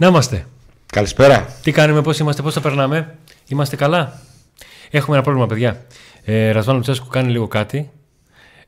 Να 0.00 0.06
είμαστε. 0.06 0.46
Καλησπέρα. 0.86 1.46
Τι 1.62 1.72
κάνουμε, 1.72 2.02
πώς 2.02 2.18
είμαστε, 2.18 2.42
πώς 2.42 2.54
τα 2.54 2.60
περνάμε; 2.60 3.16
Είμαστε 3.48 3.76
καλά; 3.76 4.20
Έχουμε 4.90 5.16
ένα 5.16 5.24
πρόβλημα, 5.24 5.46
παιδιά. 5.46 5.84
Ε, 6.24 6.50
Ρασβάν 6.50 6.76
Λουτσέσκου 6.76 7.06
κάνει 7.08 7.30
λίγο 7.30 7.48
κάτι. 7.48 7.90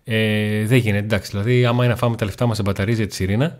Ε, 0.05 0.64
δεν 0.64 0.78
γίνεται, 0.78 1.05
εντάξει. 1.05 1.30
Δηλαδή, 1.30 1.64
άμα 1.64 1.84
είναι 1.84 1.92
να 1.92 1.98
φάμε 1.98 2.16
τα 2.16 2.24
λεφτά 2.24 2.46
μας 2.46 2.56
σε 2.56 2.62
μπαταρίες 2.62 2.96
για 2.96 3.06
τη 3.06 3.14
Σιρήνα, 3.14 3.58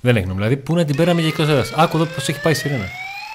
δεν 0.00 0.16
έχει 0.16 0.26
νόημα. 0.26 0.40
Δηλαδή, 0.40 0.62
πού 0.62 0.74
να 0.74 0.84
την 0.84 0.96
πέραμε 0.96 1.20
για 1.20 1.28
εκτός 1.28 1.48
έδρας; 1.48 1.72
Άκου 1.76 1.96
εδώ 1.96 2.06
πώς 2.06 2.28
έχει 2.28 2.40
πάει 2.40 2.52
η 2.52 2.56
Σιρήνα. 2.56 2.86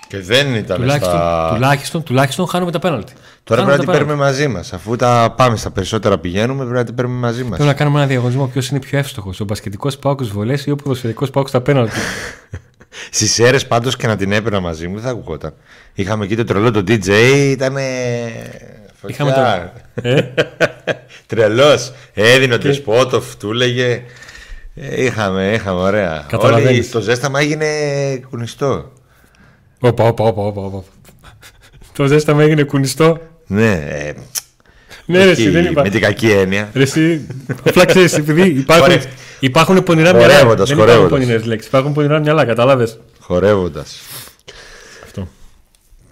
Και 0.07 0.19
δεν 0.19 0.55
ήταν 0.55 0.77
Τουλάχιστον, 0.77 1.09
στα... 1.09 1.51
τουλάχιστον, 1.53 2.03
τουλάχιστον 2.03 2.47
χάνουμε 2.47 2.71
τα 2.71 2.79
πέναλτι. 2.79 3.13
Τώρα 3.43 3.61
Χάνουμε 3.61 3.75
πρέπει 3.75 3.87
να 3.87 3.93
την 3.93 4.05
τα 4.05 4.13
παίρνουμε 4.13 4.25
μαζί 4.25 4.47
μας. 4.47 4.73
Αφού 4.73 4.95
τα 4.95 5.33
πάμε 5.37 5.57
στα 5.57 5.71
περισσότερα 5.71 6.17
πηγαίνουμε, 6.17 6.63
πρέπει 6.63 6.77
να 6.77 6.83
την 6.83 6.95
παίρνουμε 6.95 7.19
μαζί 7.19 7.41
μας. 7.41 7.49
Πρέπει 7.49 7.69
να 7.69 7.73
κάνουμε 7.73 7.97
ένα 7.97 8.07
διαγωνισμό 8.07 8.47
ποιος 8.47 8.69
είναι 8.69 8.79
πιο 8.79 8.97
εύστοχος. 8.97 9.39
Ο 9.39 9.43
μπασκετικός 9.45 9.97
πάοκ 9.97 10.23
βολές 10.23 10.65
ή 10.65 10.71
ο 10.71 10.75
ποδοσφαιρικός 10.75 11.29
πάοκ 11.29 11.47
στα 11.47 11.61
πέναλτι. 11.61 11.99
Στις 13.09 13.39
αίρες 13.39 13.67
πάντως 13.67 13.95
και 13.95 14.07
να 14.07 14.15
την 14.15 14.31
έπαιρνα 14.31 14.59
μαζί 14.59 14.87
μου 14.87 14.93
δεν 14.93 15.03
θα 15.03 15.09
ακουγόταν. 15.09 15.53
Είχαμε 15.93 16.25
εκεί 16.25 16.35
το 16.35 16.43
τρελό 16.43 16.71
το 16.71 16.79
DJ, 16.79 17.09
ήταν. 17.49 17.77
Είχαμε 19.07 19.31
το. 19.31 19.41
Ε; 20.01 20.33
Τρελός. 21.27 21.93
Έδινε 22.13 22.53
ο 22.53 22.57
Τεσπότοφ, 22.57 23.35
του 23.35 23.51
έλεγε. 23.51 24.03
Ε, 24.75 25.03
είχαμε, 25.03 25.51
είχαμε, 25.53 25.79
ωραία. 25.79 26.25
Καταλαβαίνεις. 26.27 26.77
Όλοι, 26.77 26.85
το 26.85 26.99
ζέσταμα 26.99 27.39
έγινε 27.39 27.67
κουνιστό. 28.29 28.91
Όπα, 29.79 30.03
όπα, 30.03 30.23
όπα, 30.23 30.41
όπα, 30.41 30.61
όπα. 30.61 30.83
Το 31.93 32.05
ζέσταμα 32.05 32.43
έγινε 32.43 32.63
κουνιστό; 32.63 33.19
Ναι, 33.47 33.71
ε, 33.71 34.13
Ναι, 35.05 35.17
ρε, 35.17 35.31
όχι 35.31 35.41
εσύ, 35.41 35.49
δεν 35.49 35.65
είπα. 35.65 35.81
με 35.81 35.89
την 35.89 36.01
κακή 36.01 36.29
έννοια. 36.31 36.69
Ρε, 36.73 36.81
εσύ, 36.83 37.27
απλά 37.65 37.85
ξέρεις, 37.85 38.13
επειδή 38.13 38.41
υπάρχουν, 38.41 38.85
Χορεύ- 38.85 39.07
υπάρχουν 39.39 39.83
πονηρά 39.83 40.13
μυαλά. 40.13 40.33
Χορεύοντας, 40.33 40.67
Δεν 40.69 40.77
υπάρχουν 40.77 40.95
χορεύοντας. 40.95 41.19
πονηρές 41.25 41.45
λέξεις. 41.45 41.67
Υπάρχουν 41.67 41.93
πονηρά 41.93 42.19
μυαλά, 42.19 42.45
κατάλαβες; 42.45 42.99
Χορεύοντας. 43.19 43.99
Αυτό. 45.03 45.27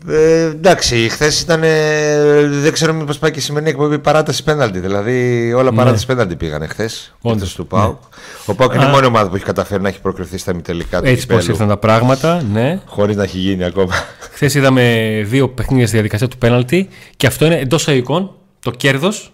Ε, 0.07 0.41
εντάξει, 0.43 1.09
χθες 1.09 1.41
ήταν. 1.41 1.63
ε, 1.63 2.47
δεν 2.47 2.71
ξέρω 2.73 2.93
μήπως 2.93 3.17
πάει 3.19 3.31
και 3.31 3.39
η 3.39 3.41
σημερινή 3.41 3.69
εκπομπή 3.71 3.99
παράταση 3.99 4.43
πέναλτι. 4.43 4.79
Δηλαδή 4.79 5.53
όλα 5.53 5.71
παράταση 5.71 6.05
πέναλτι 6.05 6.35
πήγανε 6.35 6.67
χθες. 6.67 7.13
Ναι. 7.21 7.31
Όντως, 7.31 7.49
ναι. 7.49 7.55
του 7.63 7.67
Πάου. 7.67 7.99
Ο 8.45 8.55
Πάου 8.55 8.71
είναι 8.73 8.83
η 8.83 8.87
Α. 8.87 8.89
μόνη 8.89 9.05
ομάδα 9.05 9.29
που 9.29 9.35
έχει 9.35 9.45
καταφέρει 9.45 9.81
να 9.81 9.87
έχει 9.89 10.01
προκριθεί 10.01 10.37
στα 10.37 10.51
ημιτελικά 10.51 11.01
του 11.01 11.07
Έτσι 11.07 11.27
πώς 11.27 11.47
ήρθαν 11.47 11.67
τα 11.67 11.77
πράγματα, 11.77 12.43
ναι. 12.51 12.79
Χωρίς 12.85 13.15
να 13.15 13.23
έχει 13.23 13.37
γίνει 13.37 13.63
ακόμα. 13.63 13.93
Χθες 14.33 14.53
είδαμε 14.55 15.11
δύο 15.25 15.49
παιχνίδια 15.49 15.85
στη 15.85 15.95
διαδικασία 15.95 16.27
του 16.27 16.37
πέναλτι 16.37 16.87
και 17.17 17.27
αυτό 17.27 17.45
είναι 17.45 17.59
εντός 17.59 17.87
εικόν 17.87 18.31
το 18.63 18.71
κέρδος 18.71 19.33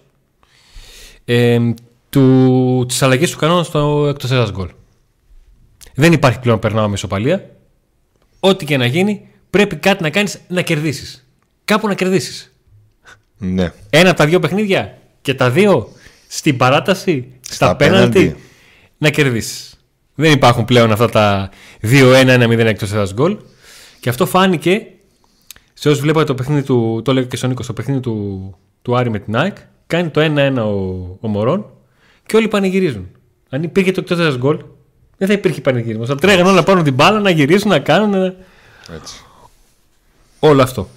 ε, 1.25 1.59
του, 2.09 2.85
της 2.87 3.01
αλλαγής 3.01 3.31
του 3.31 3.37
κανόνας 3.37 3.67
στο 3.67 4.07
εκτός 4.09 4.31
έδρας 4.31 4.51
γκολ. 4.51 4.69
Δεν 5.93 6.13
υπάρχει 6.13 6.39
πλέον 6.39 6.59
περνάω 6.59 6.87
με 6.87 6.93
ισοπαλία. 6.93 7.49
Ό,τι 8.39 8.65
και 8.65 8.77
να 8.77 8.85
γίνει 8.85 9.27
πρέπει 9.49 9.75
κάτι 9.75 10.03
να 10.03 10.09
κάνεις 10.09 10.41
να 10.47 10.61
κερδίσεις. 10.61 11.27
Κάπου 11.65 11.87
να 11.87 11.93
κερδίσεις. 11.93 12.55
ναι. 13.37 13.73
Ένα 13.89 14.09
από 14.09 14.17
τα 14.17 14.25
δύο 14.25 14.39
παιχνίδια 14.39 14.97
και 15.21 15.33
τα 15.33 15.49
δύο 15.49 15.89
στην 16.27 16.57
παράταση, 16.57 17.27
στα, 17.41 17.53
Στα 17.55 17.75
πέναλτι, 17.75 18.19
πέναλτι. 18.19 18.41
να 18.97 19.09
κερδίσεις. 19.09 19.73
Δεν 20.15 20.31
υπάρχουν 20.31 20.65
πλέον 20.65 20.91
αυτά 20.91 21.09
τα 21.09 21.49
2-1-1-0 21.81 22.57
εκτός 22.57 22.91
έδρας 22.91 23.13
γκολ. 23.13 23.37
Και 23.99 24.09
αυτό 24.09 24.25
φάνηκε 24.25 24.81
σε 25.73 25.89
όσους 25.89 26.01
βλέπατε 26.01 26.25
το 26.25 26.35
παιχνίδι 26.35 26.63
του, 26.63 27.01
το 27.03 27.11
έλεγα 27.11 27.27
και 27.27 27.35
στον 27.35 27.49
Νίκο, 27.49 27.63
στο 27.63 27.73
παιχνίδι 27.73 27.99
του, 27.99 28.57
του 28.81 28.97
Άρη 28.97 29.09
με 29.09 29.19
την 29.19 29.37
ΑΕΚ, 29.37 29.57
κάνει 29.87 30.09
το 30.09 30.21
1-1 30.21 30.53
ο, 30.57 31.17
ο 31.21 31.27
Μωρόν 31.27 31.65
και 32.25 32.35
όλοι 32.35 32.47
πανηγυρίζουν. 32.47 33.07
Αν 33.49 33.63
υπήρχε 33.63 33.91
το 33.91 34.03
εκτός 34.09 34.37
γκολ, 34.37 34.59
δεν 35.17 35.27
θα 35.27 35.33
υπήρχε 35.33 35.61
πανηγυρισμό. 35.61 36.05
Θα 36.05 36.15
τρέχαν 36.15 36.45
όλα 36.45 36.55
να 36.55 36.63
πάρουν 36.63 36.83
την 36.83 36.93
μπάλα, 36.93 37.19
να 37.19 37.29
γυρίσουν, 37.29 37.69
να 37.69 37.79
κάνουν. 37.79 38.09
να- 38.09 38.35
Έτσι. 38.95 39.23
Όλο 40.39 40.61
αυτό. 40.61 40.87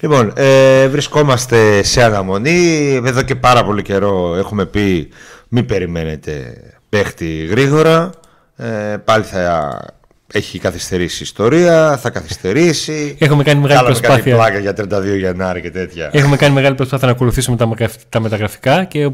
Λοιπόν, 0.00 0.32
ε, 0.36 0.88
βρισκόμαστε 0.88 1.82
σε 1.82 2.02
αναμονή. 2.02 2.92
Εδώ 3.04 3.22
και 3.22 3.34
πάρα 3.34 3.64
πολύ 3.64 3.82
καιρό 3.82 4.34
έχουμε 4.36 4.66
πει 4.66 5.08
μην 5.48 5.66
περιμένετε 5.66 6.56
παίχτη 6.88 7.44
γρήγορα. 7.44 8.10
Ε, 8.56 8.96
πάλι 9.04 9.24
θα 9.24 9.80
έχει 10.32 10.58
καθυστερήσει 10.58 11.16
η 11.18 11.22
ιστορία, 11.24 11.96
θα 12.02 12.10
καθυστερήσει. 12.10 13.16
Έχουμε 13.20 13.42
κάνει 13.42 13.60
μεγάλη 13.60 13.78
Κάναμε 13.80 14.00
κάτι 14.00 14.06
προσπάθεια. 14.30 14.34
πλάκα 14.34 14.58
για 14.58 15.12
32 15.14 15.18
Γενάρη 15.18 15.60
και 15.60 15.70
τέτοια. 15.70 16.10
Έχουμε 16.12 16.36
κάνει 16.36 16.54
μεγάλη 16.54 16.74
προσπάθεια 16.74 17.06
να 17.06 17.12
ακολουθήσουμε 17.12 17.56
τα, 17.56 17.66
μεγραφ- 17.66 18.00
τα 18.08 18.20
μεταγραφικά 18.20 18.84
και 18.84 19.10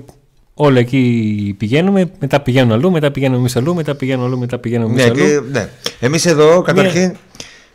όλα 0.54 0.78
εκεί 0.78 1.54
πηγαίνουμε. 1.58 2.10
Μετά 2.20 2.40
πηγαίνουν 2.40 2.72
αλλού, 2.72 2.90
μετά 2.90 3.10
πηγαίνουμε 3.10 3.38
εμείς 3.38 3.56
αλλού, 3.56 3.74
μετά 3.74 3.94
πηγαίνουν 3.94 4.24
αλλού, 4.24 4.38
μετά 4.38 4.58
πηγαίνουμε 4.58 5.02
εμείς 5.02 5.04
Ναι, 5.04 5.10
αλλού. 5.10 5.42
και, 5.44 5.58
ναι. 5.58 5.68
Εμείς 6.00 6.26
εδώ 6.26 6.62
καταρχήν 6.62 7.16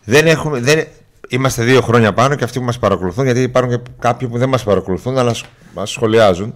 δεν 0.03 0.27
έχουμε, 0.27 0.59
δεν, 0.59 0.83
είμαστε 1.29 1.63
δύο 1.63 1.81
χρόνια 1.81 2.13
πάνω 2.13 2.35
και 2.35 2.43
αυτοί 2.43 2.59
που 2.59 2.65
μας 2.65 2.79
παρακολουθούν 2.79 3.25
γιατί 3.25 3.41
υπάρχουν 3.41 3.71
και 3.75 3.81
κάποιοι 3.99 4.27
που 4.27 4.37
δεν 4.37 4.49
μας 4.49 4.63
παρακολουθούν 4.63 5.17
αλλά 5.17 5.33
σ- 5.33 5.45
μας 5.73 5.91
σχολιάζουν 5.91 6.55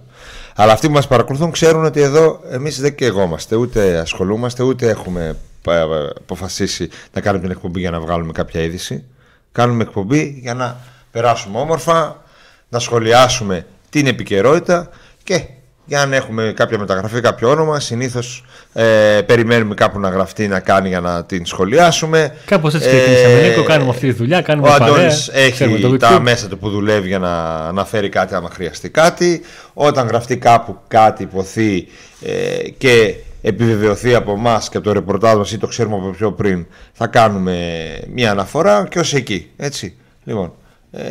αλλά 0.60 0.72
αυτοί 0.72 0.86
που 0.86 0.92
μας 0.92 1.06
παρακολουθούν 1.06 1.50
ξέρουν 1.50 1.84
ότι 1.84 2.00
εδώ 2.00 2.40
εμείς 2.50 2.80
δεν 2.80 2.94
καιγόμαστε 2.94 3.56
ούτε 3.56 3.98
ασχολούμαστε 3.98 4.62
ούτε 4.62 4.88
έχουμε 4.88 5.36
ε, 5.68 5.76
ε, 5.76 5.82
αποφασίσει 6.16 6.88
να 7.12 7.20
κάνουμε 7.20 7.42
την 7.42 7.52
εκπομπή 7.52 7.80
για 7.80 7.90
να 7.90 8.00
βγάλουμε 8.00 8.32
κάποια 8.32 8.60
είδηση. 8.60 9.04
Κάνουμε 9.52 9.82
εκπομπή 9.82 10.38
για 10.42 10.54
να 10.54 10.76
περάσουμε 11.10 11.58
όμορφα 11.58 12.22
να 12.68 12.78
σχολιάσουμε 12.78 13.66
την 13.90 14.06
επικαιρότητα 14.06 14.88
και 15.24 15.44
για 15.90 16.06
να 16.06 16.16
έχουμε 16.16 16.52
κάποια 16.56 16.78
μεταγραφή, 16.78 17.20
κάποιο 17.20 17.50
όνομα, 17.50 17.80
συνήθως 17.80 18.44
ε, 18.72 19.20
περιμένουμε 19.26 19.74
κάπου 19.74 20.00
να 20.00 20.08
γραφτεί 20.08 20.48
να 20.48 20.60
κάνει 20.60 20.88
για 20.88 21.00
να 21.00 21.24
την 21.24 21.46
σχολιάσουμε. 21.46 22.34
Κάπως 22.44 22.74
έτσι 22.74 22.88
Ε, 22.88 22.90
ξεκινήσαμε. 22.90 23.48
Νίκο, 23.48 23.62
κάνουμε 23.62 23.90
αυτή 23.90 24.06
τη 24.06 24.12
δουλειά. 24.12 24.40
Κάνουμε 24.40 24.68
Ο 24.68 24.70
παρέα, 24.70 24.94
Αντώνης 24.94 25.30
ξέρουμε 25.52 25.76
έχει 25.76 25.82
το 25.82 25.96
τα 25.96 26.16
YouTube. 26.16 26.20
μέσα 26.20 26.48
του 26.48 26.58
που 26.58 26.70
δουλεύει 26.70 27.08
για 27.08 27.18
να 27.18 27.56
αναφέρει 27.56 28.08
κάτι 28.08 28.34
άμα 28.34 28.50
χρειαστεί 28.50 28.88
κάτι. 28.90 29.40
Όταν 29.74 30.06
γραφτεί 30.06 30.36
κάπου 30.36 30.78
κάτι 30.88 31.22
υποθεί 31.22 31.86
ε, 32.22 32.68
και 32.78 33.14
επιβεβαιωθεί 33.42 34.14
από 34.14 34.32
εμάς 34.32 34.68
και 34.68 34.76
από 34.76 34.86
το 34.86 34.92
ρεπορτάζ 34.92 35.36
μας 35.36 35.52
ή 35.52 35.58
το 35.58 35.66
ξέρουμε 35.66 35.96
από 35.96 36.10
πιο 36.10 36.32
πριν, 36.32 36.66
θα 36.92 37.06
κάνουμε 37.06 37.78
μια 38.12 38.30
αναφορά 38.30 38.86
και 38.90 38.98
ως 38.98 39.14
εκεί. 39.14 39.50
Έτσι. 39.56 39.96
Λοιπόν, 40.24 40.52
ε, 40.90 41.02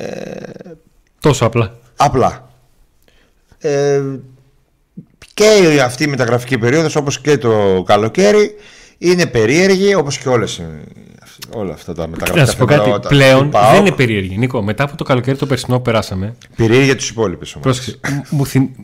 Τόσο 1.19 1.45
απλά. 1.45 1.75
Απλά. 1.95 2.49
Ε, 3.59 4.01
και 5.33 5.79
αυτή 5.83 6.03
η 6.03 6.07
μεταγραφική 6.07 6.57
περίοδος 6.57 6.95
όπως 6.95 7.21
και 7.21 7.37
το 7.37 7.83
καλοκαίρι 7.85 8.51
είναι 8.97 9.25
περίεργη 9.25 9.95
όπως 9.95 10.17
και 10.17 10.29
όλες 10.29 10.57
οι- 10.57 10.63
όλα 11.53 11.73
αυτά 11.73 11.93
τα 11.93 12.07
μεταγραφικά 12.07 12.45
Να 12.45 12.51
σου 12.51 12.57
πω 12.57 12.65
κάτι. 12.65 12.83
θέματα 12.83 12.99
του 13.09 13.15
Πλέον 13.15 13.49
ΠΑΟΚ. 13.49 13.71
δεν 13.71 13.79
είναι 13.85 13.95
περίεργη. 13.95 14.37
Νίκο, 14.37 14.61
μετά 14.61 14.83
από 14.83 14.95
το 14.97 15.03
καλοκαίρι 15.03 15.37
το 15.37 15.45
περσινό 15.45 15.75
που 15.75 15.81
περάσαμε. 15.81 16.35
Περίεργη 16.55 16.85
για 16.85 16.95
τους 16.95 17.09
υπόλοιπους 17.09 17.55
όμως. 17.55 17.63
Πρόσεξε. 17.65 17.99
μου- 18.13 18.23
μου 18.29 18.45
θυμ- 18.45 18.75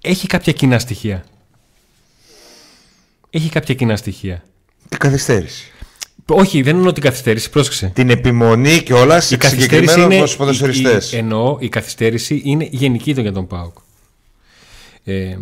Έχει 0.00 0.26
κάποια 0.26 0.52
κοινά 0.52 0.78
στοιχεία. 0.78 1.24
Έχει 3.30 3.48
κάποια 3.48 3.74
κοινά 3.74 3.96
στοιχεία. 3.96 4.42
Την 4.88 4.98
καθυστέρηση. 4.98 5.72
Όχι, 6.26 6.62
δεν 6.62 6.76
εννοώ 6.76 6.92
την 6.92 7.02
καθυστέρηση. 7.02 7.50
Πρόσεξε. 7.50 7.90
Την 7.94 8.10
επιμονή 8.10 8.82
και 8.82 8.92
όλα 8.92 9.20
σε 9.20 9.34
Η 9.34 9.36
καθυστέρηση 9.38 9.76
συγκεκριμένο 9.78 10.04
είναι. 10.04 10.16
προς 10.18 10.28
τους 10.30 10.38
ποδοσφαιριστές. 10.38 11.12
η- 11.12 11.16
η- 11.16 11.18
εννοώ, 11.18 11.56
η 11.60 11.68
καθυστέρηση 11.68 12.40
είναι 12.44 12.68
γενική 12.70 13.10
για 13.20 13.32
τον 13.32 13.46
ΠΑΟΚ. 13.46 13.76
Ε, 15.08 15.38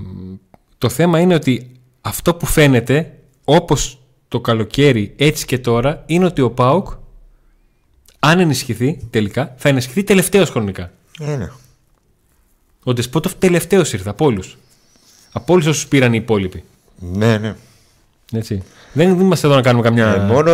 το 0.78 0.88
θέμα 0.88 1.20
είναι 1.20 1.34
ότι 1.34 1.70
αυτό 2.00 2.34
που 2.34 2.46
φαίνεται, 2.46 3.18
όπως 3.44 3.98
το 4.28 4.40
καλοκαίρι, 4.40 5.14
έτσι 5.16 5.46
και 5.46 5.58
τώρα, 5.58 6.02
είναι 6.06 6.24
ότι 6.24 6.40
ο 6.40 6.50
ΠΑΟΚ, 6.50 6.88
αν 8.18 8.40
ενισχυθεί 8.40 8.98
τελικά, 9.10 9.54
θα 9.56 9.68
ενισχυθεί 9.68 10.04
τελευταίος 10.04 10.50
χρονικά. 10.50 10.92
Ε, 11.20 11.36
ναι. 11.36 11.50
Ο 12.84 12.92
Ντεσπότοφ 12.92 13.34
τελευταίος 13.34 13.92
ήρθε 13.92 14.10
από 14.10 14.24
όλους. 14.24 14.56
Από 15.32 15.52
όλους 15.52 15.66
όσους 15.66 15.86
πήραν 15.88 16.12
οι 16.12 16.18
υπόλοιποι. 16.22 16.64
ναι, 16.98 17.38
ναι. 17.38 17.56
Έτσι. 18.32 18.62
Δεν 18.92 19.08
είμαστε 19.08 19.46
εδώ 19.46 19.56
να 19.56 19.62
κάνουμε 19.62 19.82
καμιά. 19.84 20.06
Ε, 20.14 20.18
μόνο 20.18 20.50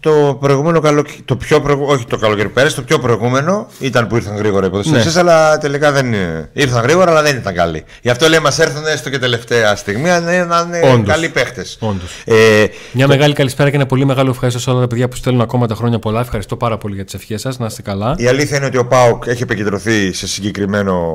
το 0.00 0.36
προηγούμενο 0.40 0.80
καλοκαίρι, 0.80 1.18
το 1.24 1.36
πιο 1.36 1.60
προηγου... 1.60 1.84
όχι 1.88 2.04
το 2.04 2.16
καλοκαίρι 2.16 2.48
πέρυσι, 2.48 2.74
το 2.74 2.82
πιο 2.82 2.98
προηγούμενο 2.98 3.66
ήταν 3.78 4.06
που 4.06 4.16
ήρθαν 4.16 4.36
γρήγορα 4.36 4.66
οι 4.66 4.70
ποδοσφαιριστές, 4.70 5.14
Ναι. 5.14 5.20
αλλά 5.20 5.58
τελικά 5.58 5.92
δεν 5.92 6.06
είναι. 6.06 6.48
Ήρθαν 6.52 6.82
γρήγορα, 6.82 7.10
αλλά 7.10 7.22
δεν 7.22 7.36
ήταν 7.36 7.54
καλοί. 7.54 7.84
Γι' 8.02 8.10
αυτό 8.10 8.28
λέει 8.28 8.38
μας 8.38 8.58
έρθουν 8.58 8.86
έστω 8.86 9.10
και 9.10 9.18
τελευταία 9.18 9.76
στιγμή, 9.76 10.10
αν 10.10 10.22
είναι, 10.22 10.44
να 10.44 10.64
είναι 10.66 10.92
Όντως. 10.92 11.08
καλοί 11.08 11.28
παίχτες. 11.28 11.76
Όντως. 11.80 12.22
Ε, 12.24 12.64
Μια 12.92 13.06
μεγάλη 13.06 13.34
καλησπέρα 13.34 13.70
και 13.70 13.76
ένα 13.76 13.86
πολύ 13.86 14.04
μεγάλο 14.04 14.30
ευχαριστώ 14.30 14.60
σε 14.60 14.70
όλα 14.70 14.80
τα 14.80 14.86
παιδιά 14.86 15.08
που 15.08 15.16
στέλνουν 15.16 15.42
ακόμα 15.42 15.66
τα 15.66 15.74
χρόνια 15.74 15.98
πολλά. 15.98 16.20
Ευχαριστώ 16.20 16.56
πάρα 16.56 16.78
πολύ 16.78 16.94
για 16.94 17.04
τις 17.04 17.14
ευχές 17.14 17.40
σας. 17.40 17.58
Να 17.58 17.66
είστε 17.66 17.82
καλά. 17.82 18.14
η 18.18 18.26
αλήθεια 18.26 18.56
είναι 18.56 18.66
ότι 18.66 18.78
ο 18.78 18.86
Πάουκ 18.86 19.26
έχει 19.26 19.42
επικεντρωθεί 19.42 20.12
σε 20.12 20.26
συγκεκριμένο 20.28 21.14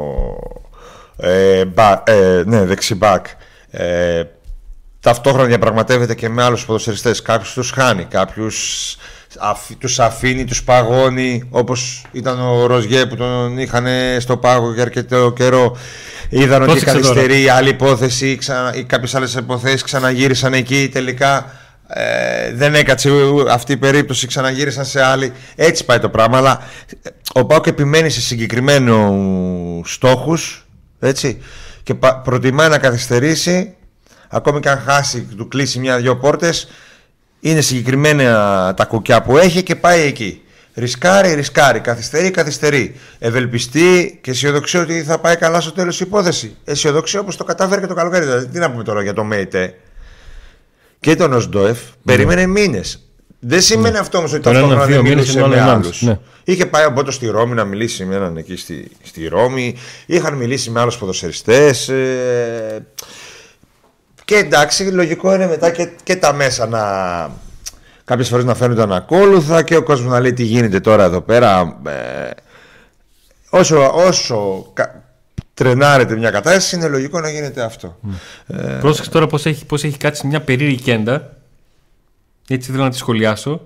ε, 1.18 1.66
μπα, 1.66 2.04
ε, 2.06 2.44
ναι, 2.46 2.66
δεξιμπάκ. 2.66 3.26
Ε, 3.70 4.24
ταυτόχρονα 5.04 5.48
διαπραγματεύεται 5.48 6.16
και 6.16 6.30
με 6.30 6.44
άλλους 6.44 6.66
ποδοσφαιριστές. 6.66 7.22
Κάποιους 7.22 7.54
τους 7.54 7.72
χάνει, 7.72 8.04
κάποιους 8.04 8.96
αφ- 9.40 9.72
τους 9.78 10.00
αφήνει, 10.00 10.46
τους 10.46 10.64
παγώνει 10.64 11.44
όπως 11.50 12.06
ήταν 12.12 12.40
ο 12.40 12.66
Ροζιέ 12.66 13.06
που 13.06 13.16
τον 13.16 13.58
είχαν 13.58 13.86
στο 14.20 14.38
πάγο 14.38 14.74
για 14.74 14.82
αρκετό 14.82 15.34
καιρό. 15.36 15.78
Είδαν 16.30 16.62
ότι 16.62 16.72
Πρόσεξε 16.72 16.94
καθυστερεί 16.96 17.42
η 17.42 17.50
άλλη 17.50 17.70
υπόθεση 17.70 18.30
ή, 18.30 18.36
ξανα, 18.36 18.76
ή 18.76 18.84
κάποιες 18.84 19.16
άλλες 19.16 19.34
υποθέσεις 19.34 19.82
ξαναγύρισαν 19.84 20.54
εκεί 20.54 20.90
τελικά 20.94 21.52
ε, 21.88 22.54
δεν 22.54 22.76
έκατσε 22.76 23.10
αυτή 23.50 23.72
η 23.72 23.78
περίπτωση, 23.78 24.28
ξαναγύρισαν 24.28 24.86
σε 24.86 25.04
άλλη. 25.04 25.32
Έτσι 25.56 25.86
πάει 25.86 26.00
το 26.00 26.10
πράγμα. 26.10 26.38
Αλλά 26.38 26.62
ε, 27.04 27.10
ο 27.34 27.46
Πάοκ 27.46 27.68
επιμένει 27.68 28.10
σε 28.10 28.22
συγκεκριμένους 28.22 29.94
στόχους 29.94 30.66
και 31.84 31.94
προτιμάει 32.24 32.70
να 32.70 32.78
καθυστερήσει 32.78 33.76
ακόμη 34.34 34.60
και 34.60 34.70
αν 34.70 34.82
χάσει, 34.86 35.22
του 35.38 35.48
κλείσει 35.48 35.80
μια-δυο 35.80 36.18
πόρτες. 36.18 36.68
Είναι 37.40 37.62
συγκεκριμένα 37.62 38.74
τα 38.74 38.86
κουκιά 38.86 39.22
που 39.22 39.38
έχει 39.38 39.64
και 39.64 39.76
πάει 39.76 40.02
εκεί. 40.02 40.42
Ρισκάρει, 40.76 41.34
ρισκάρει, 41.34 41.80
καθυστερεί, 41.80 42.32
καθυστερεί. 42.32 42.96
Ευελπιστεί 43.20 44.20
και 44.22 44.32
αισιοδοξεί 44.32 44.78
ότι 44.78 45.04
θα 45.04 45.20
πάει 45.20 45.36
καλά 45.36 45.62
στο 45.62 45.72
τέλος 45.72 46.00
η 46.00 46.04
υπόθεση. 46.08 46.56
Αισιοδοξεί 46.64 47.18
όπως 47.18 47.38
το 47.38 47.44
κατάφερε 47.44 47.82
και 47.82 47.88
το 47.88 47.94
καλοκαίρι. 47.94 48.26
Δηλαδή, 48.26 48.48
τι 48.48 48.60
να 48.60 48.72
πούμε 48.72 48.84
τώρα 48.84 49.02
για 49.02 49.14
το 49.14 49.24
ΜΕΙΤΕ 49.24 49.76
και 51.00 51.16
τον 51.16 51.34
Οσντόεφ. 51.34 51.78
Ναι. 51.78 51.94
Περίμενε 52.04 52.46
μήνες. 52.46 53.08
Δεν 53.40 53.62
σημαίνει 53.62 53.94
ναι. 53.94 54.00
αυτό 54.00 54.18
όμως 54.18 54.34
ότι 54.34 54.42
ταυτόχρονα 54.42 54.86
δεν 54.86 55.02
μιλούσε 55.02 55.48
με 55.48 55.62
άλλους. 55.62 56.02
Ναι. 56.02 56.20
Είχε 56.44 56.66
πάει 56.66 56.84
από 56.84 57.12
στη 57.12 57.28
Ρώμη 57.28 57.54
να 57.54 57.64
μιλήσει 57.64 58.06
με 58.06 58.16
έναν 58.16 58.38
εκεί 58.38 58.56
στη, 58.56 58.92
στη 59.04 59.28
Ρώμη. 59.28 59.76
Είχαν 60.06 60.34
μιλήσει 60.34 60.70
με 60.70 60.80
άλλους 60.80 60.98
ποδοσεριστέ. 60.98 61.68
Ε, 61.88 62.80
και 64.26 64.36
εντάξει, 64.36 64.84
λογικό 64.84 65.34
είναι 65.34 65.48
μετά 65.48 65.72
και, 65.72 65.90
και 66.04 66.16
τα 66.16 66.34
μέσα 66.34 66.68
να, 66.68 66.82
κάποιες 68.04 68.28
φορές 68.28 68.46
να 68.46 68.56
φαίνονται 68.56 68.82
ανακόλουθα 68.82 69.64
και 69.64 69.76
ο 69.76 69.84
κόσμος 69.84 70.12
να 70.12 70.20
λέει 70.20 70.34
τι 70.34 70.44
γίνεται 70.44 70.80
τώρα 70.80 71.04
εδώ 71.04 71.22
πέρα. 71.22 71.80
Ε, 71.88 72.30
όσο, 73.50 73.92
όσο 73.94 74.66
τρενάρεται 75.54 76.16
μια 76.16 76.32
κατάσταση 76.32 76.76
είναι 76.76 76.88
λογικό 76.88 77.20
να 77.20 77.30
γίνεται 77.30 77.62
αυτό. 77.62 78.00
Mm. 78.08 78.56
Ε, 78.56 78.78
Πρόσεξε 78.80 79.10
τώρα 79.10 79.28
πώς 79.28 79.46
έχει, 79.46 79.66
πώς 79.66 79.84
έχει 79.84 79.98
κάτσει 79.98 80.28
μια 80.28 80.42
περίεργη 80.42 80.82
κέντα. 80.82 81.38
Έτσι 82.48 82.72
θέλω 82.72 82.84
να 82.84 82.90
τη 82.90 82.98
σχολιάσω. 82.98 83.62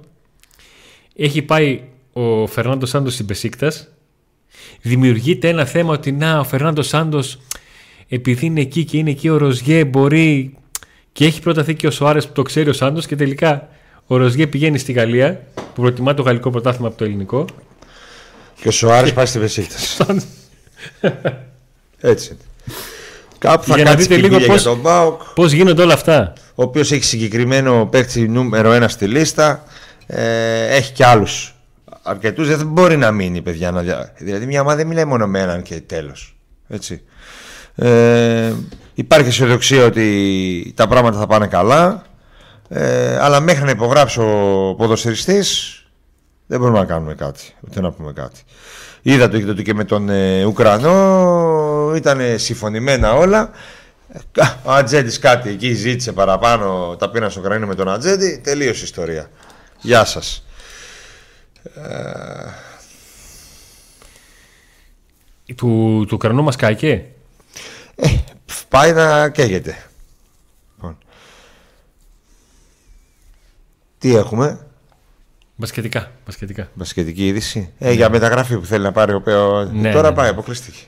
Έχει 1.16 1.42
πάει 1.42 1.82
ο 2.14 2.48
Φερνάντος 2.48 2.90
Σάντος 2.90 3.14
στην 3.14 3.26
Πεσίκτας. 3.26 3.88
Δημιουργείται 4.82 5.50
ένα 5.50 5.66
θέμα 5.66 5.94
ότι 5.94 6.12
να, 6.12 6.40
ο 6.40 6.44
Φερνάντος 6.44 6.88
Σάντος 6.88 7.40
επειδή 8.08 8.46
είναι 8.46 8.62
εκεί 8.62 8.84
και 8.86 8.98
είναι 8.98 9.10
εκεί 9.10 9.30
ο 9.30 9.38
Ροζιέ 9.38 9.86
μπορεί 9.86 10.58
και 11.12 11.26
έχει 11.26 11.42
προταθεί 11.42 11.76
και 11.76 11.88
ο 11.88 11.92
Σοάρε 11.92 12.22
που 12.22 12.32
το 12.34 12.42
ξέρει 12.42 12.70
ο 12.70 12.74
Σάντος 12.74 13.06
και 13.06 13.16
τελικά 13.16 13.70
ο 14.08 14.18
Ροζιέ 14.18 14.48
πηγαίνει 14.48 14.78
στη 14.78 14.92
Γαλλία 14.92 15.42
που 15.54 15.82
προτιμά 15.82 16.14
το 16.14 16.22
γαλλικό 16.22 16.50
πρωτάθλημα 16.50 16.88
από 16.88 16.98
το 16.98 17.04
ελληνικό. 17.04 17.46
Και 18.62 18.68
ο 18.68 18.72
Σοάρε 18.72 19.12
πάει 19.12 19.26
στη 19.26 19.40
Βεσίκτα. 19.40 19.76
Έτσι. 22.00 22.38
Κάπου 23.38 23.64
θα 23.64 23.78
για 23.78 23.96
δείτε 23.96 24.16
λίγο 24.16 24.38
πώς, 24.38 24.46
για 24.46 24.62
τον 24.62 24.80
Μπάουκ. 24.80 25.22
Πώς 25.36 25.52
γίνονται 25.52 25.82
όλα 25.82 25.94
αυτά. 25.94 26.34
Ο 26.56 26.64
οποίος 26.64 26.92
έχει 26.92 27.04
συγκεκριμένο 27.04 27.88
παίκτη 27.92 28.28
νούμερο 28.28 28.72
ένα 28.72 28.88
στη 28.88 29.08
λίστα. 29.08 29.64
Ε, 30.08 30.76
έχει 30.76 30.92
και 30.94 31.06
άλλους 31.06 31.56
αρκετούς. 32.02 32.48
Δεν 32.48 32.68
μπορεί 32.68 32.98
να 32.98 33.12
μείνει, 33.12 33.42
παιδιά. 33.42 33.72
Να 33.72 34.12
Δηλαδή, 34.18 34.46
μια 34.46 34.62
ομάδα 34.62 34.78
δεν 34.78 34.88
μιλάει 34.88 35.06
μόνο 35.06 35.28
με 35.28 35.40
έναν 35.40 35.62
και 35.62 35.82
τέλος. 35.82 36.36
Έτσι. 36.68 37.02
Ε, 37.80 38.54
υπάρχει 38.94 39.28
αισιοδοξία 39.28 39.86
ότι 39.86 40.74
τα 40.76 40.88
πράγματα 40.88 41.18
θα 41.18 41.28
πάνε 41.28 41.48
καλά. 41.48 42.04
Ε, 42.70 43.18
αλλά 43.18 43.40
μέχρι 43.40 43.64
να 43.64 43.70
υπογράψει 43.70 44.20
ο 44.20 44.76
ποδοσφαιριστής 44.78 45.72
δεν 46.48 46.60
μπορούμε 46.60 46.80
να 46.80 46.86
κάνουμε 46.86 47.14
κάτι, 47.14 47.56
ούτε 47.68 47.82
να 47.82 47.92
πούμε 47.92 48.14
κάτι. 48.14 48.42
Είδα 49.02 49.30
το 49.30 49.54
και 49.54 49.74
με 49.74 49.84
τον 49.84 50.10
ε, 50.10 50.44
Ουκρανό, 50.46 51.94
ήταν 51.96 52.20
συμφωνημένα 52.36 53.14
όλα. 53.14 53.52
Ο 54.64 54.72
Ατζέντη 54.72 55.20
κάτι 55.20 55.50
εκεί 55.50 55.74
ζήτησε 55.74 56.12
παραπάνω, 56.12 56.96
τα 57.00 57.10
πήραν 57.10 57.32
στο 57.32 57.42
κρανίο 57.42 57.68
με 57.68 57.76
τον 57.76 57.90
Ατζέντη, 57.90 58.42
τελείωσε 58.44 58.80
η 58.80 58.84
ιστορία. 58.84 59.30
Γεια 59.82 60.06
σας. 60.06 60.46
Του, 65.56 66.04
του 66.08 66.12
Ουκρανού 66.12 66.44
μας 66.44 66.56
καήκε. 66.56 67.06
Ε, 68.68 68.70
πάει 68.70 68.94
να 68.94 69.30
καίγεται. 69.30 69.78
Τι 74.00 74.16
έχουμε; 74.16 74.68
Μπασκετικά. 75.56 76.12
Μπασκετικά. 76.26 76.70
Μπασκετική 76.74 77.28
είδηση. 77.28 77.74
Ε, 77.78 77.92
Για 77.92 78.10
μεταγραφή 78.10 78.58
που 78.58 78.66
θέλει 78.66 78.84
να 78.84 78.92
πάρει 78.92 79.14
ο 79.14 79.22
Πέο. 79.22 79.64
Ναι, 79.66 79.92
Τώρα 79.92 80.10
ναι, 80.10 80.16
πάει, 80.16 80.26
ναι. 80.26 80.32
αποκλείστηκε. 80.32 80.80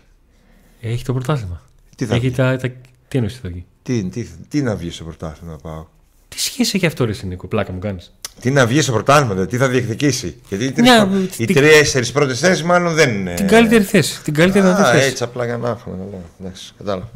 Έχει 0.82 1.04
το 1.04 1.14
πρωτάθλημα. 1.14 1.62
Τι 1.96 2.06
θα 2.06 2.16
Έχει 2.16 2.32
τα, 2.32 2.58
τα... 2.58 2.68
Τι 3.08 3.18
εννοείς 3.18 3.40
θα 3.40 3.50
βγει. 3.50 3.66
Τι, 3.84 4.04
τι, 4.10 4.24
τι 4.48 4.62
να 4.62 4.76
βγει 4.76 4.92
στο 4.92 5.04
πρωτάθλημα 5.04 5.52
να 5.52 5.58
πάω. 5.58 5.86
Τι 6.28 6.40
σχέση 6.40 6.72
έχει 6.76 6.86
αυτό, 6.86 7.06
Ρε 7.06 7.14
Νίκο, 7.24 7.48
πλάκα 7.48 7.72
μου 7.72 7.80
κάνεις. 7.80 8.14
Τι 8.40 8.52
να 8.52 8.66
βγει 8.66 8.82
στο 8.82 8.92
πρωτάθλημα, 8.92 9.34
δηλαδή, 9.34 9.50
τι 9.50 9.58
θα 9.58 9.68
διεκδικήσει. 9.68 10.36
Γιατί 10.50 10.66
οι, 10.66 10.74
Μια, 10.78 11.10
οι 11.38 11.46
την... 11.46 11.56
τρεις 11.56 12.12
πρώτες 12.12 12.40
θέσεις 12.40 12.64
μάλλον 12.64 12.94
δεν 12.94 13.10
είναι. 13.10 13.34
Την 13.34 13.48
καλύτερη 13.48 13.84
θέση. 13.84 14.22
Την 14.24 14.34
καλύτερη 14.34 14.66
Α, 14.68 14.76
θέση. 14.76 15.08
Έτσι 15.08 15.24
απλά 15.24 15.46
για 15.46 15.58
να 15.58 15.70
έχουμε. 15.70 15.96
Εντάξει, 16.42 16.74
κατάλαβα. 16.78 17.10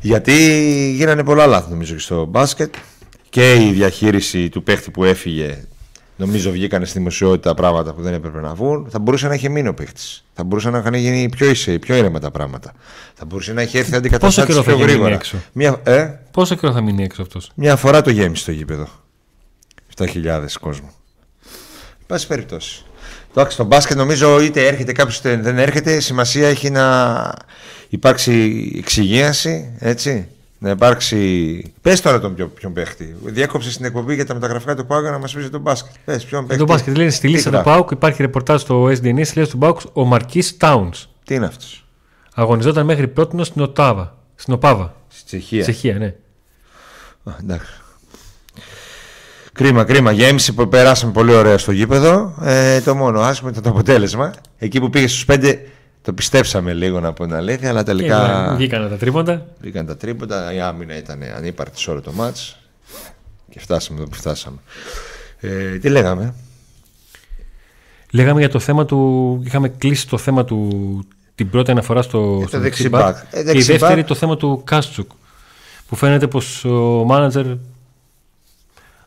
Γιατί 0.00 0.34
γίνανε 0.96 1.24
πολλά 1.24 1.46
λάθη 1.46 1.70
νομίζω 1.70 1.94
και 1.94 2.00
στο 2.00 2.24
μπάσκετ 2.24 2.74
και 3.28 3.54
η 3.54 3.72
διαχείριση 3.72 4.48
του 4.48 4.62
παίχτη 4.62 4.90
που 4.90 5.04
έφυγε. 5.04 5.64
Νομίζω 6.16 6.50
βγήκαν 6.50 6.86
στη 6.86 6.98
δημοσιότητα 6.98 7.54
πράγματα 7.54 7.92
που 7.92 8.02
δεν 8.02 8.14
έπρεπε 8.14 8.40
να 8.40 8.54
βγουν. 8.54 8.86
Θα 8.90 8.98
μπορούσε 8.98 9.28
να 9.28 9.34
έχει 9.34 9.48
μείνει 9.48 9.68
ο 9.68 9.74
παίχτης. 9.74 10.24
Θα 10.32 10.44
μπορούσε 10.44 10.70
να 10.70 10.78
είχαν 10.78 10.94
γίνει 10.94 11.28
πιο, 11.28 11.50
ίσε, 11.50 11.78
πιο 11.78 11.96
ήρεμα 11.96 12.20
τα 12.20 12.30
πράγματα. 12.30 12.72
Θα 13.14 13.24
μπορούσε 13.24 13.52
να 13.52 13.62
έχει 13.62 13.78
έρθει 13.78 13.94
αντικαταστάτης 13.94 14.60
πιο 14.60 14.76
γρήγορα. 14.76 15.14
Έξω; 15.14 15.36
Μια, 15.52 15.80
ε; 15.84 16.08
Πόσο 16.30 16.54
καιρό 16.54 16.72
θα 16.72 16.80
μείνει 16.80 17.02
έξω 17.02 17.22
αυτός; 17.22 17.50
Μια 17.54 17.76
φορά 17.76 18.02
το 18.02 18.10
γέμισε 18.10 18.44
το 18.44 18.52
γήπεδο. 18.52 18.88
7.000 19.98 20.44
κόσμο. 20.60 20.90
Πάση 22.06 22.26
περιπτώσει. 22.26 22.84
Εντάξει, 23.30 23.54
στο 23.54 23.64
μπάσκετ 23.64 23.96
νομίζω 23.96 24.40
είτε 24.40 24.66
έρχεται 24.66 24.92
κάποιος 24.92 25.18
είτε 25.18 25.36
δεν 25.36 25.58
έρχεται. 25.58 26.00
Σημασία 26.00 26.48
έχει 26.48 26.70
να 26.70 27.32
υπάρξει 27.88 28.72
εξυγίαση. 28.78 29.76
Έτσι 29.78 30.28
να 30.58 30.70
υπάρξει. 30.70 31.72
Πες 31.82 32.00
τώρα 32.00 32.20
τον 32.20 32.34
πιο, 32.34 32.48
ποιον 32.48 32.72
παίχτη. 32.72 33.16
Διέκοψε 33.24 33.70
στην 33.70 33.84
εκπομπή 33.84 34.14
για 34.14 34.26
τα 34.26 34.34
μεταγραφικά 34.34 34.76
του 34.76 34.86
Πάουκ 34.86 35.04
να 35.04 35.18
μας 35.18 35.32
πεις 35.32 35.50
τον 35.50 35.60
μπάσκετ. 35.60 35.92
Πες 36.04 36.24
ποιον 36.24 36.46
παίχτη. 36.46 36.64
Το 36.64 36.72
μπάσκετ 36.72 36.96
λέει 36.96 37.10
στη 37.10 37.28
λίστα 37.28 37.50
του 37.50 37.60
Πάουκ 37.64 37.90
υπάρχει 37.90 38.22
ρεπορτάζ 38.22 38.60
στο 38.60 38.84
SDN 38.84 38.96
στη 39.00 39.38
λίστα 39.38 39.46
του 39.46 39.58
Πάουκ 39.58 39.80
ο 39.92 40.04
Μαρκής 40.04 40.56
Τάουνς. 40.56 41.08
Τι 41.24 41.34
είναι 41.34 41.46
αυτός; 41.46 41.86
Αγωνιζόταν 42.34 42.84
μέχρι 42.84 43.08
πρώτη 43.08 43.44
στην 43.44 43.62
Οτάβα. 43.62 44.18
Στην 44.34 44.54
Οπάβα. 44.54 44.94
Στη 45.08 45.24
Τσεχία. 45.24 45.62
Τσεχία, 45.62 45.98
ναι. 45.98 46.14
Α, 47.24 47.36
εντάξει. 47.42 47.80
Κρίμα, 49.56 49.84
κρίμα. 49.84 50.12
Γέμισε 50.12 50.52
που 50.52 50.68
περάσαμε 50.68 51.12
πολύ 51.12 51.34
ωραία 51.34 51.58
στο 51.58 51.72
γήπεδο. 51.72 52.34
Ε, 52.42 52.80
το 52.80 52.94
μόνο 52.94 53.20
άσχημο 53.20 53.50
ήταν 53.50 53.62
το 53.62 53.68
αποτέλεσμα. 53.68 54.34
Εκεί 54.58 54.80
που 54.80 54.90
πήγε 54.90 55.06
στους 55.06 55.24
πέντε 55.24 55.66
το 56.02 56.12
πιστέψαμε 56.12 56.72
λίγο 56.72 57.00
να 57.00 57.12
πω 57.12 57.24
την 57.24 57.34
αλήθεια, 57.34 57.68
αλλά 57.68 57.82
τελικά. 57.82 58.54
Βγήκαν 58.56 58.88
τα 58.88 58.96
τρίποντα. 58.96 59.46
Βγήκαν 59.60 59.86
τα 59.86 59.96
τρίποντα. 59.96 60.54
Η 60.54 60.60
άμυνα 60.60 60.96
ήταν 60.96 61.22
ανύπαρκτη 61.36 61.80
σε 61.80 61.90
όλο 61.90 62.00
το 62.00 62.12
μάτς. 62.12 62.58
Και 63.50 63.60
φτάσαμε 63.60 63.98
εδώ 63.98 64.08
που 64.08 64.16
φτάσαμε. 64.16 64.56
Ε, 65.40 65.78
τι 65.78 65.88
λέγαμε; 65.88 66.34
Λέγαμε 68.10 68.40
για 68.40 68.48
το 68.48 68.58
θέμα 68.58 68.84
του. 68.84 69.40
Είχαμε 69.44 69.68
κλείσει 69.68 70.08
το 70.08 70.18
θέμα 70.18 70.44
του 70.44 70.68
την 71.34 71.50
πρώτη 71.50 71.70
αναφορά 71.70 72.02
στο, 72.02 72.44
στο 72.46 72.58
δεξιμπάκ. 72.58 73.16
Ε, 73.30 73.42
και 73.42 73.58
η 73.58 73.62
δεύτερη 73.62 74.04
το 74.04 74.14
θέμα 74.14 74.36
του 74.36 74.62
Κάστσουκ. 74.64 75.10
Που 75.88 75.96
φαίνεται 75.96 76.26
πως 76.26 76.64
ο 76.64 77.04
μάνατζερ 77.06 77.46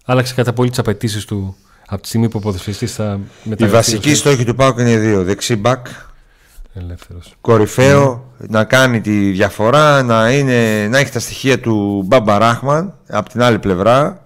άλλαξε 0.10 0.34
κατά 0.34 0.54
πολύ 0.54 0.70
τις 0.70 0.80
απαιτήσεις 0.80 1.26
του 1.26 1.56
από 1.88 2.02
τη 2.02 2.08
στιγμή 2.08 2.30
που 2.30 2.38
ο 2.38 2.42
ποδοσφαιριστής 2.42 2.96
θα 2.96 3.20
μεταφέρει. 3.44 3.70
Η 3.70 3.74
βασική 3.74 4.16
στόχη 4.16 4.46
του 4.46 4.56
Πάουκ 4.56 4.80
είναι 4.80 4.98
δύο. 4.98 5.24
Δεξιμπάκ 5.24 5.88
Ελεύθερος. 6.74 7.34
κορυφαίο 7.42 8.32
ναι. 8.38 8.48
να 8.50 8.64
κάνει 8.64 9.02
τη 9.02 9.32
διαφορά 9.32 10.04
να, 10.04 10.32
είναι, 10.32 10.88
να 10.88 10.98
έχει 10.98 11.12
τα 11.12 11.20
στοιχεία 11.20 11.60
του 11.60 12.04
Μπάμπα 12.06 12.38
Ράχμαν 12.38 12.94
από 13.08 13.30
την 13.30 13.42
άλλη 13.42 13.60
πλευρά 13.60 14.24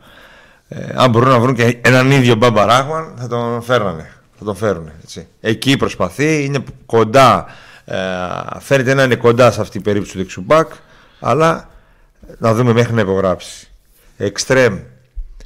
ε, 0.67 0.85
αν 0.95 1.09
μπορούν 1.09 1.29
να 1.29 1.39
βρουν 1.39 1.55
και 1.55 1.79
έναν 1.81 2.11
ίδιο 2.11 2.35
Μπάμπα 2.35 2.65
Ράχμαν 2.65 3.13
θα 3.17 3.27
τον 3.27 3.61
φέρνανε 3.61 4.11
θα 4.37 4.45
τον 4.45 4.55
φέρουν 4.55 4.91
έτσι. 5.03 5.27
εκεί 5.41 5.77
προσπαθεί 5.77 6.43
είναι 6.43 6.63
κοντά 6.85 7.45
ε, 7.85 7.97
φέρεται 8.59 8.93
να 8.93 9.03
είναι 9.03 9.15
κοντά 9.15 9.51
σε 9.51 9.61
αυτή 9.61 9.73
την 9.73 9.81
περίπτωση 9.81 10.11
του 10.11 10.17
δεξιμπάκ 10.17 10.71
αλλά 11.19 11.69
να 12.37 12.53
δούμε 12.53 12.73
μέχρι 12.73 12.93
να 12.93 13.01
υπογράψει 13.01 13.67
εξτρέμ 14.17 14.79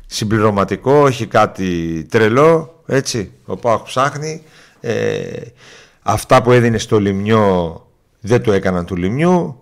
συμπληρωματικό 0.08 1.08
έχει 1.08 1.26
κάτι 1.26 2.04
τρελό 2.10 2.84
έτσι 2.86 3.32
ο 3.46 3.56
Πάχ 3.56 3.82
ψάχνει 3.82 4.44
ε, 4.80 5.42
Αυτά 6.10 6.42
που 6.42 6.52
έδινε 6.52 6.78
στο 6.78 7.00
Λιμιό 7.00 7.82
δεν 8.20 8.42
το 8.42 8.52
έκαναν 8.52 8.86
του 8.86 8.96
Λιμιού 8.96 9.60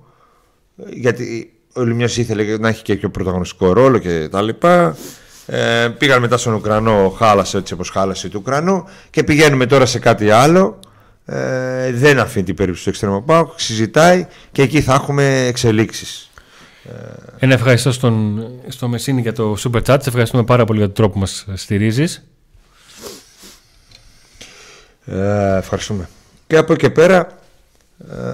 γιατί 0.75 1.53
ο 1.73 1.83
Λιμιός 1.83 2.17
ήθελε 2.17 2.57
να 2.57 2.67
έχει 2.67 2.81
και 2.81 2.95
πιο 2.95 3.09
πρωταγωνιστικό 3.09 3.73
ρόλο 3.73 3.97
και 3.97 4.27
τα 4.31 4.41
λοιπά. 4.41 4.97
Ε, 5.45 5.87
πήγαν 5.97 6.21
μετά 6.21 6.37
στον 6.37 6.53
Ουκρανό, 6.53 7.09
χάλασε 7.17 7.57
έτσι 7.57 7.73
όπως 7.73 7.89
χάλασε 7.89 8.29
του 8.29 8.39
Ουκρανού 8.41 8.85
και 9.09 9.23
πηγαίνουμε 9.23 9.65
τώρα 9.65 9.85
σε 9.85 9.99
κάτι 9.99 10.29
άλλο. 10.29 10.79
Ε, 11.25 11.91
δεν 11.91 12.19
αφήνει 12.19 12.45
την 12.45 12.55
περίπτωση 12.55 12.83
του 12.83 12.89
Εξτρέμου 12.89 13.23
Πάουκ, 13.23 13.51
συζητάει 13.55 14.27
και 14.51 14.61
εκεί 14.61 14.81
θα 14.81 14.93
έχουμε 14.93 15.45
εξελίξεις. 15.47 16.31
Ένα 17.39 17.53
ευχαριστώ 17.53 17.91
στον, 17.91 18.45
στο 18.67 18.87
Μεσίνη 18.87 19.21
για 19.21 19.33
το 19.33 19.55
Super 19.59 19.81
Chat. 19.81 19.97
Σε 20.01 20.09
ευχαριστούμε 20.09 20.43
πάρα 20.43 20.65
πολύ 20.65 20.77
για 20.77 20.87
τον 20.87 20.95
τρόπο 20.95 21.13
που 21.13 21.19
μας 21.19 21.45
στηρίζεις. 21.53 22.27
Ε, 25.05 25.57
ευχαριστούμε. 25.57 26.09
Και 26.47 26.57
από 26.57 26.73
εκεί 26.73 26.89
πέρα 26.89 27.27
ε, 28.09 28.33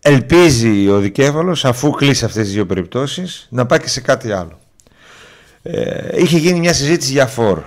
ελπίζει 0.00 0.88
ο 0.88 0.98
Δικέφαλος 0.98 1.64
αφού 1.64 1.90
κλείσει 1.90 2.24
αυτές 2.24 2.44
τις 2.44 2.52
δύο 2.52 2.66
περιπτώσεις 2.66 3.46
να 3.50 3.66
πάει 3.66 3.78
και 3.78 3.88
σε 3.88 4.00
κάτι 4.00 4.32
άλλο. 4.32 4.58
Ε, 5.62 6.20
είχε 6.22 6.38
γίνει 6.38 6.58
μια 6.58 6.72
συζήτηση 6.72 7.12
για 7.12 7.26
φόρ 7.26 7.62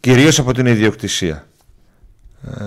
κυρίως 0.00 0.38
από 0.38 0.52
την 0.52 0.66
ιδιοκτησία. 0.66 1.46
Ε, 2.58 2.64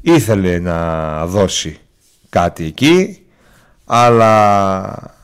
ήθελε 0.00 0.58
να 0.58 1.26
δώσει 1.26 1.80
κάτι 2.36 2.64
εκεί 2.64 3.26
αλλά 3.84 5.14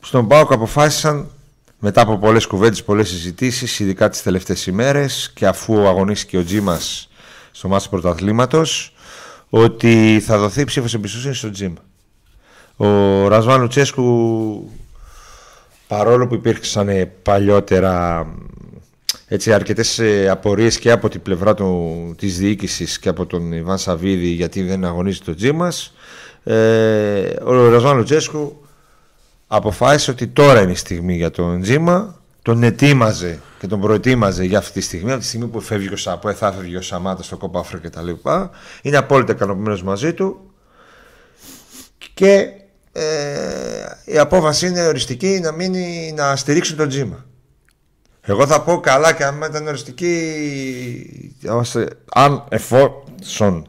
στον 0.00 0.28
ΠΑΟΚ 0.28 0.52
αποφάσισαν 0.52 1.30
μετά 1.78 2.00
από 2.00 2.18
πολλές 2.18 2.46
κουβέντες, 2.46 2.84
πολλές 2.84 3.08
συζητήσεις 3.08 3.78
ειδικά 3.78 4.08
τις 4.08 4.22
τελευταίες 4.22 4.66
ημέρες 4.66 5.32
και 5.34 5.46
αφού 5.46 5.86
αγωνίστηκε 5.86 6.38
ο 6.38 6.44
Τζίμας 6.44 7.08
στο 7.50 7.68
μάτι 7.68 7.86
πρωταθλήματος 7.90 8.94
ότι 9.48 10.22
θα 10.24 10.38
δοθεί 10.38 10.64
ψήφος 10.64 10.94
εμπιστοσύνης 10.94 11.38
στο 11.38 11.50
Τζίμα. 11.50 11.80
Ο 12.76 12.88
Ρασβάν 13.28 13.60
Λουτσέσκου 13.60 14.70
παρόλο 15.86 16.26
που 16.26 16.34
υπήρξαν 16.34 17.10
παλιότερα 17.22 18.26
έτσι, 19.26 19.52
αρκετές 19.52 19.98
ε, 19.98 20.28
απορίες 20.28 20.78
και 20.78 20.90
από 20.90 21.08
την 21.08 21.22
πλευρά 21.22 21.54
του, 21.54 22.14
της 22.18 22.38
διοίκησης 22.38 22.98
και 22.98 23.08
από 23.08 23.26
τον 23.26 23.52
Ιβάν 23.52 23.78
Σαββίδη 23.78 24.26
γιατί 24.26 24.62
δεν 24.62 24.84
αγωνίζει 24.84 25.18
το 25.18 25.34
Τζίμας 25.34 25.94
ε, 26.44 27.36
ο 27.44 27.68
Ρασβάν 27.68 27.96
Λουτσέσκου 27.96 28.66
αποφάσισε 29.46 30.10
ότι 30.10 30.26
τώρα 30.26 30.62
είναι 30.62 30.72
η 30.72 30.74
στιγμή 30.74 31.16
για 31.16 31.30
τον 31.30 31.60
Τζίμα. 31.60 32.18
Τον 32.42 32.62
ετοίμαζε 32.62 33.40
και 33.58 33.66
τον 33.66 33.80
προετοίμαζε 33.80 34.44
για 34.44 34.58
αυτή 34.58 34.72
τη 34.72 34.80
στιγμή 34.80 35.10
από 35.10 35.20
τη 35.20 35.26
στιγμή 35.26 35.46
που 35.46 35.60
φεύγει 35.60 35.92
ο 35.92 35.96
Σαπό, 35.96 36.32
θα 36.32 36.52
φεύγει 36.52 36.76
ο 36.76 36.82
Σαμάτα 36.82 37.22
στο 37.22 37.36
κόπα 37.36 37.58
Αφρο 37.58 37.78
και 37.78 37.90
τα 37.90 38.02
λοιπά. 38.02 38.50
Είναι 38.82 38.96
απόλυτα 38.96 39.32
ικανοποιημένος 39.32 39.82
μαζί 39.82 40.12
του. 40.12 40.50
Και 42.14 42.48
ε, 42.92 43.02
η 44.04 44.18
απόφαση 44.18 44.66
είναι 44.66 44.86
οριστική 44.86 45.40
να, 45.42 45.52
μείνει, 45.52 46.12
να 46.16 46.36
στηρίξουν 46.36 46.76
τον 46.76 46.88
Τζίμα 46.88 47.24
εγώ 48.24 48.46
θα 48.46 48.62
πω 48.62 48.80
καλά 48.80 49.12
και 49.12 49.24
αν 49.24 49.42
ήταν 49.42 49.66
οριστική 49.66 51.36
αν 52.14 52.44
εφόσον 52.48 53.66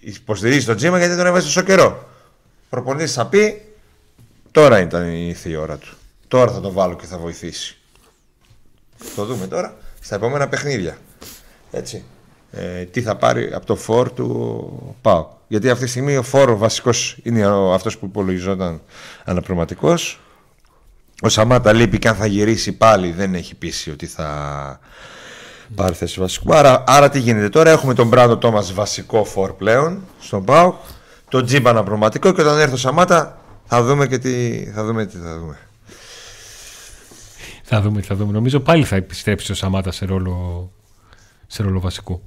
υποστηρίζει 0.00 0.66
τον 0.66 0.76
Τζίμα 0.76 0.98
γιατί 0.98 1.16
τον 1.16 1.26
έβαζε 1.26 1.46
τόσο 1.46 1.62
καιρό. 1.62 2.08
Προπονητής 2.68 3.12
θα 3.12 3.26
πει 3.26 3.62
τώρα 4.50 4.80
ήταν 4.80 5.12
η 5.12 5.34
θεία 5.34 5.60
ώρα 5.60 5.76
του. 5.76 5.96
Τώρα 6.28 6.52
θα 6.52 6.60
τον 6.60 6.72
βάλω 6.72 6.96
και 6.96 7.06
θα 7.06 7.18
βοηθήσει 7.18 7.76
το 9.16 9.24
δούμε 9.24 9.46
τώρα 9.46 9.76
στα 10.00 10.14
επόμενα 10.14 10.48
παιχνίδια. 10.48 10.98
Έτσι. 11.70 12.04
Ε, 12.52 12.84
τι 12.84 13.02
θα 13.02 13.16
πάρει 13.16 13.52
από 13.52 13.66
το 13.66 13.76
φόρ 13.76 14.12
του 14.12 14.96
Πάου. 15.02 15.28
Γιατί 15.48 15.70
αυτή 15.70 15.84
τη 15.84 15.90
στιγμή 15.90 16.16
ο 16.16 16.22
φόρ 16.22 16.56
βασικός 16.56 17.18
είναι 17.22 17.46
αυτός 17.72 17.98
που 17.98 18.06
υπολογιζόταν 18.06 18.80
αναπληρωματικός. 19.24 20.20
Ο 21.24 21.28
Σαμάτα 21.28 21.72
λείπει 21.72 21.98
και 21.98 22.08
αν 22.08 22.14
θα 22.14 22.26
γυρίσει 22.26 22.72
πάλι 22.72 23.12
δεν 23.12 23.34
έχει 23.34 23.54
πείσει 23.54 23.90
ότι 23.90 24.06
θα 24.06 24.80
πάρει 25.74 25.94
θέση 25.94 26.20
βασικού. 26.20 26.54
Άρα, 26.54 26.84
άρα 26.86 27.08
τι 27.08 27.18
γίνεται 27.18 27.48
τώρα, 27.48 27.70
έχουμε 27.70 27.94
τον 27.94 28.08
Μπράντο 28.08 28.36
Τόμας 28.36 28.72
βασικό 28.72 29.24
φόρ 29.24 29.52
πλέον 29.52 30.02
στον 30.20 30.44
Πάου, 30.44 30.74
τον 31.28 31.44
Τζίμπα 31.44 31.70
αναπληρωματικό 31.70 32.32
και 32.32 32.40
όταν 32.40 32.58
έρθει 32.58 32.74
ο 32.74 32.76
Σαμάτα 32.76 33.38
θα 33.64 33.82
δούμε 33.82 34.06
και 34.06 34.18
τι 34.18 34.64
θα 34.74 34.84
δούμε. 34.84 35.06
Τι 35.06 35.16
θα 35.16 35.38
δούμε. 35.38 35.58
Θα 37.62 37.80
δούμε, 37.80 38.02
θα 38.02 38.14
δούμε. 38.14 38.32
Νομίζω 38.32 38.60
πάλι 38.60 38.84
θα 38.84 38.96
επιστρέψει 38.96 39.52
ο 39.52 39.54
Σαμάτα 39.54 39.92
σε 39.92 40.04
ρόλο, 40.04 40.70
σε 41.46 41.62
ρόλο 41.62 41.80
βασικού. 41.80 42.22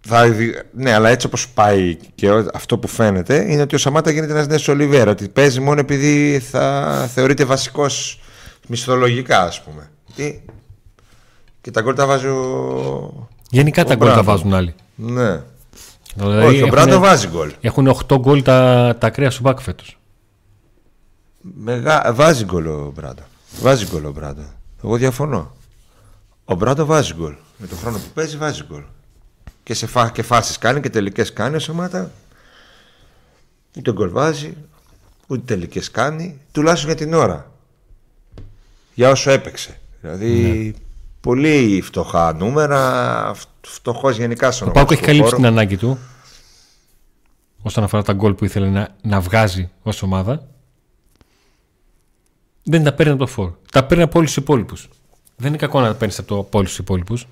Θα, 0.00 0.34
ναι, 0.72 0.92
αλλά 0.92 1.08
έτσι 1.08 1.26
όπως 1.26 1.48
πάει 1.48 1.96
και 2.14 2.28
αυτό 2.54 2.78
που 2.78 2.88
φαίνεται 2.88 3.52
είναι 3.52 3.62
ότι 3.62 3.74
ο 3.74 3.78
Σαμάτα 3.78 4.10
γίνεται 4.10 4.32
ένας 4.32 4.46
νέος 4.46 4.68
Ολιβέρα. 4.68 5.10
Ότι 5.10 5.28
παίζει 5.28 5.60
μόνο 5.60 5.80
επειδή 5.80 6.38
θα 6.38 7.08
θεωρείται 7.14 7.44
βασικός 7.44 8.20
μισθολογικά, 8.66 9.42
ας 9.42 9.62
πούμε. 9.62 9.90
Τι; 10.14 10.40
Και 11.60 11.70
τα 11.70 11.80
γκολ 11.80 11.94
τα 11.94 12.06
βάζει 12.06 12.26
ο. 12.26 13.28
Γενικά 13.50 13.84
τα 13.84 13.94
γκολ 13.94 14.08
τα 14.08 14.22
βάζουν 14.22 14.54
άλλοι. 14.54 14.74
Ναι. 14.94 15.42
Δηλαδή 16.14 16.46
Όχι, 16.46 16.62
ο 16.62 16.66
Μπράντο 16.66 16.98
βάζει 16.98 17.28
γκολ. 17.28 17.52
Έχουν 17.60 17.96
8 18.08 18.18
γκολ 18.18 18.42
τα, 18.42 18.96
τα 18.98 19.10
κρέα 19.10 19.30
σου 19.30 19.40
μπακ 19.42 19.60
φέτος. 19.60 19.98
Μεγά... 21.40 22.12
Βάζει 22.14 22.44
γκολ 22.44 22.66
ο 22.66 22.92
Μπράντο. 22.94 23.22
Βάζει 23.60 23.86
γκολ 23.90 24.04
ο 24.04 24.10
Μπράντο. 24.10 24.42
Εγώ 24.84 24.96
διαφωνώ. 24.96 25.52
Ο 26.44 26.54
Μπράντο 26.54 26.84
βάζει 26.84 27.14
γκολ. 27.14 27.34
Με 27.56 27.66
τον 27.66 27.78
χρόνο 27.78 27.96
που 27.96 28.10
παίζει 28.14 28.36
βάζει 28.36 28.64
γκολ. 28.68 28.82
Και 29.70 29.76
σε 29.76 29.86
φά... 29.86 30.10
και 30.10 30.22
φάσεις 30.22 30.58
κάνει 30.58 30.80
και 30.80 30.90
τελικές 30.90 31.32
κάνει 31.32 31.56
ο 31.56 31.58
Σαμάτα. 31.58 32.10
Ούτε 33.76 33.92
γκολ 33.92 34.10
βάζει, 34.10 34.56
ούτε 35.26 35.42
τελικές 35.54 35.90
κάνει. 35.90 36.40
Τουλάχιστον 36.52 36.90
για 36.90 37.04
την 37.04 37.14
ώρα. 37.14 37.52
Για 38.94 39.10
όσο 39.10 39.30
έπαιξε. 39.30 39.80
Δηλαδή 40.00 40.32
ναι. 40.74 40.82
πολύ 41.20 41.80
φτωχά 41.84 42.32
νούμερα, 42.32 43.34
φτωχός 43.60 44.16
γενικά 44.16 44.50
στον 44.50 44.68
Ο 44.68 44.70
Πάκος 44.70 44.96
έχει 44.96 45.02
καλύψει 45.02 45.34
την 45.34 45.46
ανάγκη 45.46 45.76
του 45.76 45.98
όσον 47.62 47.84
αφορά 47.84 48.02
τα 48.02 48.12
γκολ 48.12 48.34
που 48.34 48.44
ήθελε 48.44 48.68
να, 48.68 48.96
να 49.02 49.20
βγάζει 49.20 49.70
ως 49.82 50.02
ομάδα. 50.02 50.46
Δεν 52.62 52.84
τα 52.84 52.92
παίρνει 52.92 53.12
από 53.12 53.20
το 53.20 53.26
φόρ. 53.26 53.52
Τα 53.72 53.84
παίρνει 53.84 54.02
από 54.02 54.18
όλους 54.18 54.32
τους 54.32 54.42
υπόλοιπους. 54.42 54.88
Δεν 55.36 55.48
είναι 55.48 55.56
κακό 55.56 55.80
να 55.80 55.86
τα 55.86 55.94
παίρνεις 55.94 56.18
από 56.18 56.48
όλους 56.50 56.68
τους 56.68 56.78
υπόλοιπους. 56.78 57.26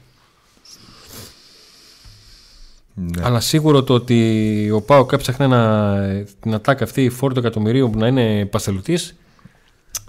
Ναι. 3.01 3.23
Αλλά 3.25 3.41
σίγουρο 3.41 3.83
το 3.83 3.95
ότι 3.95 4.71
ο 4.75 4.81
Πάο 4.81 5.07
έψαχνε 5.13 5.47
να, 5.47 5.95
την 6.41 6.55
ατάκα 6.55 6.85
αυτή 6.85 7.05
η 7.05 7.09
φόρτο 7.09 7.41
εκατομμυρίου 7.41 7.91
που 7.91 7.99
να 7.99 8.07
είναι 8.07 8.45
πασελουτή. 8.45 8.99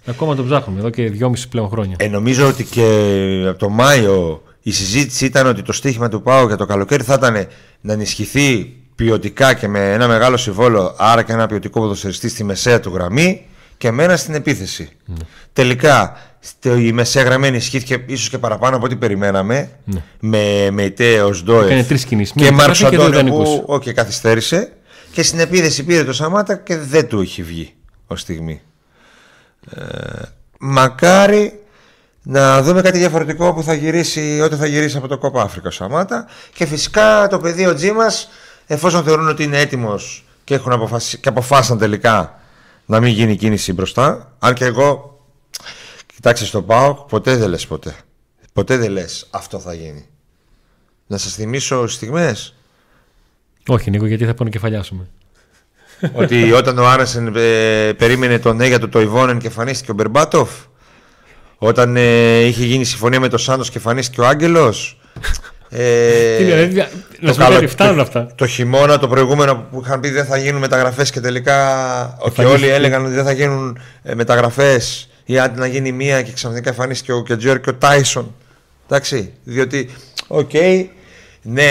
Ακόμα 0.05 0.35
το 0.35 0.43
ψάχνουμε 0.43 0.79
εδώ 0.79 0.89
και 0.89 1.09
δυόμιση 1.09 1.49
πλέον 1.49 1.69
χρόνια. 1.69 1.95
Ε, 1.99 2.07
νομίζω 2.07 2.47
ότι 2.47 2.63
και 2.63 3.45
από 3.49 3.59
το 3.59 3.69
Μάιο 3.69 4.43
η 4.61 4.71
συζήτηση 4.71 5.25
ήταν 5.25 5.47
ότι 5.47 5.61
το 5.61 5.73
στίχημα 5.73 6.09
του 6.09 6.21
Πάου 6.21 6.47
για 6.47 6.57
το 6.57 6.65
καλοκαίρι 6.65 7.03
θα 7.03 7.13
ήταν 7.13 7.47
να 7.81 7.93
ενισχυθεί 7.93 8.73
ποιοτικά 8.95 9.53
και 9.53 9.67
με 9.67 9.93
ένα 9.93 10.07
μεγάλο 10.07 10.37
συμβόλο, 10.37 10.95
άρα 10.97 11.23
και 11.23 11.31
ένα 11.31 11.47
ποιοτικό 11.47 11.79
ποδοσφαιριστή 11.79 12.29
στη 12.29 12.43
μεσαία 12.43 12.79
του 12.79 12.91
γραμμή 12.93 13.45
και 13.79 13.91
μένα 13.91 14.17
στην 14.17 14.33
επίθεση. 14.33 14.89
Ναι. 15.05 15.15
Τελικά 15.53 16.17
η 16.63 16.91
μεσαία 16.91 17.23
γραμμή 17.23 17.47
ενισχύθηκε 17.47 18.03
ίσως 18.05 18.29
και 18.29 18.37
παραπάνω 18.37 18.75
από 18.75 18.85
ό,τι 18.85 18.95
περιμέναμε. 18.95 19.69
Ναι. 19.85 20.03
Με 20.19 20.71
Μεϊτέ, 20.71 21.19
Ντόεφ 21.43 21.91
και 22.35 22.51
Μάρκο 22.51 22.87
Αντώνιο 22.87 23.33
που 23.33 23.65
okay, 23.67 23.93
καθυστέρησε. 23.93 24.71
Και 25.11 25.23
στην 25.23 25.39
επίθεση 25.39 25.83
πήρε 25.83 26.03
το 26.03 26.13
Σαμάτα 26.13 26.55
και 26.55 26.77
δεν 26.77 27.07
του 27.07 27.21
έχει 27.21 27.43
βγει 27.43 27.73
ως 28.07 28.21
στιγμή. 28.21 28.61
Ε, 29.75 29.81
μακάρι 30.59 31.63
να 32.23 32.61
δούμε 32.61 32.81
κάτι 32.81 32.97
διαφορετικό 32.97 33.53
που 33.53 33.63
θα 33.63 33.73
γυρίσει 33.73 34.39
όταν 34.43 34.59
θα 34.59 34.65
γυρίσει 34.65 34.97
από 34.97 35.07
το 35.07 35.17
κόπα 35.17 35.41
Αφρικα 35.41 35.71
Σαμάτα 35.71 36.27
και 36.53 36.65
φυσικά 36.65 37.27
το 37.27 37.39
παιδί 37.39 37.65
ο 37.65 37.73
Τζίμας 37.73 38.29
εφόσον 38.67 39.03
θεωρούν 39.03 39.27
ότι 39.27 39.43
είναι 39.43 39.59
έτοιμος 39.59 40.25
και, 40.43 40.53
έχουν 40.53 40.71
αποφασί... 40.71 41.17
και 41.17 41.29
αποφάσισαν 41.29 41.77
τελικά 41.77 42.38
να 42.89 42.99
μην 42.99 43.13
γίνει 43.13 43.35
κίνηση 43.35 43.73
μπροστά. 43.73 44.35
Αν 44.39 44.53
και 44.53 44.65
εγώ 44.65 45.19
κοιτάξτε 46.05 46.45
στο 46.45 46.61
πάω 46.61 46.93
ποτέ 46.93 47.35
δεν 47.35 47.49
λες 47.49 47.67
ποτέ. 47.67 47.95
Ποτέ 48.53 48.77
δεν 48.77 48.91
λες 48.91 49.27
αυτό 49.29 49.59
θα 49.59 49.73
γίνει. 49.73 50.05
Να 51.07 51.17
σας 51.17 51.33
θυμίσω 51.33 51.87
στιγμές. 51.87 52.55
Όχι 53.67 53.89
Νίκο 53.89 54.05
γιατί 54.05 54.25
θα 54.25 54.33
πω 54.33 54.43
να 54.43 54.49
κεφαλιάσουμε 54.49 55.09
ότι 56.13 56.51
όταν 56.51 56.77
ο 56.77 56.87
Άρασεν 56.87 57.35
ε, 57.35 57.93
περίμενε 57.93 58.39
τον 58.39 58.55
ναι 58.55 58.79
του 58.79 58.89
το 58.89 59.01
Ιβόνεν 59.01 59.39
και 59.39 59.47
εμφανίστηκε 59.47 59.91
ο 59.91 59.93
Μπερμπάτοφ 59.93 60.49
όταν 61.57 61.95
ε, 61.95 62.39
είχε 62.39 62.65
γίνει 62.65 62.83
συμφωνία 62.83 63.19
με 63.19 63.27
τον 63.27 63.39
Σάντος 63.39 63.69
και 63.69 63.77
εμφανίστηκε 63.77 64.21
ο 64.21 64.27
Άγγελος. 64.27 64.99
Ε, 65.69 66.69
να 67.19 67.33
σου 67.33 67.67
φτάνουν 67.67 67.99
αυτά. 67.99 68.31
Το 68.35 68.47
χειμώνα, 68.47 68.99
το 68.99 69.07
προηγούμενο 69.07 69.67
που 69.71 69.81
είχαν 69.83 69.99
πει 69.99 70.09
δεν 70.09 70.25
θα 70.25 70.37
γίνουν 70.37 70.59
μεταγραφές 70.59 71.11
και 71.11 71.19
τελικά. 71.19 72.17
Και 72.33 72.45
όλοι 72.45 72.67
έλεγαν 72.67 73.05
ότι 73.05 73.13
δεν 73.13 73.23
θα 73.23 73.31
γίνουν 73.31 73.79
ε, 74.03 74.15
μεταγραφές 74.15 75.09
ή 75.25 75.39
άντε 75.39 75.59
να 75.59 75.67
γίνει 75.67 75.91
μία 75.91 76.21
και 76.21 76.31
ξαφνικά 76.31 76.69
εμφανίστηκε 76.69 77.11
ο 77.11 77.23
Κετζιόρα 77.23 77.59
και 77.59 77.69
ο 77.69 77.73
Τάισον. 77.73 78.35
Εντάξει. 78.87 79.33
Διότι, 79.43 79.89
OK, 80.27 80.49
okay, 80.53 80.85
ναι, 81.41 81.69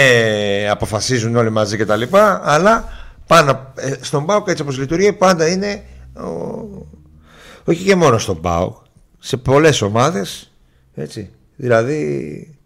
αποφασίζουν 0.69 1.35
όλοι 1.35 1.49
μαζί 1.49 1.77
και 1.77 1.85
τα 1.85 1.95
λοιπά, 1.95 2.41
αλλά 2.43 2.89
πάνω, 3.27 3.73
ε, 3.75 3.93
στον 4.01 4.25
ΠΑΟΚ 4.25 4.47
έτσι 4.47 4.61
όπως 4.61 4.77
λειτουργεί 4.77 5.13
πάντα 5.13 5.47
είναι. 5.47 5.83
Ο... 6.13 6.87
Όχι 7.63 7.83
και 7.83 7.95
μόνο 7.95 8.17
στον 8.17 8.41
ΠΑΟΚ 8.41 8.75
σε 9.19 9.37
πολλές 9.37 9.81
ομάδες 9.81 10.51
έτσι 10.95 11.29
δηλαδή 11.55 12.58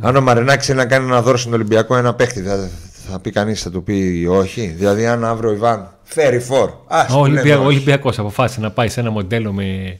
αν 0.00 0.16
ο 0.16 0.20
Μαρινάκης 0.20 0.66
θέλει 0.66 0.78
να 0.78 0.86
κάνει 0.86 1.06
ένα 1.06 1.22
δώρο 1.22 1.36
στον 1.36 1.52
Ολυμπιακό 1.52 1.96
ένα 1.96 2.14
παίχτη 2.14 2.40
θα, 2.40 2.70
θα 3.10 3.18
πει 3.18 3.30
κανείς, 3.30 3.62
θα 3.62 3.70
του 3.70 3.82
πει 3.82 4.26
όχι. 4.30 4.66
Δηλαδή, 4.76 5.06
αν 5.06 5.24
αύριο 5.24 5.50
ο 5.50 5.52
Ιβάν 5.52 5.88
φέρει 6.02 6.40
φόρ. 6.40 6.70
Ο 7.10 7.18
Ολυμπια... 7.18 7.58
Ολυμπιακό 7.58 8.12
αποφάσισε 8.16 8.60
να 8.60 8.70
πάει 8.70 8.88
σε 8.88 9.00
ένα 9.00 9.10
μοντέλο 9.10 9.52
με 9.52 9.98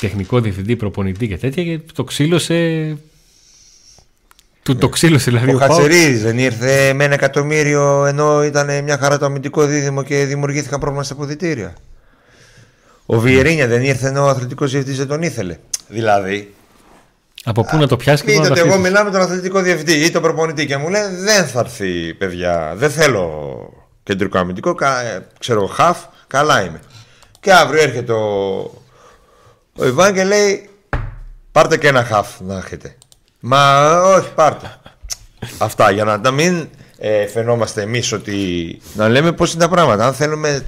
τεχνικό 0.00 0.40
διευθυντή, 0.40 0.76
προπονητή 0.76 1.28
και 1.28 1.38
τέτοια 1.38 1.64
και 1.64 1.80
το 1.94 2.04
ξύλωσε. 2.04 2.96
Του 4.62 4.76
το 4.76 4.88
ξύλωσε 4.88 5.30
δηλαδή. 5.30 5.50
Ο, 5.50 5.54
ο 5.54 5.58
Χατσερίδη 5.58 6.16
δεν 6.16 6.38
ήρθε 6.38 6.92
με 6.92 7.04
ένα 7.04 7.14
εκατομμύριο 7.14 8.06
ενώ 8.06 8.44
ήταν 8.44 8.84
μια 8.84 8.98
χαρά 8.98 9.18
το 9.18 9.24
αμυντικό 9.24 9.66
δίδυμο 9.66 10.02
και 10.02 10.24
δημιουργήθηκαν 10.24 10.80
πρόβλημα 10.80 11.04
στα 11.04 11.14
αποδητήρια. 11.14 11.74
Ο 13.06 13.18
Βιερίνια 13.18 13.66
δεν 13.66 13.82
ήρθε 13.82 14.08
ενώ 14.08 14.24
ο 14.24 14.28
αθλητικός 14.28 14.70
διευθυντής 14.70 14.98
δεν 14.98 15.08
τον 15.08 15.22
ήθελε. 15.22 15.58
Δηλαδή. 15.88 16.54
Από 17.44 17.64
πού 17.64 17.76
να 17.76 17.86
το 17.86 17.96
πιάσεις 17.96 18.26
και 18.26 18.32
πού 18.32 18.40
να 18.40 18.48
το 18.48 18.60
Εγώ 18.60 18.78
μιλάω 18.78 19.04
με 19.04 19.10
τον 19.10 19.20
αθλητικό 19.20 19.60
διευθυντή 19.60 19.92
ή 19.92 20.10
τον 20.10 20.22
προπονητή 20.22 20.66
και 20.66 20.76
μου 20.76 20.88
λέει 20.88 21.02
δεν 21.02 21.46
θα 21.46 21.60
έρθει 21.60 22.14
παιδιά. 22.14 22.72
Δεν 22.76 22.90
θέλω 22.90 23.50
κεντρικό 24.02 24.38
αμυντικό. 24.38 24.74
Κα, 24.74 24.92
ξέρω 25.38 25.66
χαφ. 25.66 25.98
Καλά 26.26 26.62
είμαι. 26.62 26.80
Και 27.40 27.52
αύριο 27.52 27.82
έρχεται 27.82 28.12
ο, 28.12 28.60
ο 29.76 29.86
Ιβάν 29.86 30.14
και 30.14 30.24
λέει 30.24 30.68
πάρτε 31.52 31.76
και 31.76 31.88
ένα 31.88 32.04
χαφ 32.04 32.40
να 32.40 32.56
έχετε. 32.56 32.96
Μα 33.40 33.90
όχι 34.00 34.32
πάρτε. 34.34 34.76
Αυτά 35.58 35.90
για 35.90 36.04
να, 36.04 36.16
να 36.16 36.30
μην 36.30 36.68
ε, 36.98 37.26
φαινόμαστε 37.26 37.82
εμείς 37.82 38.12
ότι. 38.12 38.80
Να 38.94 39.08
λέμε 39.08 39.32
πώς 39.32 39.52
είναι 39.52 39.62
τα 39.62 39.68
πράγματα. 39.68 40.06
Αν 40.06 40.14
θέλουμε 40.14 40.64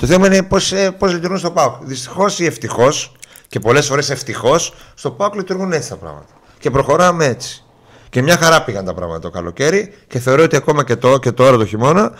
Το 0.00 0.06
θέμα 0.06 0.26
είναι 0.26 0.42
πώς 0.42 0.72
ε, 0.72 0.90
πώς 0.90 1.12
λειτουργούν 1.12 1.38
στο 1.38 1.50
ΠΑΟΚ. 1.50 1.84
Δυστυχώς 1.84 2.38
ή 2.38 2.44
ευτυχώς, 2.44 3.12
και 3.48 3.58
πολλές 3.58 3.86
φορές 3.86 4.10
ευτυχώς, 4.10 4.74
στο 4.94 5.10
ΠΑΟΚ 5.10 5.34
λειτουργούν 5.34 5.72
έτσι 5.72 5.88
τα 5.88 5.96
πράγματα. 5.96 6.32
Και 6.58 6.70
προχωράμε 6.70 7.24
έτσι. 7.24 7.64
Και 8.08 8.22
μια 8.22 8.36
χαρά 8.36 8.62
πήγαν 8.62 8.84
τα 8.84 8.94
πράγματα 8.94 9.20
το 9.20 9.30
καλοκαίρι 9.30 9.94
και 10.06 10.18
θεωρώ 10.18 10.42
ότι 10.42 10.56
ακόμα 10.56 10.84
και, 10.84 10.96
το, 10.96 11.18
και 11.18 11.32
τώρα 11.32 11.56
το 11.56 11.66
χειμώνα 11.66 12.12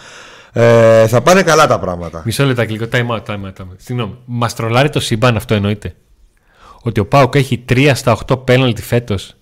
ε, 0.53 1.07
θα 1.07 1.21
πάνε 1.21 1.43
καλά 1.43 1.67
τα 1.67 1.79
πράγματα. 1.79 2.23
Μισό 2.25 2.45
λεπτό, 2.45 2.63
λίγο. 2.63 2.87
Time 2.93 3.07
out, 3.07 3.25
time 3.25 3.45
out. 3.45 3.67
Συγγνώμη. 3.77 4.19
Μας 4.25 4.55
τρολάρει 4.55 4.91
το 4.91 5.01
σύμπαν 5.01 5.37
αυτό 5.37 5.55
εννοείται. 5.55 5.95
Ότι 6.83 7.01
ο 7.01 7.07
Πάοκ 7.07 7.35
έχει 7.35 7.65
3 7.69 7.93
στα 7.95 8.19
8 8.27 8.45
πέναλτι 8.45 8.83
φέτος 8.83 9.37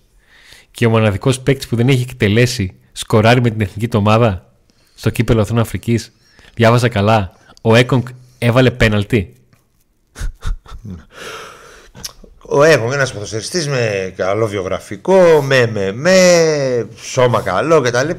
και 0.71 0.85
ο 0.85 0.89
μοναδικός 0.89 1.39
παίκτης 1.39 1.67
που 1.67 1.75
δεν 1.75 1.87
έχει 1.87 2.01
εκτελέσει 2.01 2.79
σκοράρει 2.91 3.41
με 3.41 3.49
την 3.49 3.61
εθνική 3.61 3.97
ομάδα 3.97 4.53
στο 4.95 5.09
κύπελο 5.09 5.41
Αθήνα 5.41 5.61
Αφρικής. 5.61 6.11
Διάβαζα 6.53 6.89
καλά. 6.89 7.31
Ο 7.61 7.75
Έκονγκ 7.75 8.03
έβαλε 8.39 8.71
πέναλτι. 8.71 9.33
Ο 12.51 12.63
Έκονγκ 12.63 12.91
ένας 12.91 13.13
ποδοσφαιριστής 13.13 13.67
με 13.67 14.13
καλό 14.15 14.47
βιογραφικό, 14.47 15.41
με, 15.41 15.67
με, 15.67 15.91
με 15.91 16.87
σώμα 16.95 17.41
καλό 17.41 17.81
κτλ. 17.81 18.09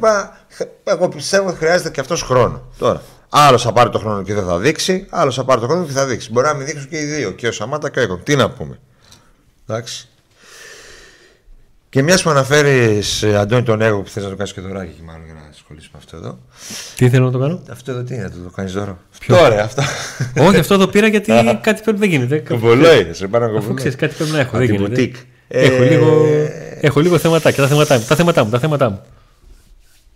Εγώ 0.84 1.08
πιστεύω 1.08 1.48
ότι 1.48 1.58
χρειάζεται 1.58 1.90
και 1.90 2.00
αυτός 2.00 2.22
χρόνο. 2.22 2.72
Τώρα, 2.78 3.02
άλλος 3.28 3.62
θα 3.62 3.72
πάρει 3.72 3.90
το 3.90 3.98
χρόνο 3.98 4.22
και 4.22 4.34
δεν 4.34 4.44
θα 4.44 4.58
δείξει, 4.58 5.06
άλλος 5.10 5.34
θα 5.34 5.44
πάρει 5.44 5.60
το 5.60 5.66
χρόνο 5.66 5.84
και 5.84 5.92
θα 5.92 6.06
δείξει. 6.06 6.32
Μπορεί 6.32 6.46
να 6.46 6.54
μην 6.54 6.66
δείξουν 6.66 6.88
και 6.88 6.98
οι 6.98 7.04
δύο, 7.04 7.30
και 7.30 7.48
ο 7.48 7.52
Σαμάτα 7.52 7.90
και 7.90 7.98
ο 7.98 8.02
Έκονγκ. 8.02 8.22
Τι 8.22 8.36
να 8.36 8.50
πούμε. 8.50 8.78
Εντάξει. 9.68 10.08
Και 11.90 12.02
μιας 12.02 12.22
που 12.22 12.30
αναφέρεις, 12.30 13.22
ε, 13.22 13.36
Αντώνη, 13.36 13.62
τον 13.62 13.80
έργο 13.80 14.00
που 14.00 14.08
θες 14.08 14.22
να 14.22 14.28
το 14.28 14.36
κάνεις 14.36 14.52
και 14.52 14.60
δωράκι, 14.60 15.02
μάλλον 15.04 15.24
για 15.24 15.34
να 15.34 15.40
ασχολήσει 15.50 15.88
με 15.92 15.98
αυτό 15.98 16.16
εδώ. 16.16 16.38
Τι 16.96 17.08
θέλω 17.08 17.24
να 17.24 17.30
το 17.30 17.38
κάνω; 17.38 17.62
Αυτό 17.70 17.90
εδώ 17.90 18.02
τι 18.02 18.14
είναι, 18.14 18.22
να 18.22 18.30
το, 18.30 18.36
το 18.38 18.50
κάνεις 18.50 18.72
δώρο. 18.72 18.98
Ποιο; 19.18 19.36
Τώρα, 19.36 19.62
αυτό. 19.62 19.82
Όχι, 20.38 20.56
αυτό 20.56 20.78
το 20.78 20.88
πήρα 20.88 21.06
γιατί 21.06 21.32
κάτι 21.62 21.82
πρέπει 21.82 21.98
να 21.98 22.06
γίνεται. 22.06 22.38
Κομπολόι, 22.38 23.08
σε 23.12 23.28
πάνω 23.28 23.58
Αφού 23.58 23.74
ξέρεις, 23.74 23.96
κάτι 23.96 24.14
πρέπει 24.14 24.30
να 24.30 24.38
έχω. 24.38 24.56
Δεν 24.56 24.70
γίνεται. 24.70 25.10
Έχω, 25.48 25.82
λίγο, 25.82 26.24
ε, 26.24 26.78
έχω 26.80 27.00
λίγο 27.00 27.18
θεματάκια. 27.18 27.62
Τα 27.62 27.68
θέματά 27.68 27.98
μου. 27.98 28.04
Τα 28.08 28.16
θέματά 28.16 28.44
μου. 28.44 28.50
Τα 28.50 28.58
θέματά 28.58 28.90
μου. 28.90 29.00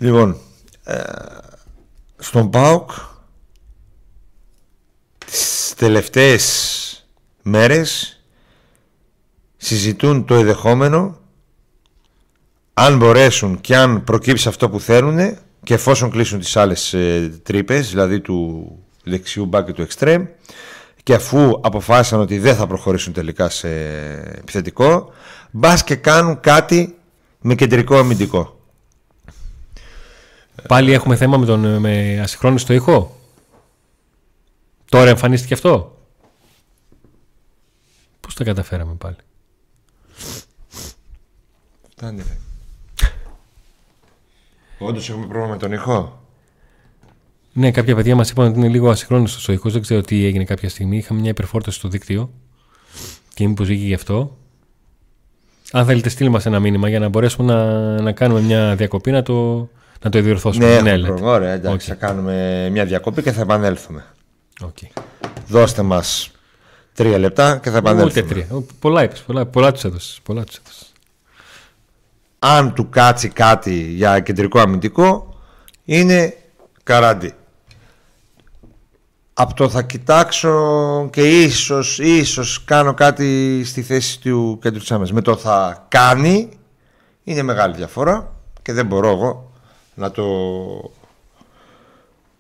Λοιπόν, 0.01 0.37
ε, 0.85 1.01
στον 2.19 2.51
ΠΑΟΚ 2.51 2.91
τις 5.27 5.75
τελευταίες 5.77 7.07
μέρες 7.43 8.21
συζητούν 9.57 10.25
το 10.25 10.35
ενδεχόμενο 10.35 11.19
αν 12.75 12.97
μπορέσουν 12.97 13.61
και 13.61 13.77
αν 13.77 14.05
προκύψει 14.05 14.49
αυτό 14.49 14.71
που 14.71 14.81
θέλουν 14.81 15.39
και 15.63 15.75
εφόσον 15.75 16.11
κλείσουν 16.11 16.39
τις 16.39 16.57
άλλες 16.57 16.95
ε, 16.95 17.41
τρύπες, 17.43 17.91
δηλαδή 17.91 18.21
του 18.21 18.69
δεξιού 19.05 19.45
μπακ 19.45 19.67
και 19.67 19.73
του 19.73 19.83
εξτρέμ 19.83 20.25
και 21.03 21.15
αφού 21.15 21.61
αποφάσισαν 21.63 22.21
ότι 22.21 22.39
δεν 22.39 22.57
θα 22.57 22.67
προχωρήσουν 22.67 23.13
τελικά 23.13 23.49
σε 23.49 23.69
επιθετικό 24.21 25.13
μπας 25.51 25.85
και 25.85 25.97
κάνουν 25.97 26.41
κάτι 26.41 26.99
με 27.41 27.55
κεντρικό 27.55 27.97
αμυντικό. 27.99 28.59
Πάλι 30.69 30.93
έχουμε 30.93 31.17
θέμα 31.17 31.37
με, 31.37 31.47
τον, 31.47 31.79
με 31.81 32.21
ασυγχρόνιστο 32.23 32.73
ήχο; 32.73 33.21
Τώρα 34.89 35.11
εμφανίστηκε 35.11 35.55
αυτό; 35.55 35.99
Πώς 38.21 38.35
τα 38.35 38.45
καταφέραμε 38.45 38.95
πάλι; 38.95 39.17
Φτάνει. 41.91 42.23
Όντως 44.87 45.09
έχουμε 45.09 45.27
πρόβλημα 45.27 45.53
με 45.53 45.57
τον 45.57 45.73
ήχο; 45.73 46.23
Ναι, 47.53 47.71
κάποια 47.71 47.95
παιδιά 47.95 48.17
μας 48.17 48.31
είπαν 48.31 48.47
ότι 48.47 48.59
είναι 48.59 48.69
λίγο 48.69 48.91
ασυγχρόνιστο 48.91 49.53
ο 49.53 49.55
ήχος. 49.55 49.73
Δεν 49.73 49.83
ξέρω 49.83 50.01
τι 50.01 50.25
έγινε 50.25 50.45
κάποια 50.45 50.69
στιγμή. 50.69 50.97
Είχαμε 50.97 51.21
μια 51.21 51.31
υπερφόρτωση 51.31 51.79
στο 51.79 51.89
δίκτυο 51.89 52.31
και 53.35 53.49
μήπως 53.49 53.67
βγήκε 53.67 53.87
γι' 53.87 53.95
αυτό. 53.95 54.37
Αν 55.73 55.85
θέλετε, 55.85 56.09
στείλτε 56.09 56.33
μας 56.33 56.47
ένα 56.47 56.61
μήνυμα 56.61 56.89
για 56.89 56.99
να 56.99 57.09
μπορέσουμε 57.09 57.53
να, 57.53 58.01
να 58.03 58.13
κάνουμε 58.13 58.41
μια 58.41 58.75
διακοπή 58.75 59.11
να 59.11 59.23
το, 59.23 59.69
να 60.03 60.11
το 60.11 60.21
διορθώσουμε. 60.21 60.81
Ναι, 60.81 60.97
ναι 60.97 61.11
Ωραία, 61.21 61.53
εντάξει, 61.53 61.89
okay. 61.91 61.97
θα 61.99 62.07
κάνουμε 62.07 62.69
μια 62.73 62.85
διακοπή 62.85 63.23
και 63.23 63.33
θα 63.33 63.41
επανέλθουμε. 63.41 64.05
Okay. 64.61 65.03
Δώστε 65.49 65.83
μας 65.83 66.31
τρία 66.95 67.19
λεπτά 67.19 67.59
και 67.63 67.71
θα 67.71 67.77
επανέλθουμε. 67.77 68.23
Ούτε 68.27 68.35
τρία. 68.35 68.63
Πολλά 68.79 69.03
είπες, 69.03 69.21
πολλά, 69.21 69.47
πολλά 69.47 69.73
τους 69.73 69.85
έδωσες. 69.85 70.21
Πολλά 70.23 70.45
τους 70.45 70.57
έδωσες 70.57 70.94
αν 72.47 72.75
του 72.75 72.89
κάτσει 72.89 73.29
κάτι 73.29 73.75
για 73.75 74.21
κεντρικό 74.21 74.61
αμυντικό 74.61 75.39
είναι 75.85 76.37
καράντι. 76.83 77.35
Από 79.35 79.55
το 79.55 79.69
θα 79.69 79.83
κοιτάξω 79.83 81.09
και 81.13 81.43
ίσως, 81.43 81.99
ίσως 81.99 82.65
κάνω 82.65 82.95
κάτι 82.95 83.63
στη 83.65 83.83
θέση 83.83 84.21
του 84.21 84.59
κέντρου 84.63 84.81
της 84.81 84.93
άμεσης. 84.93 85.15
Με 85.15 85.21
το 85.21 85.37
θα 85.37 85.87
κάνει 85.89 86.49
είναι 87.25 87.43
μεγάλη 87.43 87.75
διαφορά 87.75 88.33
και 88.63 88.73
δεν 88.73 88.87
μπορώ 88.87 89.09
εγώ 89.09 89.53
να 89.95 90.11
το 90.11 90.25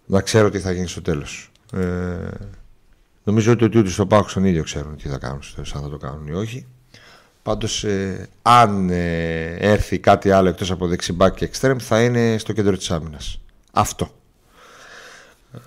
να 0.06 0.20
ξέρω 0.20 0.50
τι 0.50 0.58
θα 0.58 0.72
γίνει 0.72 0.88
στο 0.88 1.02
τέλος. 1.02 1.50
Ε, 1.72 1.80
νομίζω 3.24 3.52
ότι 3.52 3.64
ούτε 3.64 3.88
στο 3.88 4.06
Πάκο 4.06 4.28
στον 4.28 4.44
ίδιο 4.44 4.62
ξέρουν 4.62 4.96
τι 4.96 5.08
θα 5.08 5.18
κάνουν 5.18 5.42
στο 5.42 5.54
τέλος, 5.54 5.74
αν 5.74 5.82
θα 5.82 5.88
το 5.88 5.96
κάνουν 5.96 6.26
ή 6.26 6.32
όχι. 6.32 6.66
Πάντως 7.44 7.84
ε, 7.84 8.28
αν 8.42 8.90
ε, 8.90 9.56
έρθει 9.58 9.98
κάτι 9.98 10.30
άλλο 10.30 10.48
εκτός 10.48 10.70
από 10.70 10.86
δεξιμπάκ 10.86 11.34
και 11.34 11.44
εξτρέμ 11.44 11.78
θα 11.78 12.02
είναι 12.02 12.38
στο 12.38 12.52
κέντρο 12.52 12.76
της 12.76 12.90
άμυνας. 12.90 13.40
Αυτό. 13.72 14.10
Ε, 15.54 15.58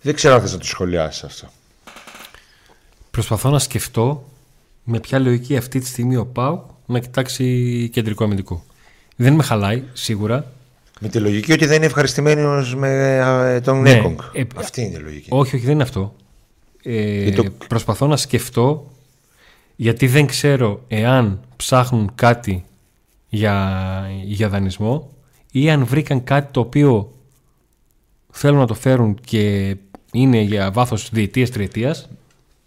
δεν 0.00 0.14
ξέρω 0.14 0.34
αν 0.34 0.40
θες 0.40 0.52
να 0.52 0.58
το 0.58 0.64
σχολιάσεις 0.64 1.24
αυτό. 1.24 1.48
Προσπαθώ 3.10 3.50
να 3.50 3.58
σκεφτώ 3.58 4.28
με 4.84 5.00
ποια 5.00 5.18
λογική 5.18 5.56
αυτή 5.56 5.78
τη 5.78 5.86
στιγμή 5.86 6.16
ο 6.16 6.26
Πάου 6.26 6.66
να 6.86 6.98
κοιτάξει 6.98 7.88
κεντρικό 7.92 8.24
αμυντικό. 8.24 8.64
Δεν 9.16 9.34
με 9.34 9.42
χαλάει 9.42 9.82
σίγουρα. 9.92 10.52
Με 11.00 11.08
τη 11.08 11.18
λογική 11.18 11.52
ότι 11.52 11.66
δεν 11.66 11.76
είναι 11.76 11.86
ευχαριστημένος 11.86 12.74
με 12.74 13.60
τον 13.64 13.82
ναι, 13.82 13.92
Νέκογκ. 13.92 14.18
αυτή 14.56 14.82
είναι 14.82 14.96
η 14.98 15.00
λογική. 15.00 15.28
Όχι, 15.32 15.56
όχι, 15.56 15.64
δεν 15.64 15.74
είναι 15.74 15.82
αυτό. 15.82 16.14
Ε, 16.82 17.30
Προσπαθώ 17.68 18.06
να 18.06 18.16
σκεφτώ 18.16 18.90
γιατί 19.76 20.06
δεν 20.06 20.26
ξέρω 20.26 20.84
εάν 20.88 21.40
ψάχνουν 21.56 22.10
κάτι 22.14 22.64
για, 23.28 23.80
για 24.24 24.48
δανεισμό 24.48 25.10
ή 25.52 25.70
αν 25.70 25.84
βρήκαν 25.84 26.24
κάτι 26.24 26.48
το 26.52 26.60
οποίο 26.60 27.12
θέλουν 28.30 28.58
να 28.58 28.66
το 28.66 28.74
φέρουν 28.74 29.18
και 29.24 29.76
είναι 30.12 30.40
για 30.40 30.70
βάθος 30.70 31.08
διετίας, 31.12 31.50
τριετίας. 31.50 32.08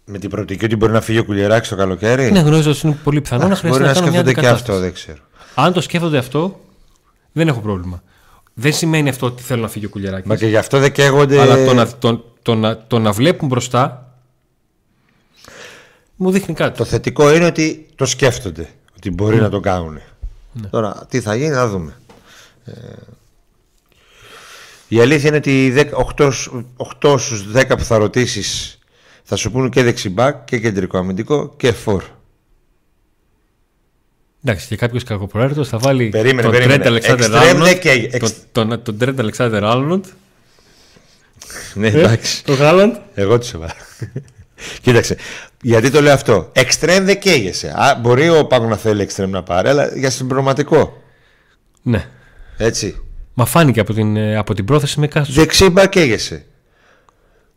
Με 0.04 0.18
την 0.18 0.30
προοπτική 0.30 0.64
ότι 0.64 0.76
μπορεί 0.76 0.92
να 0.92 1.00
φύγει 1.00 1.18
ο 1.18 1.24
Κουλιεράκης 1.24 1.68
το 1.68 1.76
καλοκαίρι. 1.76 2.30
Ναι, 2.30 2.40
γνωρίζω 2.40 2.70
ότι 2.70 2.80
είναι 2.84 2.98
πολύ 3.04 3.20
πιθανό 3.20 3.48
να 3.48 3.54
χρειαστεί 3.54 3.82
να, 3.82 3.86
να 3.86 3.94
σκέφτονται 3.94 4.34
και 4.34 4.48
αυτό, 4.48 4.78
δεν 4.78 4.92
ξέρω. 4.92 5.18
Αν 5.54 5.72
το 5.72 5.80
σκέφτονται 5.80 6.18
αυτό, 6.18 6.60
δεν 7.32 7.48
έχω 7.48 7.60
πρόβλημα. 7.60 8.02
Δεν 8.54 8.72
σημαίνει 8.72 9.08
αυτό 9.08 9.26
ότι 9.26 9.42
θέλουν 9.42 9.62
να 9.62 9.68
φύγει 9.68 9.84
ο 9.84 9.88
Κουλιεράκης. 9.88 10.28
Μα 10.28 10.36
και 10.36 10.46
γι' 10.46 10.56
αυτό 10.56 10.78
δεν 10.78 10.92
καίγονται. 10.92 11.40
Αλλά 11.40 11.64
το 11.64 11.74
να, 11.74 11.88
το, 11.98 12.24
το, 12.42 12.54
να, 12.54 12.86
το 12.86 12.98
να 12.98 13.12
βλέπουν 13.12 13.48
μπροστά 13.48 14.09
μου 16.20 16.30
δείχνει 16.30 16.54
κάτι. 16.54 16.76
Το 16.78 16.84
θετικό 16.84 17.34
είναι 17.34 17.44
ότι 17.46 17.86
το 17.94 18.06
σκέφτονται. 18.06 18.68
Ότι 18.96 19.10
μπορεί 19.10 19.36
ναι. 19.36 19.42
να 19.42 19.48
το 19.48 19.60
κάνουν. 19.60 20.00
Ναι. 20.52 20.68
Τώρα, 20.68 21.06
τι 21.08 21.20
θα 21.20 21.34
γίνει, 21.34 21.48
να 21.54 21.68
δούμε. 21.68 22.00
Ε, 22.64 22.72
η 24.88 25.00
αλήθεια 25.00 25.28
είναι 25.28 25.36
ότι 25.36 25.74
8, 26.16 26.30
8 27.02 27.18
στους 27.18 27.44
10 27.54 27.64
που 27.68 27.84
θα 27.84 27.98
ρωτήσεις 27.98 28.78
θα 29.22 29.36
σου 29.36 29.50
πούνε 29.50 29.68
και 29.68 29.82
δεξιμπάκ 29.82 30.44
και 30.44 30.58
κεντρικό 30.58 30.98
αμυντικό 30.98 31.54
και 31.56 31.72
φορ. 31.72 32.02
Εντάξει, 34.44 34.66
και 34.66 34.76
κάποιος 34.76 35.04
κακοπροαίρετο 35.04 35.64
θα 35.64 35.78
βάλει 35.78 36.08
Περίμενε, 36.08 36.42
τον 36.42 36.50
περίμενε. 36.50 36.74
Τρέντ 36.82 36.86
Αλεξάνδερ 36.86 37.30
Extreme 37.30 37.48
Άρνοντ. 37.48 37.78
και- 37.78 38.08
εξ- 38.12 38.34
Τον, 38.52 38.68
τον, 38.68 38.82
τον 38.82 38.98
Τρέντ 38.98 39.20
Αλεξάνδερ 39.20 39.64
Άρνοντ. 39.64 40.04
Ναι, 41.74 41.86
εντάξει. 41.88 42.44
Τον 42.44 42.56
Χάλαντ. 42.56 42.96
Εγώ 43.14 43.38
του 43.38 43.46
έβαλα. 43.54 43.74
Κοίταξε. 44.82 45.16
Γιατί 45.62 45.90
το 45.90 46.00
λέω 46.00 46.12
αυτό. 46.12 46.48
Εξτρέμ 46.52 47.04
δεν 47.04 47.18
καίγεσαι. 47.18 47.68
Α, 47.68 47.98
μπορεί 48.00 48.28
ο 48.28 48.46
Πάκο 48.46 48.66
να 48.66 48.76
θέλει 48.76 49.02
εξτρέμ 49.02 49.30
να 49.30 49.42
πάρει, 49.42 49.68
αλλά 49.68 49.90
για 49.94 50.10
συμπληρωματικό. 50.10 51.02
Ναι. 51.82 52.06
Έτσι. 52.56 53.02
Μα 53.34 53.44
φάνηκε 53.44 53.80
από 53.80 53.92
την, 53.92 54.16
ε, 54.16 54.36
από 54.36 54.54
την 54.54 54.64
πρόθεση 54.64 55.00
με 55.00 55.06
κάθε. 55.06 55.32
Δεξί 55.32 55.68
μπακ 55.70 55.88
καίγεσαι. 55.88 56.44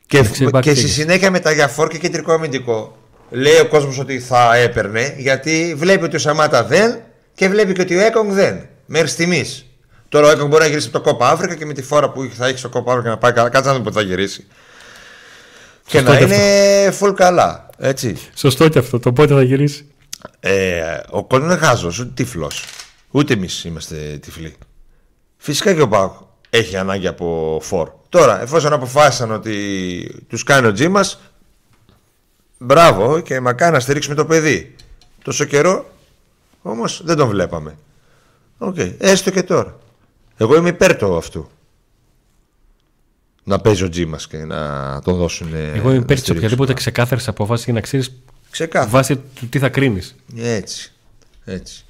Και, 0.06 0.22
Δεξί 0.22 0.44
μπακ 0.50 0.64
και 0.64 0.70
στη 0.70 0.80
καίγεσαι. 0.80 1.02
συνέχεια 1.02 1.32
με 1.32 1.40
τα 1.40 1.52
για 1.52 1.68
φόρ 1.68 1.88
και 1.88 1.98
κεντρικό 1.98 2.34
αμυντικό. 2.34 2.98
Λέει 3.30 3.60
ο 3.60 3.68
κόσμος 3.68 4.00
ότι 4.00 4.20
θα 4.20 4.56
έπαιρνε 4.56 5.16
γιατί 5.18 5.74
βλέπει 5.78 6.04
ότι 6.04 6.16
ο 6.16 6.20
Σαμάτα 6.20 6.64
δεν 6.64 7.00
και 7.34 7.50
βλέπει 7.50 7.74
και 7.74 7.82
ότι 7.82 7.96
ο 7.96 8.00
Έκογκ 8.00 8.32
δεν. 8.32 8.68
Μέχρι 8.86 9.08
στιγμής. 9.08 9.66
Τώρα 10.10 10.28
ο 10.28 10.32
Έκογκ 10.32 10.48
μπορεί 10.48 10.64
να 10.64 10.70
γυρίσει 10.70 10.88
από 10.94 11.04
το 11.04 11.12
κόπα 11.12 11.30
Αφρικα 11.30 11.56
και 11.56 11.66
με 11.66 11.74
τη 11.74 11.82
φόρα 11.82 12.10
που 12.10 12.30
θα 12.34 12.48
έχει 12.48 12.58
στο 12.58 12.70
κόπα 12.70 12.92
Αφρικα 12.92 13.10
να 13.10 13.18
πάει 13.18 13.32
καλά. 13.32 13.50
Κάτσε 13.50 13.68
να 13.70 13.74
δούμε 13.76 13.90
πότε 13.90 14.00
θα 14.00 14.06
γυρίσει. 14.06 14.46
Και 15.86 15.98
Σωστό 15.98 16.12
να 16.12 16.18
και 16.18 16.24
είναι 16.24 16.94
full 17.00 17.14
καλά. 17.16 17.70
Έτσι. 17.78 18.18
Σωστό 18.36 18.68
και 18.70 18.80
αυτό. 18.80 19.00
Το 19.00 19.14
πότε 19.14 19.34
θα 19.34 19.44
γυρίσει; 19.44 19.88
Ε, 20.40 21.00
ο 21.10 21.24
κόσμος 21.24 21.46
είναι 21.46 21.58
χαζός, 21.58 22.00
ούτε 22.00 22.12
τυφλός. 22.14 22.66
Ούτε 23.12 23.34
εμείς 23.34 23.64
είμαστε 23.64 24.18
τυφλοί. 24.22 24.56
Φυσικά 25.38 25.74
και 25.74 25.82
ο 25.82 25.88
ΠΑΟΚ 25.88 26.14
έχει 26.50 26.78
ανάγκη 26.78 27.08
από 27.08 27.60
φορ. 27.64 27.90
Τώρα, 28.10 28.42
εφόσον 28.42 28.74
αποφάσισαν 28.74 29.32
ότι 29.32 30.26
τους 30.30 30.44
κάνει 30.44 30.68
ο 30.68 30.72
Τζίμας, 30.72 31.10
μπράβο 32.58 33.20
και 33.20 33.40
μακάρι 33.40 33.72
να 33.72 33.80
στηρίξουμε 33.80 34.16
το 34.16 34.26
παιδί. 34.26 34.76
Τόσο 35.24 35.46
καιρό 35.46 35.92
όμως 36.62 37.02
δεν 37.04 37.18
τον 37.18 37.28
βλέπαμε. 37.28 37.78
Οκ, 38.58 38.76
έστω 38.98 39.30
και 39.30 39.44
τώρα. 39.44 39.78
Εγώ 40.38 40.56
είμαι 40.56 40.70
υπέρ 40.70 40.96
του 40.96 41.18
αυτού. 41.18 41.50
Να 43.44 43.60
παίζει 43.60 43.84
ο 43.84 43.90
Τζίμας 43.90 44.28
και 44.28 44.38
να 44.38 45.02
τον 45.04 45.16
δώσουν. 45.16 45.54
Εγώ 45.54 45.90
είμαι 45.90 46.00
υπέρ 46.02 46.20
της 46.20 46.30
οποιαδήποτε 46.30 46.74
ξεκάθαρης 46.74 47.28
απόφαση 47.28 47.64
για 47.64 47.74
να 47.74 47.82
ξέρεις 47.82 48.12
Ξεκάθαρα. 48.50 48.92
βάσει 48.92 49.16
του 49.16 49.48
τι 49.50 49.60
θα 49.60 49.70
κρίνεις. 49.70 50.16
Έτσι. 50.38 50.92
Έτσι. 51.46 51.86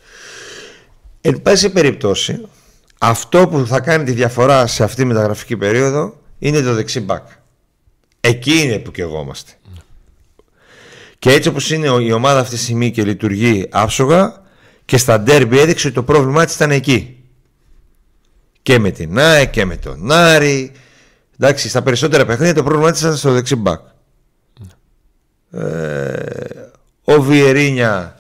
Εν 1.22 1.42
πάση 1.42 1.70
περιπτώσει, 1.70 2.42
αυτό 2.98 3.48
που 3.48 3.68
θα 3.68 3.80
κάνει 3.80 4.04
τη 4.04 4.12
διαφορά 4.12 4.68
σε 4.68 4.84
αυτή 4.84 4.96
τη 4.96 5.06
μεταγραφική 5.06 5.58
περίοδο 5.58 6.18
είναι 6.40 6.62
το 6.62 6.74
δεξί 6.74 7.00
μπακ. 7.00 7.28
Εκεί 8.20 8.62
είναι 8.62 8.80
που 8.80 8.92
κεγόμαστε. 8.92 9.52
Και 11.20 11.32
έτσι 11.32 11.50
όπως 11.50 11.72
είναι 11.72 11.88
η 11.88 12.12
ομάδα 12.12 12.40
αυτή 12.40 12.56
τη 12.56 12.62
στιγμή 12.62 12.92
και 12.92 13.04
λειτουργεί 13.04 13.68
άψογα 13.72 14.42
και 14.86 14.98
στα 14.98 15.20
ντέρμπι 15.20 15.60
έδειξε 15.60 15.88
ότι 15.88 15.96
το 15.96 16.04
πρόβλημά 16.04 16.46
της 16.46 16.56
ήταν 16.56 16.72
εκεί. 16.72 17.18
Και 18.62 18.80
με 18.80 18.92
την 18.92 19.20
ΑΕ 19.20 19.46
και 19.46 19.66
με 19.66 19.78
τον 19.78 20.12
Άρη. 20.12 20.72
Εντάξει, 21.44 21.70
στα 21.70 21.82
περισσότερα 21.82 22.26
παιχνίδια 22.26 22.54
το 22.54 22.64
πρόβλημά 22.64 22.92
της 22.92 23.02
ήταν 23.02 23.16
στο 23.16 23.32
δεξί 23.32 23.56
μπακ. 23.56 23.82
Ε, 25.52 26.72
ο 27.04 27.22
Βιερίνια 27.22 28.20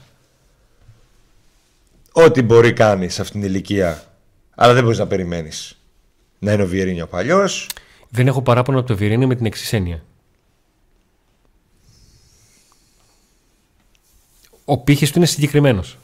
ό,τι 2.12 2.42
μπορεί 2.42 2.74
κάνει 2.74 3.10
σε 3.10 3.22
αυτήν 3.22 3.42
την 3.42 3.50
ηλικία 3.50 4.04
αλλά 4.56 4.74
δεν 4.74 4.84
μπορείς 4.84 4.98
να 4.98 5.08
περιμένεις 5.08 5.80
να 6.40 6.52
είναι 6.52 6.64
ο 6.64 6.68
Βιερίνια 6.68 7.04
ο 7.04 7.08
παλιός 7.08 7.70
Δεν 8.10 8.28
έχω 8.28 8.42
παράπονο 8.42 8.80
από 8.80 8.88
το 8.88 8.96
Βιερίνη 8.96 9.26
με 9.26 9.36
την 9.36 9.46
εξής 9.46 9.74
έννοια. 9.74 10.04
Ο 14.66 14.78
πύχης 14.78 15.12
του 15.12 15.18
είναι 15.18 15.28
συγκεκριμένος. 15.28 15.98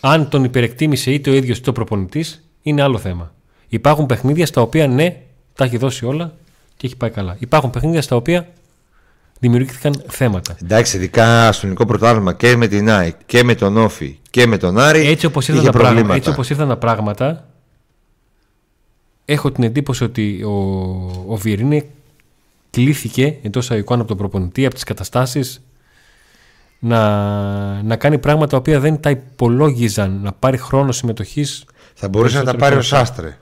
Αν 0.00 0.28
τον 0.28 0.44
υπερεκτίμησε 0.44 1.10
είτε 1.12 1.30
ο 1.30 1.34
ίδιος 1.34 1.58
είτε 1.58 1.70
ο 1.70 1.72
προπονητής, 1.72 2.48
είναι 2.62 2.82
άλλο 2.82 2.98
θέμα. 2.98 3.35
Υπάρχουν 3.68 4.06
παιχνίδια 4.06 4.46
στα 4.46 4.60
οποία 4.60 4.86
ναι, 4.86 5.16
τα 5.54 5.64
έχει 5.64 5.76
δώσει 5.76 6.04
όλα 6.04 6.32
και 6.76 6.86
έχει 6.86 6.96
πάει 6.96 7.10
καλά. 7.10 7.36
Υπάρχουν 7.38 7.70
παιχνίδια 7.70 8.02
στα 8.02 8.16
οποία 8.16 8.48
δημιουργήθηκαν 9.38 10.02
θέματα. 10.06 10.56
εντάξει 10.62 10.96
ειδικά 10.96 11.52
στο 11.52 11.60
ελληνικό 11.66 11.86
πρωτάθλημα 11.86 12.32
και 12.32 12.56
με 12.56 12.66
την 12.66 12.90
ΑΕΚ 12.90 13.14
και 13.26 13.44
με 13.44 13.54
τον 13.54 13.76
Όφη 13.76 14.18
και 14.30 14.46
με 14.46 14.56
τον 14.56 14.78
Άρη 14.78 15.06
Έτσι 15.06 15.26
όπως, 15.26 15.48
ήρθαν 15.48 15.62
είχε 15.62 15.72
τα 15.72 15.78
πράγματα, 15.78 15.94
προβλήματα 15.94 16.18
έτσι 16.18 16.30
όπως 16.30 16.50
ήρθαν 16.50 16.68
τα 16.68 16.76
πράγματα, 16.76 17.46
έχω 19.24 19.52
την 19.52 19.64
εντύπωση 19.64 20.04
ότι 20.04 20.42
ο, 20.42 20.50
ο 21.26 21.36
Βιερίνη 21.36 21.90
κλήθηκε 22.70 23.36
εντός 23.42 23.70
εικόνα 23.70 24.00
από 24.00 24.08
τον 24.08 24.16
προπονητή, 24.16 24.64
από 24.66 24.74
τις 24.74 24.84
καταστάσεις, 24.84 25.60
να, 26.78 27.82
να 27.82 27.96
κάνει 27.96 28.18
πράγματα 28.18 28.50
τα 28.50 28.56
οποία 28.56 28.80
δεν 28.80 29.00
τα 29.00 29.10
υπολόγιζαν, 29.10 30.20
να 30.22 30.32
πάρει 30.32 30.56
χρόνο 30.56 30.92
συμμετοχής. 30.92 31.64
θα 31.94 32.08
μπορούσε 32.08 32.38
να 32.38 32.44
τα 32.44 32.50
περισσότερο 32.50 32.70
πάρει 32.70 32.74
ο 32.74 32.88
και 32.88 32.94
αυτά. 32.94 33.06
Σάστρε 33.06 33.36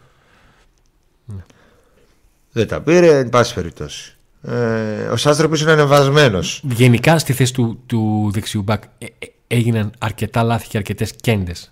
δεν 2.55 2.69
τα 2.69 2.81
πήρε 2.81 3.19
εν 3.19 3.29
πάση 3.29 3.55
περιπτώσει 3.55 4.17
ε, 4.43 5.09
ο 5.09 5.17
Σάστρε 5.17 5.49
που 5.49 5.55
είναι 5.55 5.71
ανεβασμένος 5.71 6.61
Γενικά 6.65 7.19
στη 7.19 7.33
θέση 7.33 7.53
του, 7.53 7.83
του 7.87 8.31
δεξιού 8.33 8.63
μπακ 8.63 8.83
ε, 8.99 9.07
ε, 9.19 9.27
έγιναν 9.47 9.93
αρκετά 9.99 10.43
λάθη 10.43 10.69
και 10.69 10.77
αρκετές 10.77 11.13
σέντρες. 11.21 11.71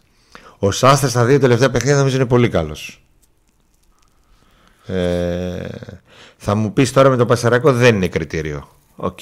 Ο 0.58 0.70
Σάστρε 0.70 1.08
στα 1.08 1.24
δύο 1.24 1.38
τελευταία 1.38 1.70
παιχνίδια 1.70 1.96
νομίζω 1.96 2.16
είναι 2.16 2.26
πολύ 2.26 2.48
καλός 2.48 3.02
ε, 4.86 5.68
θα 6.36 6.54
μου 6.54 6.72
πεις 6.72 6.92
τώρα 6.92 7.08
με 7.08 7.16
το 7.16 7.26
Πανσερραϊκό 7.26 7.72
δεν 7.72 7.94
είναι 7.94 8.08
κριτήριο 8.08 8.68
οκ 8.96 9.20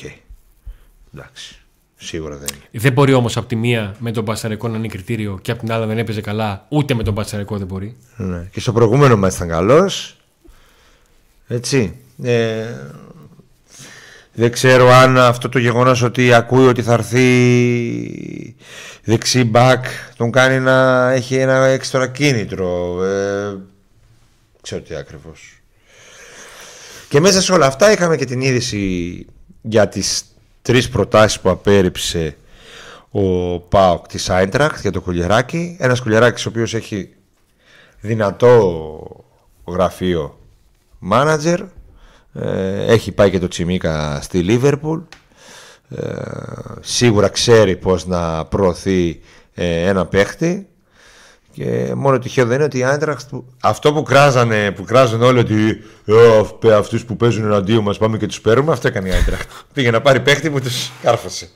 εντάξει 1.15 1.61
σίγουρα 2.01 2.37
δεν 2.37 2.49
είναι 2.55 2.81
Δεν 2.81 2.93
μπορεί 2.93 3.13
όμως 3.13 3.37
από 3.37 3.47
τη 3.47 3.57
μία 3.57 3.95
με 3.99 4.13
τον 4.13 4.25
Πανσερραϊκό 4.25 4.69
να 4.69 4.77
είναι 4.77 4.89
κριτήριο 4.89 5.39
και 5.43 5.51
από 5.51 5.61
την 5.61 5.73
άλλη 5.73 5.87
δεν 5.87 5.99
έπαιζε 5.99 6.21
καλά, 6.21 6.67
ούτε 6.69 6.95
με 6.95 7.03
τον 7.03 7.15
Πανσερραϊκό 7.15 7.59
δεν 7.59 7.67
μπορεί. 7.67 7.97
Ναι. 8.17 8.49
Και 8.53 8.61
στο 8.61 8.73
προηγούμενο 8.73 9.17
μας 9.17 9.37
ήταν 9.37 9.49
καλός. 9.49 10.20
Έτσι. 11.53 11.97
Ε, 12.23 12.65
δεν 14.33 14.51
ξέρω 14.51 14.89
αν 14.91 15.19
αυτό 15.19 15.49
το 15.49 15.59
γεγονός 15.59 16.03
ότι 16.03 16.33
ακούει 16.35 16.67
ότι 16.67 16.83
θα 16.83 16.93
έρθει 16.93 18.57
δεξί 19.05 19.45
μπακ 19.45 19.85
τον 20.17 20.31
κάνει 20.31 20.61
να 20.61 21.11
έχει 21.11 21.37
ένα 21.37 21.67
έξτρα 21.67 22.09
κίνητρο. 22.09 23.03
Ε, 23.05 23.57
ξέρω 24.63 24.81
τι 24.81 24.95
ακριβώς. 24.95 25.63
Και 27.09 27.21
μέσα 27.21 27.41
σε 27.41 27.53
όλα 27.53 27.67
αυτά 27.67 27.93
είχαμε 27.93 28.17
και 28.17 28.25
την 28.25 28.41
είδηση 28.41 29.27
για 29.63 29.89
τις 29.89 30.25
τρεις 30.63 30.89
προτάσεις 30.89 31.41
που 31.41 31.51
απέρριψε 31.51 32.37
ο 33.11 33.59
ΠΑΟΚ 33.61 34.07
της 34.07 34.31
Άιντραχτ 34.31 34.81
για 34.81 34.91
το 34.93 35.01
κουλιεράκι. 35.01 35.77
Ένας 35.81 36.01
κουλιεράκης 36.01 36.47
ο 36.47 36.49
οποίος 36.49 36.75
έχει 36.75 37.15
δυνατό 38.01 39.25
γραφείο 39.67 40.40
μάνατζερ. 41.01 41.61
Ε, 42.33 42.85
έχει 42.87 43.13
πάει 43.13 43.31
και 43.31 43.39
το 43.39 43.49
Τσιμίκα 43.49 44.19
στη 44.23 44.39
Λίβερπουλ. 44.39 45.01
Ε, 45.89 46.05
σίγουρα 46.81 47.29
ξέρει 47.29 47.77
πώς 47.77 48.07
να 48.07 48.45
προωθεί 48.45 49.21
ε, 49.55 49.89
ένα 49.89 50.07
παίχτη. 50.07 50.69
Και 51.53 51.93
μόνο 51.97 52.19
τυχαίο 52.19 52.47
δεν 52.47 52.55
είναι 52.55 52.65
ότι 52.65 52.79
η 52.79 52.85
Άιντραχτ 52.85 53.31
αυτό 53.61 53.93
που 53.93 54.03
κράζανε, 54.03 54.71
που 54.71 54.85
κράζανε 54.85 55.25
όλοι 55.25 55.39
ότι 55.39 55.83
ε, 56.65 56.75
αυτούς 56.75 57.05
που 57.05 57.17
παίζουν 57.17 57.45
εναντίον 57.45 57.83
μας 57.83 57.99
πάμε 57.99 58.17
και 58.19 58.27
τους 58.27 58.41
παίρνουμε, 58.41 58.73
αυτό 58.73 58.89
έκανε 58.89 59.09
η 59.09 59.13
Άιντραχτ. 59.13 59.51
Πήγε 59.75 59.91
να 59.91 60.01
πάρει 60.01 60.21
παίχτη 60.21 60.51
που 60.51 60.61
τους 60.61 60.91
κάρφωσε. 61.03 61.49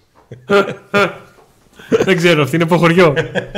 δεν 2.05 2.17
ξέρω, 2.17 2.43
αυτή 2.43 2.55
είναι 2.55 2.65
από 2.65 2.77
χωριό. 2.77 3.15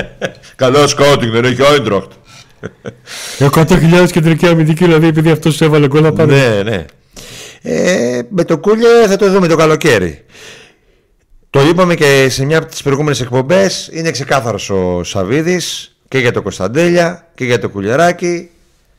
Καλό 0.56 0.86
σκάουτινγκ 0.86 1.32
δεν 1.32 1.44
έχει 1.44 1.62
Άιντραχτ. 1.62 2.10
100.000 3.38 4.08
κεντρική 4.10 4.46
αμυντική, 4.46 4.84
δηλαδή 4.84 5.06
επειδή 5.06 5.30
αυτός 5.30 5.54
σου 5.54 5.64
έβαλε 5.64 5.86
γκολ 5.86 6.02
να 6.02 6.12
πάνε. 6.12 6.34
Ναι, 6.34 6.62
ναι. 6.62 6.84
Ε, 7.62 8.22
με 8.28 8.44
το 8.44 8.58
Κούλια 8.58 9.06
θα 9.08 9.16
το 9.16 9.30
δούμε 9.30 9.46
το 9.46 9.56
καλοκαίρι. 9.56 10.24
Το 11.50 11.62
είπαμε 11.62 11.94
και 11.94 12.28
σε 12.28 12.44
μια 12.44 12.58
από 12.58 12.66
τις 12.66 12.82
προηγούμενες 12.82 13.20
εκπομπές 13.20 13.88
Είναι 13.92 14.10
ξεκάθαρος 14.10 14.70
ο 14.70 15.04
Σαβίδης 15.04 15.96
Και 16.08 16.18
για 16.18 16.32
το 16.32 16.42
Κωνσταντέλια 16.42 17.26
και 17.34 17.44
για 17.44 17.58
το 17.58 17.68
Κουλιαράκι 17.68 18.50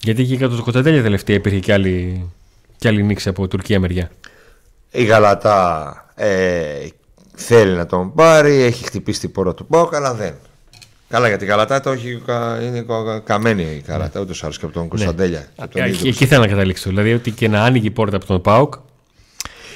Γιατί 0.02 0.24
και 0.24 0.36
για 0.36 0.50
το 0.50 0.62
Κωνσταντέλια 0.62 1.02
τελευταία 1.02 1.36
υπήρχε 1.36 1.60
και 1.60 1.74
άλλη, 1.74 2.30
και 2.78 2.88
άλλη 2.88 3.04
νήξη 3.04 3.30
από 3.30 3.48
Τουρκία 3.48 3.80
μεριά. 3.80 4.12
Η 4.92 5.04
Γαλατά 5.04 6.06
ε, 6.16 6.88
θέλει 7.36 7.72
να 7.72 7.86
τον 7.86 8.14
πάρει 8.14 8.62
Έχει 8.62 8.84
χτυπήσει 8.84 9.20
την 9.20 9.32
πόρτα 9.32 9.54
του 9.54 9.66
Πάουκ 9.66 9.96
Αλλά 9.96 10.14
δεν 10.14 10.34
Καλά 11.10 11.28
για 11.28 11.38
την 11.38 11.48
Γαλατά 11.48 11.80
το 11.80 11.90
έχει, 11.92 12.22
κα- 12.26 12.60
είναι 12.62 12.82
κα- 12.82 13.20
καμένη 13.20 13.62
η 13.64 13.84
Γαλατά 13.88 14.20
Ούτως 14.20 14.44
άλλως 14.44 14.60
και 14.60 14.66
από 14.66 14.74
τον 14.74 14.88
Κωνσταντέλια 14.88 15.40
και 15.40 15.62
από 15.62 15.72
τον 15.72 15.82
ίδιο 15.86 15.98
Εκεί, 16.00 16.08
εκεί 16.08 16.26
θέλω 16.26 16.42
να 16.42 16.48
καταλήξω. 16.48 16.90
Δηλαδή 16.90 17.14
ότι 17.14 17.32
και 17.32 17.48
να 17.48 17.64
άνοιγε 17.64 17.88
η 17.88 17.92
πόρτα 17.92 18.16
από 18.16 18.26
τον 18.26 18.42
Πάοκ. 18.42 18.74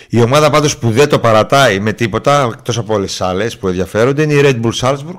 Η 0.10 0.22
ομάδα 0.22 0.50
πάντως 0.50 0.78
που 0.78 0.92
δεν 0.92 1.10
το 1.10 1.20
παρατάει 1.20 1.80
με 1.80 1.94
τίποτα 1.94 2.50
εκτός 2.54 2.78
από 2.78 2.94
όλες 2.94 3.10
τις 3.10 3.22
άλλες 3.22 3.58
που 3.58 3.68
ενδιαφέρονται 3.68 4.22
είναι 4.24 4.34
η 4.34 4.42
Red 4.44 4.62
Bull 4.62 4.74
Salzburg 4.80 5.18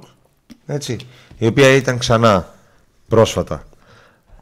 έτσι, 0.66 0.96
η 1.38 1.46
οποία 1.46 1.68
ήταν 1.68 1.98
ξανά 1.98 2.54
πρόσφατα 3.08 3.64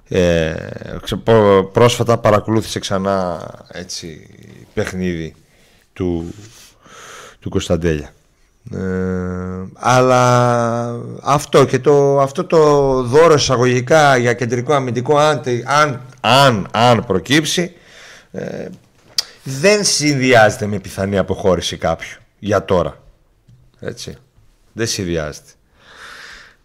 ε, 0.08 0.54
ξε- 1.02 1.18
προ- 1.18 1.70
πρόσφατα 1.72 2.18
παρακολούθησε 2.18 2.78
ξανά 2.78 3.40
έτσι, 3.68 4.26
παιχνίδι 4.74 5.34
του, 5.92 6.34
του 7.40 7.48
Κωνσταντέλια 7.50 8.12
Ε, 8.72 8.78
αλλά 9.74 10.96
αυτό 11.22 11.64
και 11.64 11.78
το, 11.78 12.20
αυτό 12.20 12.44
το 12.44 12.58
δώρο 13.02 13.34
εισαγωγικά 13.34 14.16
για 14.16 14.32
κεντρικό 14.32 14.74
αμυντικό 14.74 15.16
αν, 15.16 15.42
αν, 15.64 16.00
αν, 16.20 16.68
αν 16.70 17.04
προκύψει 17.06 17.72
ε, 18.30 18.68
δεν 19.42 19.84
συνδυάζεται 19.84 20.66
με 20.66 20.78
πιθανή 20.78 21.18
αποχώρηση 21.18 21.76
κάποιου 21.76 22.18
για 22.38 22.64
τώρα. 22.64 23.02
Έτσι. 23.80 24.16
Δεν 24.72 24.86
συνδυάζεται. 24.86 25.50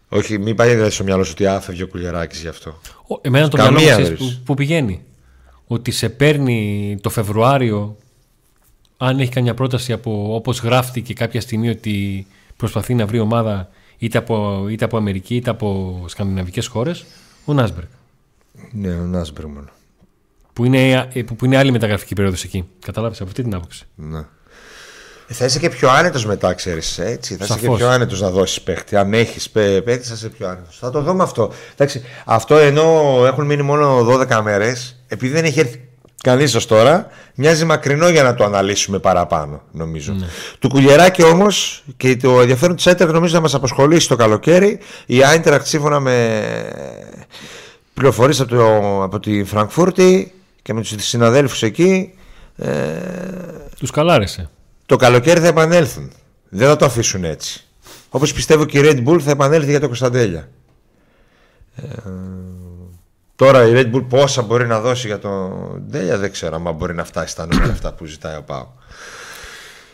Όχι, 0.09 0.37
μην 0.37 0.55
πάει 0.55 0.69
δηλαδή 0.69 0.91
στο 0.91 1.03
μυαλό 1.03 1.23
σου 1.23 1.31
ότι 1.33 1.47
άφευγε 1.47 1.83
ο 1.83 1.87
Κουλιαράκης 1.87 2.41
γι' 2.41 2.47
αυτό. 2.47 2.79
Ο, 3.07 3.19
εμένα 3.21 3.47
το 3.47 3.57
μυαλό 3.57 3.79
μου 3.79 4.15
που, 4.17 4.41
που 4.45 4.53
πηγαίνει. 4.53 5.03
Ότι 5.67 5.91
σε 5.91 6.09
παίρνει 6.09 6.97
το 7.01 7.09
Φεβρουάριο 7.09 7.97
αν 8.97 9.19
έχει 9.19 9.31
καμιά 9.31 9.53
πρόταση 9.53 9.93
από 9.93 10.35
όπως 10.35 10.59
γράφτηκε 10.59 11.13
κάποια 11.13 11.41
στιγμή 11.41 11.69
ότι 11.69 12.27
προσπαθεί 12.57 12.93
να 12.93 13.05
βρει 13.05 13.19
ομάδα 13.19 13.69
είτε 13.97 14.17
από, 14.17 14.65
είτε 14.69 14.85
από 14.85 14.97
Αμερική 14.97 15.35
είτε 15.35 15.49
από 15.49 15.99
σκανδιναβικές 16.07 16.67
χώρες, 16.67 17.05
ο 17.45 17.53
Νάσμπεργκ. 17.53 17.87
Ναι, 18.71 18.93
ο 18.93 19.03
Νάσμπεργκ 19.03 19.47
μόνο. 19.47 19.69
Που 20.53 20.65
είναι, 20.65 21.07
που 21.37 21.45
είναι 21.45 21.57
άλλη 21.57 21.71
μεταγραφική 21.71 22.13
περίοδος 22.13 22.43
εκεί. 22.43 22.67
Κατάλαβες 22.85 23.19
από 23.19 23.29
αυτή 23.29 23.43
την 23.43 23.55
άποψη. 23.55 23.85
Ναι. 23.95 24.25
Θα 25.27 25.45
είσαι 25.45 25.59
και 25.59 25.69
πιο 25.69 25.89
άνετος 25.89 26.25
μετά, 26.25 26.53
ξέρεις. 26.53 26.97
Έτσι. 26.97 27.35
Θα 27.35 27.45
είσαι 27.45 27.59
και 27.59 27.75
πιο 27.75 27.89
άνετος 27.89 28.21
να 28.21 28.29
δώσεις 28.29 28.61
παίχτη. 28.61 28.95
Αν 28.95 29.13
έχεις 29.13 29.49
παίχτη, 29.49 30.07
θα 30.07 30.13
είσαι 30.13 30.29
πιο 30.29 30.47
άνετος. 30.47 30.77
Θα 30.77 30.91
το 30.91 31.01
δούμε 31.01 31.23
αυτό. 31.23 31.51
Εντάξει, 31.73 32.03
αυτό 32.25 32.55
ενώ 32.57 32.83
έχουν 33.25 33.45
μείνει 33.45 33.61
μόνο 33.61 34.03
12 34.03 34.41
μέρες, 34.43 34.95
επειδή 35.07 35.33
δεν 35.33 35.45
έχει 35.45 35.59
έρθει 35.59 35.84
κανείς 36.23 36.55
ω 36.55 36.65
τώρα, 36.65 37.07
μοιάζει 37.35 37.65
μακρινό 37.65 38.09
για 38.09 38.23
να 38.23 38.33
το 38.33 38.43
αναλύσουμε 38.43 38.99
παραπάνω, 38.99 39.61
νομίζω. 39.71 40.13
Ναι. 40.13 40.25
Του 40.59 40.69
κουλιεράκι 40.69 41.23
όμως 41.23 41.83
και 41.97 42.15
το 42.15 42.41
ενδιαφέρον 42.41 42.75
της 42.75 42.85
Έντερ 42.85 43.11
νομίζω 43.11 43.35
να 43.35 43.41
μας 43.41 43.53
απασχολήσει 43.53 44.07
το 44.07 44.15
καλοκαίρι. 44.15 44.79
Η 45.05 45.23
Άιντερακτ 45.23 45.65
σύμφωνα 45.65 45.99
με 45.99 46.43
πληροφορίες 47.93 48.39
από, 48.39 49.03
από 49.03 49.19
τη 49.19 49.43
Φραγκφούρτη 49.43 50.33
και 50.61 50.73
με 50.73 50.81
τους 50.81 50.93
συναδέλφους 50.97 51.63
εκεί. 51.63 52.13
Ε, 52.57 52.69
τους 53.79 53.91
καλάρεσε. 53.91 54.49
Το 54.85 54.95
καλοκαίρι 54.95 55.39
θα 55.39 55.47
επανέλθουν. 55.47 56.11
Δεν 56.49 56.67
θα 56.67 56.75
το 56.75 56.85
αφήσουν 56.85 57.23
έτσι. 57.23 57.63
Όπως 58.09 58.33
πιστεύω 58.33 58.65
και 58.65 58.79
η 58.79 58.81
Red 58.85 59.09
Bull 59.09 59.19
θα 59.19 59.31
επανέλθει 59.31 59.69
για 59.69 59.79
το 59.79 59.85
Κωνσταντέλια. 59.85 60.49
Ε, 61.75 61.83
Τώρα 63.35 63.67
η 63.67 63.71
Red 63.75 63.95
Bull 63.95 64.05
πόσα 64.09 64.41
μπορεί 64.41 64.67
να 64.67 64.79
δώσει 64.79 65.07
για 65.07 65.19
τον 65.19 65.51
Ντέλια 65.89 66.17
δεν 66.17 66.31
ξέρω 66.31 66.55
αν 66.65 66.75
μπορεί 66.75 66.93
να 66.93 67.03
φτάσει 67.03 67.27
στα 67.31 67.45
νούμερα 67.45 67.71
αυτά 67.71 67.93
που 67.93 68.05
ζητάει 68.05 68.35
ο 68.35 68.43
Πάο. 68.43 68.67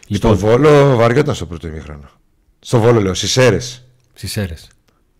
Λοιπόν, 0.08 0.38
στο 0.38 0.48
Βόλο 0.48 0.96
βαριόταν 0.96 1.36
στο 1.36 1.46
πρώτο 1.46 1.68
ημίχρονο. 1.68 2.10
Στο 2.60 2.80
Βόλο 2.80 3.02
λέω, 3.02 3.14
στις 3.14 3.38
αίρε. 3.38 3.58
Στις 4.14 4.38
αίρε. 4.38 4.54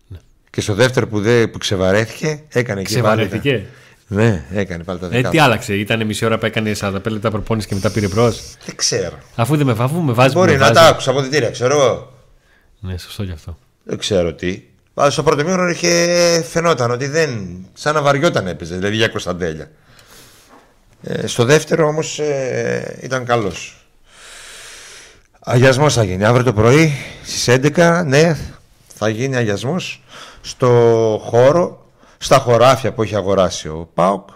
Ναι. 0.08 0.18
Και 0.50 0.60
στο 0.60 0.74
δεύτερο 0.74 1.08
που, 1.08 1.20
δε, 1.20 1.46
που 1.46 1.58
ξεβαρέθηκε, 1.58 2.44
έκανε 2.48 2.80
και 2.80 2.86
Ξεβαρέθηκε. 2.86 3.66
Ναι, 4.06 4.44
έκανε 4.52 4.84
πάλι 4.84 4.98
τα 4.98 5.08
δικά. 5.08 5.28
Ε, 5.28 5.30
τι 5.30 5.38
άλλαξε, 5.38 5.74
ήταν 5.74 6.06
μισή 6.06 6.24
ώρα 6.24 6.38
που 6.38 6.46
έκανε 6.46 6.72
45 6.80 7.00
λεπτά 7.04 7.30
προπόνηση 7.30 7.68
και 7.68 7.74
μετά 7.74 7.90
πήρε 7.90 8.08
μπρος. 8.08 8.54
Δεν 8.64 8.76
ξέρω. 8.76 9.18
Αφού 9.34 9.56
δεν 9.56 9.66
με, 9.66 9.74
αφού 9.78 10.00
με 10.00 10.12
βάζει. 10.12 10.34
Μπορεί 10.34 10.56
να 10.56 10.70
τα 10.70 10.86
άκουσα 10.86 11.10
από 11.10 11.22
την 11.22 11.30
τύρα, 11.30 11.50
ξέρω 11.50 11.74
εγώ. 11.74 12.12
Ναι, 12.80 12.98
σωστό 12.98 13.22
γι' 13.22 13.32
αυτό. 13.32 13.58
Δεν 13.84 13.98
ξέρω 13.98 14.34
τι. 14.34 14.62
Αλλά 14.94 15.10
στο 15.10 15.22
πρώτο 15.22 15.44
μήχρονο 15.44 15.68
είχε 15.68 16.44
φαινόταν 16.50 16.90
ότι 16.90 17.06
δεν. 17.06 17.56
σαν 17.72 17.94
να 17.94 18.02
βαριόταν 18.02 18.46
έπαιζε, 18.46 18.74
δηλαδή 18.74 18.96
για 18.96 19.08
Κωνσταντέλια. 19.08 19.70
Ε, 21.02 21.26
στο 21.26 21.44
δεύτερο 21.44 21.86
όμως 21.86 22.18
ε, 22.18 22.98
ήταν 23.02 23.24
καλός. 23.24 23.86
Αγιασμός 25.40 25.94
θα 25.94 26.04
γίνει 26.04 26.24
αύριο 26.24 26.44
το 26.44 26.52
πρωί 26.52 26.92
στις 27.24 27.48
11. 27.48 28.02
Ναι, 28.06 28.36
θα 28.94 29.08
γίνει 29.08 29.36
αγιασμός 29.36 30.02
στο 30.40 30.68
χώρο, 31.24 31.86
στα 32.18 32.38
χωράφια 32.38 32.92
που 32.92 33.02
έχει 33.02 33.16
αγοράσει 33.16 33.68
ο 33.68 33.88
Πάουκ 33.94 34.28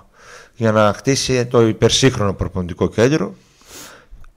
για 0.55 0.73
να 0.73 0.93
χτίσει 0.97 1.47
το 1.47 1.67
υπερσύγχρονο 1.67 2.35
προπονητικό 2.35 2.89
κέντρο 2.89 3.35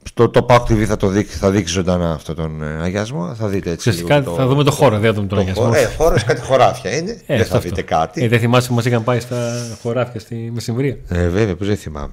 στο 0.02 0.28
το 0.28 0.46
Pack 0.48 0.60
TV 0.60 0.84
θα, 0.84 0.96
το 0.96 1.08
δείξει, 1.08 1.36
θα 1.36 1.50
δείξει 1.50 1.72
ζωντανά 1.72 2.12
αυτόν 2.12 2.34
τον 2.34 2.62
ε, 2.62 2.82
αγιασμό. 2.82 3.34
Θα 3.34 3.48
δείτε 3.48 3.70
έτσι. 3.70 3.90
Φυσικά 3.90 4.22
θα 4.22 4.46
δούμε 4.46 4.64
το 4.64 4.70
χώρο, 4.70 4.98
δεν 4.98 5.04
θα 5.04 5.12
δούμε 5.12 5.26
τον 5.26 5.38
αγιασμό. 5.38 5.62
Χώρο, 5.62 5.76
ε, 5.78 5.84
χώρος 5.96 6.24
κάτι 6.24 6.40
χωράφια 6.40 6.96
είναι. 6.96 7.10
Ε, 7.10 7.36
δεν 7.36 7.46
θα 7.46 7.56
αυτό. 7.56 7.68
δείτε 7.68 7.82
κάτι. 7.82 8.24
Ε, 8.24 8.28
δεν 8.28 8.38
θυμάσαι 8.38 8.68
που 8.68 8.74
μας 8.74 8.84
είχαν 8.84 9.04
πάει 9.04 9.20
στα 9.20 9.66
χωράφια 9.82 10.20
στη 10.20 10.50
Μεσημβρία; 10.54 10.96
Ε, 11.08 11.28
βέβαια, 11.28 11.56
πώ 11.56 11.64
δεν 11.64 11.76
θυμάμαι. 11.76 12.12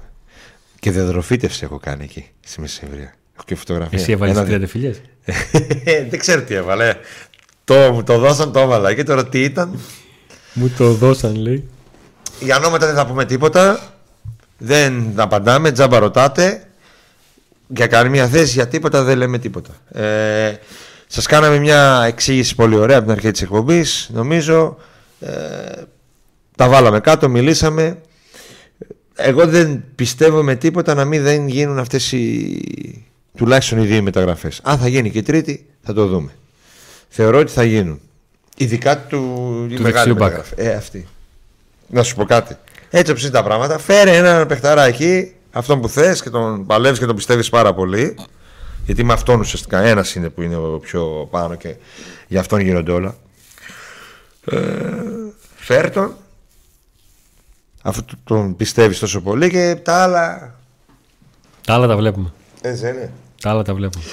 Και 0.78 0.90
δεδροφίτευση 0.90 1.64
έχω 1.64 1.78
κάνει 1.78 2.04
εκεί 2.04 2.26
στη 2.40 2.60
Μεσημβρία. 2.60 3.14
Έχω 3.34 3.44
και 3.44 3.54
φωτογραφία. 3.54 3.98
Εσύ 3.98 4.12
έβαλες 4.12 4.36
Ένα... 4.36 4.66
φιλιέ. 4.66 4.94
δεν 6.10 6.18
ξέρω 6.18 6.42
τι 6.42 6.54
έβαλε. 6.54 6.94
Το, 7.64 7.74
μου 7.74 8.02
το 8.02 8.18
δώσαν, 8.18 8.52
το 8.52 8.58
έβαλα. 8.58 8.94
Και 8.94 9.02
τώρα 9.02 9.28
τι 9.28 9.42
ήταν; 9.42 9.78
Μου 10.52 10.72
το 10.76 10.92
δώσαν, 10.92 11.34
λέει. 11.36 11.68
Για 12.40 12.56
ονόματα 12.56 12.86
δεν 12.86 12.94
θα 12.94 13.06
πούμε 13.06 13.24
τίποτα. 13.24 13.80
Δεν 14.58 15.12
απαντάμε, 15.16 15.72
τζάμπα 15.72 15.98
ρωτάτε 15.98 16.67
για 17.68 17.86
κάνει 17.86 18.08
μια 18.08 18.28
θέση 18.28 18.52
για 18.52 18.68
τίποτα 18.68 19.02
δεν 19.02 19.18
λέμε 19.18 19.38
τίποτα. 19.38 19.70
Ε, 19.92 20.56
σας 21.06 21.26
κάναμε 21.26 21.58
μια 21.58 22.04
εξήγηση 22.06 22.54
πολύ 22.54 22.76
ωραία 22.76 22.96
από 22.96 23.06
την 23.06 23.14
αρχή 23.14 23.30
της 23.30 23.42
εκπομπής. 23.42 24.10
Νομίζω 24.12 24.76
ε, 25.20 25.30
τα 26.56 26.68
βάλαμε 26.68 27.00
κάτω, 27.00 27.28
μιλήσαμε. 27.28 27.98
Εγώ 29.14 29.46
δεν 29.46 29.84
πιστεύω 29.94 30.42
με 30.42 30.54
τίποτα 30.54 30.94
να 30.94 31.04
μην 31.04 31.22
δεν 31.22 31.48
γίνουν 31.48 31.78
αυτές 31.78 32.12
οι 32.12 33.08
τουλάχιστον 33.36 33.78
οι 33.78 33.86
δύο 33.86 34.02
μεταγραφές. 34.02 34.60
Αν 34.62 34.78
θα 34.78 34.88
γίνει 34.88 35.10
και 35.10 35.18
η 35.18 35.22
τρίτη 35.22 35.66
θα 35.82 35.92
το 35.92 36.06
δούμε. 36.06 36.30
Θεωρώ 37.08 37.38
ότι 37.38 37.52
θα 37.52 37.64
γίνουν. 37.64 38.00
Ειδικά 38.56 38.98
του, 38.98 39.18
του 39.74 39.82
μεγάλη 39.82 40.12
μεταγραφή. 40.12 40.54
Ε, 40.56 40.74
αυτή. 40.74 41.06
Να 41.88 42.02
σου 42.02 42.14
πω 42.14 42.24
κάτι. 42.24 42.56
Έτσι 42.90 43.10
όπως 43.10 43.22
είναι 43.22 43.32
τα 43.32 43.42
πράγματα, 43.42 43.78
φέρε 43.78 44.16
έναν 44.16 44.46
παιχταράκι 44.46 45.32
αυτόν 45.52 45.80
που 45.80 45.88
θες 45.88 46.22
και 46.22 46.30
τον 46.30 46.66
παλεύεις 46.66 46.98
και 46.98 47.06
τον 47.06 47.16
πιστεύεις 47.16 47.48
πάρα 47.48 47.74
πολύ 47.74 48.16
γιατί 48.84 49.04
με 49.04 49.12
αυτόν 49.12 49.40
ουσιαστικά 49.40 49.80
ένας 49.80 50.14
είναι 50.14 50.28
που 50.28 50.42
είναι 50.42 50.56
ο 50.56 50.78
πιο 50.78 51.28
πάνω 51.30 51.54
και 51.54 51.76
για 52.28 52.40
αυτόν 52.40 52.60
γίνονται 52.60 52.92
όλα. 52.92 53.16
Ε, 54.44 54.58
φέρ 55.56 55.90
τον 55.90 56.14
αφού 57.82 58.04
τον 58.24 58.56
πιστεύεις 58.56 58.98
τόσο 58.98 59.20
πολύ 59.20 59.50
και 59.50 59.76
τα 59.82 60.02
άλλα. 60.02 60.54
Τα 61.66 61.74
άλλα 61.74 61.86
τα 61.86 61.96
βλέπουμε. 61.96 62.32
Έτσι 62.60 62.88
είναι; 62.88 63.12
Τα 63.42 63.50
άλλα 63.50 63.62
τα 63.62 63.74
βλέπουμε. 63.74 64.04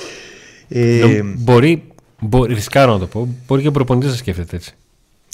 Ε, 0.67 1.21
μπορεί, 1.23 1.87
μπορεί 2.19 2.53
ρισκάρω 2.53 2.93
να 2.93 2.99
το 2.99 3.07
πω 3.07 3.27
μπορεί 3.47 3.61
και 3.61 3.67
ο 3.67 3.71
προπονητής 3.71 4.09
να 4.09 4.15
σκέφτεται 4.15 4.55
έτσι. 4.55 4.75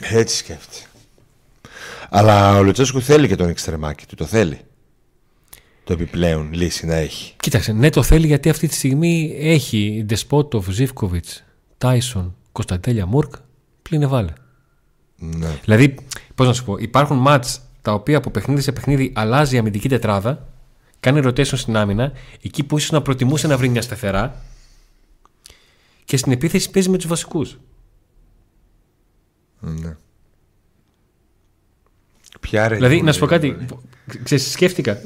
Έτσι 0.02 0.38
σκέφτεται. 0.38 0.86
Αλλά 2.10 2.58
ο 2.58 2.64
Λουτσέσκου 2.64 3.02
θέλει 3.02 3.28
και 3.28 3.36
τον 3.36 3.50
εξτρεμάκι 3.50 4.06
του 4.06 4.16
το 4.16 4.26
θέλει 4.26 4.60
το 5.96 6.02
επιπλέον 6.02 6.54
λύση 6.54 6.86
να 6.86 6.96
έχει. 6.96 7.34
Κοίταξε, 7.38 7.72
ναι 7.72 7.90
το 7.90 8.04
θέλει 8.04 8.28
γιατί 8.28 8.50
αυτή 8.50 8.68
τη 8.68 8.74
στιγμή 8.74 9.36
έχει 9.40 10.04
Ντεσπότοφ, 10.06 10.68
Ζήφκοβιτ, 10.70 11.26
Τάισον, 11.78 12.36
Κωνσταντέλια 12.52 13.06
Μουρκ, 13.06 13.34
πλην 13.82 14.10
βάλε. 14.10 14.34
Ναι. 15.16 15.60
Δηλαδή, 15.64 15.96
πώς 16.36 16.48
να 16.48 16.54
σου 16.54 16.64
πω, 16.64 16.78
υπάρχουν 16.78 17.18
μάτς 17.18 17.62
τα 17.82 17.94
οποία 17.94 18.18
από 18.18 18.30
παιχνίδι 18.30 18.62
σε 18.62 18.72
παιχνίδι 18.72 19.12
αλλάζει 19.16 19.56
η 19.56 19.58
αμυντική 19.58 19.90
τετράδα, 19.90 20.48
κάνει 21.00 21.22
rotation 21.24 21.58
στην 21.58 21.78
άμυνα, 21.78 22.12
εκεί 22.42 22.64
που 22.64 22.78
ίσως 22.78 22.92
να 22.92 23.02
προτιμούσε 23.02 23.48
να 23.48 23.58
βρει 23.58 23.70
μια 23.70 23.82
σταθερά 23.82 24.42
και 26.06 26.18
στην 26.18 26.32
επίθεση 26.32 26.72
παίζει 26.72 26.90
με 26.90 26.98
τους 26.98 27.08
βασικούς. 27.08 27.60
Ναι. 29.60 29.96
Ποια 32.40 32.68
δηλαδή, 32.70 33.02
να 33.02 33.12
σου 33.12 33.20
πω 33.20 33.26
κάτι. 33.26 33.58
Ξέρεις, 34.24 34.52
σκέφτηκα. 34.52 35.02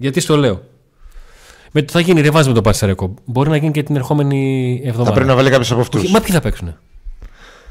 Γιατί 0.00 0.20
στο 0.20 0.36
λέω. 0.36 0.62
Με 1.72 1.82
το 1.82 1.92
θα 1.92 2.00
γίνει 2.00 2.20
ρεβάζ 2.20 2.46
με 2.46 2.52
τον 2.52 2.62
Πατσαρέκο. 2.62 3.14
Μπορεί 3.24 3.50
να 3.50 3.56
γίνει 3.56 3.72
και 3.72 3.82
την 3.82 3.96
ερχόμενη 3.96 4.72
εβδομάδα. 4.84 5.08
Θα 5.08 5.12
πρέπει 5.12 5.28
να 5.28 5.34
βάλει 5.34 5.50
κάποιος 5.50 5.70
από 5.70 5.80
αυτούς. 5.80 6.10
Μα 6.10 6.20
ποιοι 6.20 6.34
θα 6.34 6.40
παίξουν. 6.40 6.76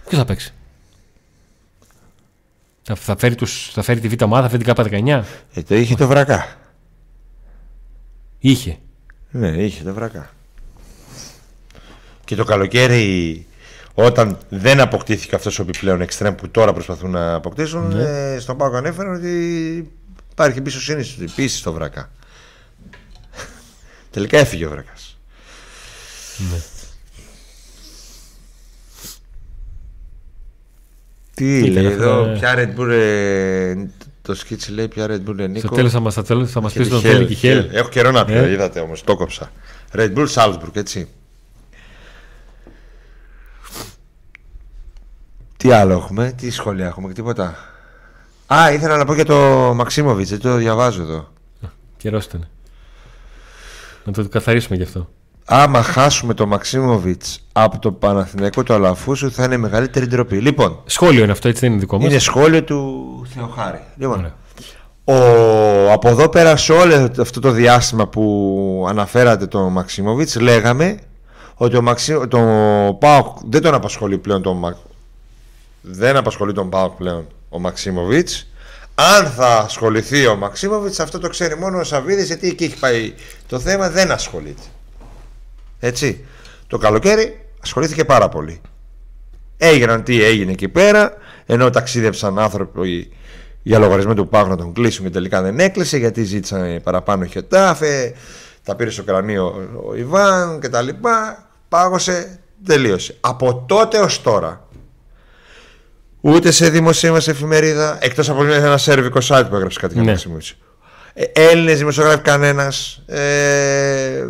Ποιος 0.07 0.19
θα 0.19 0.25
παίξει; 0.25 0.53
Θα, 2.83 2.95
θα, 2.95 3.17
φέρει 3.17 3.35
τους, 3.35 3.69
θα 3.73 3.81
φέρει 3.81 3.99
τη 3.99 4.07
Β' 4.07 4.21
ομάδα, 4.21 4.49
θα 4.49 4.49
φέρει 4.49 4.63
την 4.63 4.73
K19. 4.75 5.23
Ε, 5.53 5.61
το 5.61 5.75
είχε 5.75 5.95
το 5.95 6.07
βρακά. 6.07 6.55
Είχε. 8.39 8.77
Ναι, 9.31 9.47
είχε 9.47 9.83
το 9.83 9.93
βρακά. 9.93 10.29
Και 12.25 12.35
το 12.35 12.43
καλοκαίρι, 12.43 13.45
όταν 13.93 14.37
δεν 14.49 14.79
αποκτήθηκε 14.79 15.35
αυτός 15.35 15.59
ο 15.59 15.61
επιπλέον 15.61 16.01
εξτρέμ 16.01 16.35
που 16.35 16.49
τώρα 16.49 16.73
προσπαθούν 16.73 17.11
να 17.11 17.33
αποκτήσουν, 17.33 17.95
ναι. 17.95 18.33
ε, 18.33 18.39
στον 18.39 18.57
Πάο 18.57 18.75
ανέφεραν 18.75 19.15
ότι 19.15 19.91
Υπάρχει 20.37 20.57
εμπιστοσύνη 20.57 21.15
επίση 21.31 21.57
στο 21.57 21.73
Βρακά. 21.73 22.09
Τελικά 24.17 24.37
έφυγε 24.37 24.65
ο 24.65 24.69
Βρακά. 24.69 24.93
Ναι. 26.37 26.57
Τι 31.33 31.69
λέει 31.69 31.85
εδώ, 31.85 32.33
ποια 32.39 32.55
Red 32.57 32.79
Bull 32.79 32.89
ε, 32.89 33.75
το 34.21 34.35
σκίτσι 34.35 34.71
λέει 34.71 34.87
ποια 34.87 35.05
Red 35.05 35.29
Bull 35.29 35.31
είναι 35.31 35.47
Νίκο; 35.47 35.67
Στο 35.67 35.75
τέλος 35.75 35.91
θα 35.91 35.99
μας, 35.99 36.13
θα 36.45 36.61
μας 36.61 36.73
πει 36.73 36.87
τον 36.87 37.01
θέλει 37.01 37.25
και 37.25 37.33
χέλ. 37.33 37.69
Έχω 37.71 37.89
καιρό 37.89 38.11
να 38.11 38.25
πει, 38.25 38.33
ε; 38.33 38.51
είδατε 38.51 38.79
όμως, 38.79 39.03
το 39.03 39.15
κόψα. 39.15 39.51
Red 39.93 40.13
Bull 40.13 40.27
Salzburg, 40.27 40.75
έτσι. 40.75 41.07
Τι 45.57 45.71
άλλο 45.71 45.93
έχουμε, 45.93 46.33
τι 46.37 46.49
σχόλια 46.49 46.85
έχουμε 46.85 47.07
και 47.07 47.13
τίποτα. 47.13 47.55
Α, 48.53 48.71
ήθελα 48.73 48.97
να 48.97 49.05
πω 49.05 49.13
για 49.13 49.25
το 49.25 49.35
Μαξίμοβιτς, 49.75 50.29
δεν 50.29 50.39
το 50.39 50.55
διαβάζω 50.55 51.01
εδώ. 51.01 51.33
Καιρός 51.97 52.25
ήταν. 52.25 52.47
Να 54.07 54.13
το 54.13 54.29
καθαρίσουμε 54.29 54.77
γι' 54.77 54.83
αυτό. 54.83 55.09
Άμα 55.45 55.81
χάσουμε 55.83 56.33
το 56.33 56.45
Μαξίμοβιτς 56.47 57.45
από 57.51 57.79
το 57.79 57.91
Παναθηναϊκό 57.91 58.63
του 58.63 58.73
Αλαφούσου 58.73 59.31
θα 59.31 59.43
είναι 59.43 59.55
η 59.55 59.57
μεγαλύτερη 59.57 60.07
ντροπή. 60.07 60.37
Λοιπόν, 60.37 60.79
Σχόλιο 60.85 61.23
είναι 61.23 61.31
αυτό, 61.31 61.47
έτσι 61.47 61.61
δεν 61.61 61.71
είναι 61.71 61.79
δικό 61.79 61.97
μας. 61.97 62.09
είναι 62.09 62.19
σχόλιο 62.19 62.63
του 62.63 63.05
Θεοχάρη. 63.33 63.79
Λοιπόν, 63.97 64.33
ο, 65.03 65.13
από 65.91 66.09
εδώ 66.09 66.29
πέρα 66.29 66.55
σε 66.55 66.71
όλο 66.73 67.11
αυτό 67.19 67.39
το 67.39 67.51
διάστημα 67.51 68.07
που 68.07 68.85
αναφέρατε 68.89 69.45
το 69.47 69.59
Μαξίμοβιτς, 69.69 70.35
λέγαμε 70.39 70.99
ότι 71.55 71.75
ο, 71.77 71.81
Μαξί, 71.81 72.27
το 72.27 72.39
ΠΑΟΚ 72.99 73.37
δεν 73.49 73.61
τον 73.61 73.73
απασχολεί 73.73 74.17
πλέον 74.17 74.41
τον 74.41 74.57
Μα- 74.57 74.77
δεν 75.81 76.15
απασχολεί 76.17 76.53
τον 76.53 76.69
ΠΑΟΚ 76.69 76.95
πλέον 76.95 77.27
ο 77.49 77.59
Μαξίμοβιτς. 77.59 78.47
Αν 78.99 79.25
θα 79.25 79.57
ασχοληθεί 79.57 80.27
ο 80.27 80.35
Μαξίμοβιτς, 80.35 80.99
αυτό 80.99 81.19
το 81.19 81.29
ξέρει 81.29 81.57
μόνο 81.57 81.79
ο 81.79 81.83
Σαββίδης, 81.83 82.27
γιατί 82.27 82.47
εκεί 82.47 82.63
έχει 82.63 82.79
πάει 82.79 83.13
το 83.47 83.59
θέμα, 83.59 83.89
δεν 83.89 84.11
ασχολείται. 84.11 84.61
Έτσι. 85.79 86.25
Το 86.67 86.77
καλοκαίρι 86.77 87.45
ασχολήθηκε 87.63 88.05
πάρα 88.05 88.29
πολύ. 88.29 88.61
Έγιναν 89.57 90.03
τι 90.03 90.23
έγινε 90.23 90.51
εκεί 90.51 90.67
πέρα, 90.67 91.13
ενώ 91.45 91.69
ταξίδεψαν 91.69 92.39
άνθρωποι 92.39 93.09
για 93.63 93.79
λογαριασμό 93.79 94.13
του 94.13 94.27
Πάγου 94.27 94.49
να 94.49 94.57
τον 94.57 94.73
κλείσουν 94.73 95.05
και 95.05 95.11
τελικά 95.11 95.41
δεν 95.41 95.59
έκλεισε 95.59 95.97
γιατί 95.97 96.23
ζήτησαν 96.23 96.81
παραπάνω 96.83 97.25
χετάφε, 97.25 98.13
τα 98.63 98.75
πήρε 98.75 98.89
στο 98.89 99.03
κρανίο 99.03 99.69
ο 99.87 99.95
Ιβάν 99.95 100.59
και 100.59 100.69
τα 100.69 100.81
λοιπά. 100.81 101.47
Πάγωσε, 101.69 102.39
τελείωσε. 102.65 103.17
Από 103.19 103.63
τότε 103.67 103.99
ως 103.99 104.21
τώρα, 104.21 104.66
ούτε 106.21 106.51
σε 106.51 106.69
δημοσίευμα 106.69 107.21
εφημερίδα, 107.27 107.97
εκτός 108.01 108.29
από 108.29 108.43
ένα 108.45 108.77
σερβικό 108.77 109.19
site 109.27 109.45
που 109.49 109.55
έγραψε 109.55 109.79
κάτι 109.79 109.93
για 109.93 110.03
Ναι. 110.03 110.09
Μαξιμούτσι. 110.09 110.57
Ε, 111.13 111.23
Έλληνες 111.33 111.77
δημοσιογράφοι 111.77 112.21
κανένας. 112.21 113.03
Ε, 113.07 114.25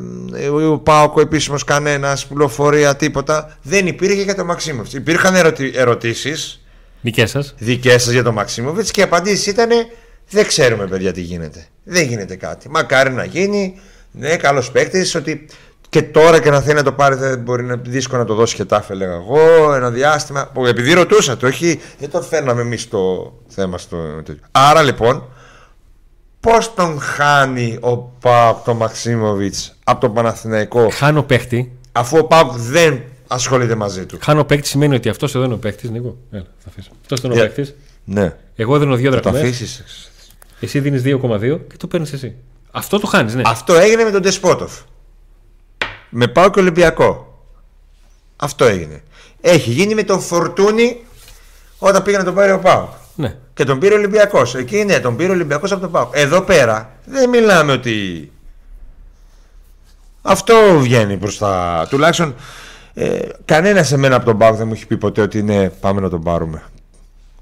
ο 0.71 0.78
Πάοκο 0.80 1.21
επίσημος 1.21 1.63
κανένας. 1.63 2.26
Πληροφορία 2.28 2.95
τίποτα. 2.95 3.58
Δεν 3.62 3.88
υπήρχε 3.88 4.21
για 4.21 4.36
το 4.36 4.45
Μαξίμοβιτς. 4.45 4.93
Υπήρχαν 4.93 5.36
ερωτη, 5.36 5.71
ερωτήσεις 5.76 6.62
Δικές 7.02 7.30
σας. 7.30 7.54
δικές 7.58 8.04
σας 8.04 8.12
για 8.13 8.23
το 8.23 8.32
Μαξίμοβιτς 8.32 8.91
και 8.91 9.00
οι 9.00 9.04
απαντήσει 9.04 9.50
ήταν 9.50 9.69
Δεν 10.30 10.47
ξέρουμε, 10.47 10.88
παιδιά, 10.88 11.12
τι 11.12 11.21
γίνεται. 11.21 11.65
Δεν 11.84 12.08
γίνεται 12.08 12.36
κάτι. 12.36 12.69
Μακάρι 12.69 13.12
να 13.12 13.23
γίνει. 13.26 13.80
Ναι, 14.12 14.36
καλός 14.36 14.71
παίκτης. 14.71 15.15
Ότι 15.15 15.45
και 15.89 16.02
τώρα 16.02 16.39
και 16.41 16.50
να 16.50 16.62
θέλει 16.62 16.76
να 16.76 16.84
το 16.84 16.91
πάρει, 16.91 17.15
δεν 17.15 17.39
μπορεί 17.39 17.63
να 17.63 17.76
δύσκολο 17.76 18.21
να 18.21 18.28
το 18.28 18.34
δώσει 18.34 18.56
χετάφε, 18.56 18.93
έλεγα 18.93 19.13
εγώ. 19.13 19.73
Ένα 19.73 19.91
διάστημα. 19.91 20.47
Που 20.54 20.65
Επειδή 20.65 20.93
ρωτούσατε, 20.93 21.45
όχι, 21.45 21.80
δεν 22.00 22.10
το 22.10 22.21
φέρναμε 22.21 22.62
εμείς 22.62 22.88
το 22.89 23.34
θέμα 23.47 23.78
στο 23.78 23.97
τέτοιο. 24.23 24.43
Άρα 24.52 24.82
λοιπόν, 24.84 25.23
πώς 26.39 26.73
τον 26.73 27.00
χάνει 27.00 27.78
ο 27.82 27.97
Πάοκ 27.97 28.63
τον 28.63 28.78
Μαξίμοβιτς 28.78 29.76
από 29.84 30.02
τον 30.02 30.13
Παναθηναϊκό, 30.13 30.89
Χάνω 30.89 31.23
παίχτη. 31.23 31.71
αφού 31.91 32.17
ο 32.17 32.23
Πάοκ 32.23 32.52
δεν 32.52 33.02
ασχολείται 33.28 33.76
μαζί 33.76 34.06
του. 34.06 34.17
Χάνω 34.21 34.43
παίχτη 34.43 34.67
σημαίνει 34.67 34.95
ότι 34.95 35.10
αυτός 35.10 35.36
εδώ 35.36 35.43
είναι 35.45 35.54
ο 35.54 35.58
παίχτη. 35.58 35.89
Νίκο, 35.89 36.17
έλα, 36.32 36.45
θα 36.58 36.69
αφήσω. 36.69 36.89
Αυτός 37.02 37.19
είναι 37.21 37.34
ο 37.34 37.38
Yeah. 37.43 37.50
παίχτη. 37.54 37.76
Ναι. 38.04 38.36
Εγώ 38.56 38.78
δίνω 38.80 38.95
2 38.95 39.04
Θα 39.04 39.19
το 39.19 39.30
δραχμές, 39.30 39.41
αφήσεις. 39.41 39.84
Εσύ 40.60 40.80
δίνεις 40.80 41.02
2,2 41.02 41.60
και 41.69 41.78
το 41.78 41.88
παίρνεις 41.88 42.13
εσύ. 42.13 42.36
Αυτό 42.71 43.00
το 43.00 43.08
χάνεις, 43.08 43.36
ναι. 43.36 43.41
Αυτό 43.45 43.73
έγινε 43.73 44.04
με 44.04 44.12
τον 44.12 44.21
Τεσπότοφ. 44.21 44.71
Με 46.10 46.28
πάω 46.28 46.50
και 46.50 46.60
Ολυμπιακό. 46.60 47.41
Αυτό 48.36 48.65
έγινε. 48.65 49.04
Έχει 49.41 49.72
γίνει 49.72 49.96
με 49.96 50.04
τον 50.04 50.20
Φορτούνη 50.22 50.98
όταν 51.80 52.04
πήγε 52.04 52.17
να 52.17 52.24
τον 52.24 52.34
πάρει 52.34 52.52
ο 52.52 52.60
Πάο. 52.60 52.88
Ναι. 53.15 53.36
Και 53.54 53.63
τον 53.63 53.80
πήρε 53.80 53.93
ο 53.93 53.98
Ολυμπιακός. 53.98 54.56
Εκεί 54.56 54.84
ναι, 54.84 55.00
τον 55.00 55.15
πήρε 55.15 55.30
ο 55.30 55.34
Ολυμπιακός 55.34 55.72
από 55.72 55.82
τον 55.82 55.91
Πάο. 55.91 56.10
Εδώ 56.12 56.41
πέρα 56.41 56.91
δεν 57.06 57.30
μιλάμε 57.30 57.72
ότι. 57.72 58.32
Αυτό 60.22 60.56
βγαίνει 60.80 61.17
προς 61.17 61.38
τα. 61.38 61.86
Τουλάχιστον 61.89 62.36
ε, 62.93 63.20
κανένας 63.46 63.88
σε 63.88 63.98
μένα 63.98 64.15
από 64.15 64.26
τον 64.26 64.38
Πάο 64.38 64.54
δεν 64.54 64.67
μου 64.67 64.74
έχει 64.74 64.88
πει 64.88 64.98
ποτέ 64.98 65.22
ότι 65.22 65.43
ναι, 65.43 65.70
πάμε 65.70 66.02
να 66.02 66.10
τον 66.10 66.22
πάρουμε. 66.24 66.63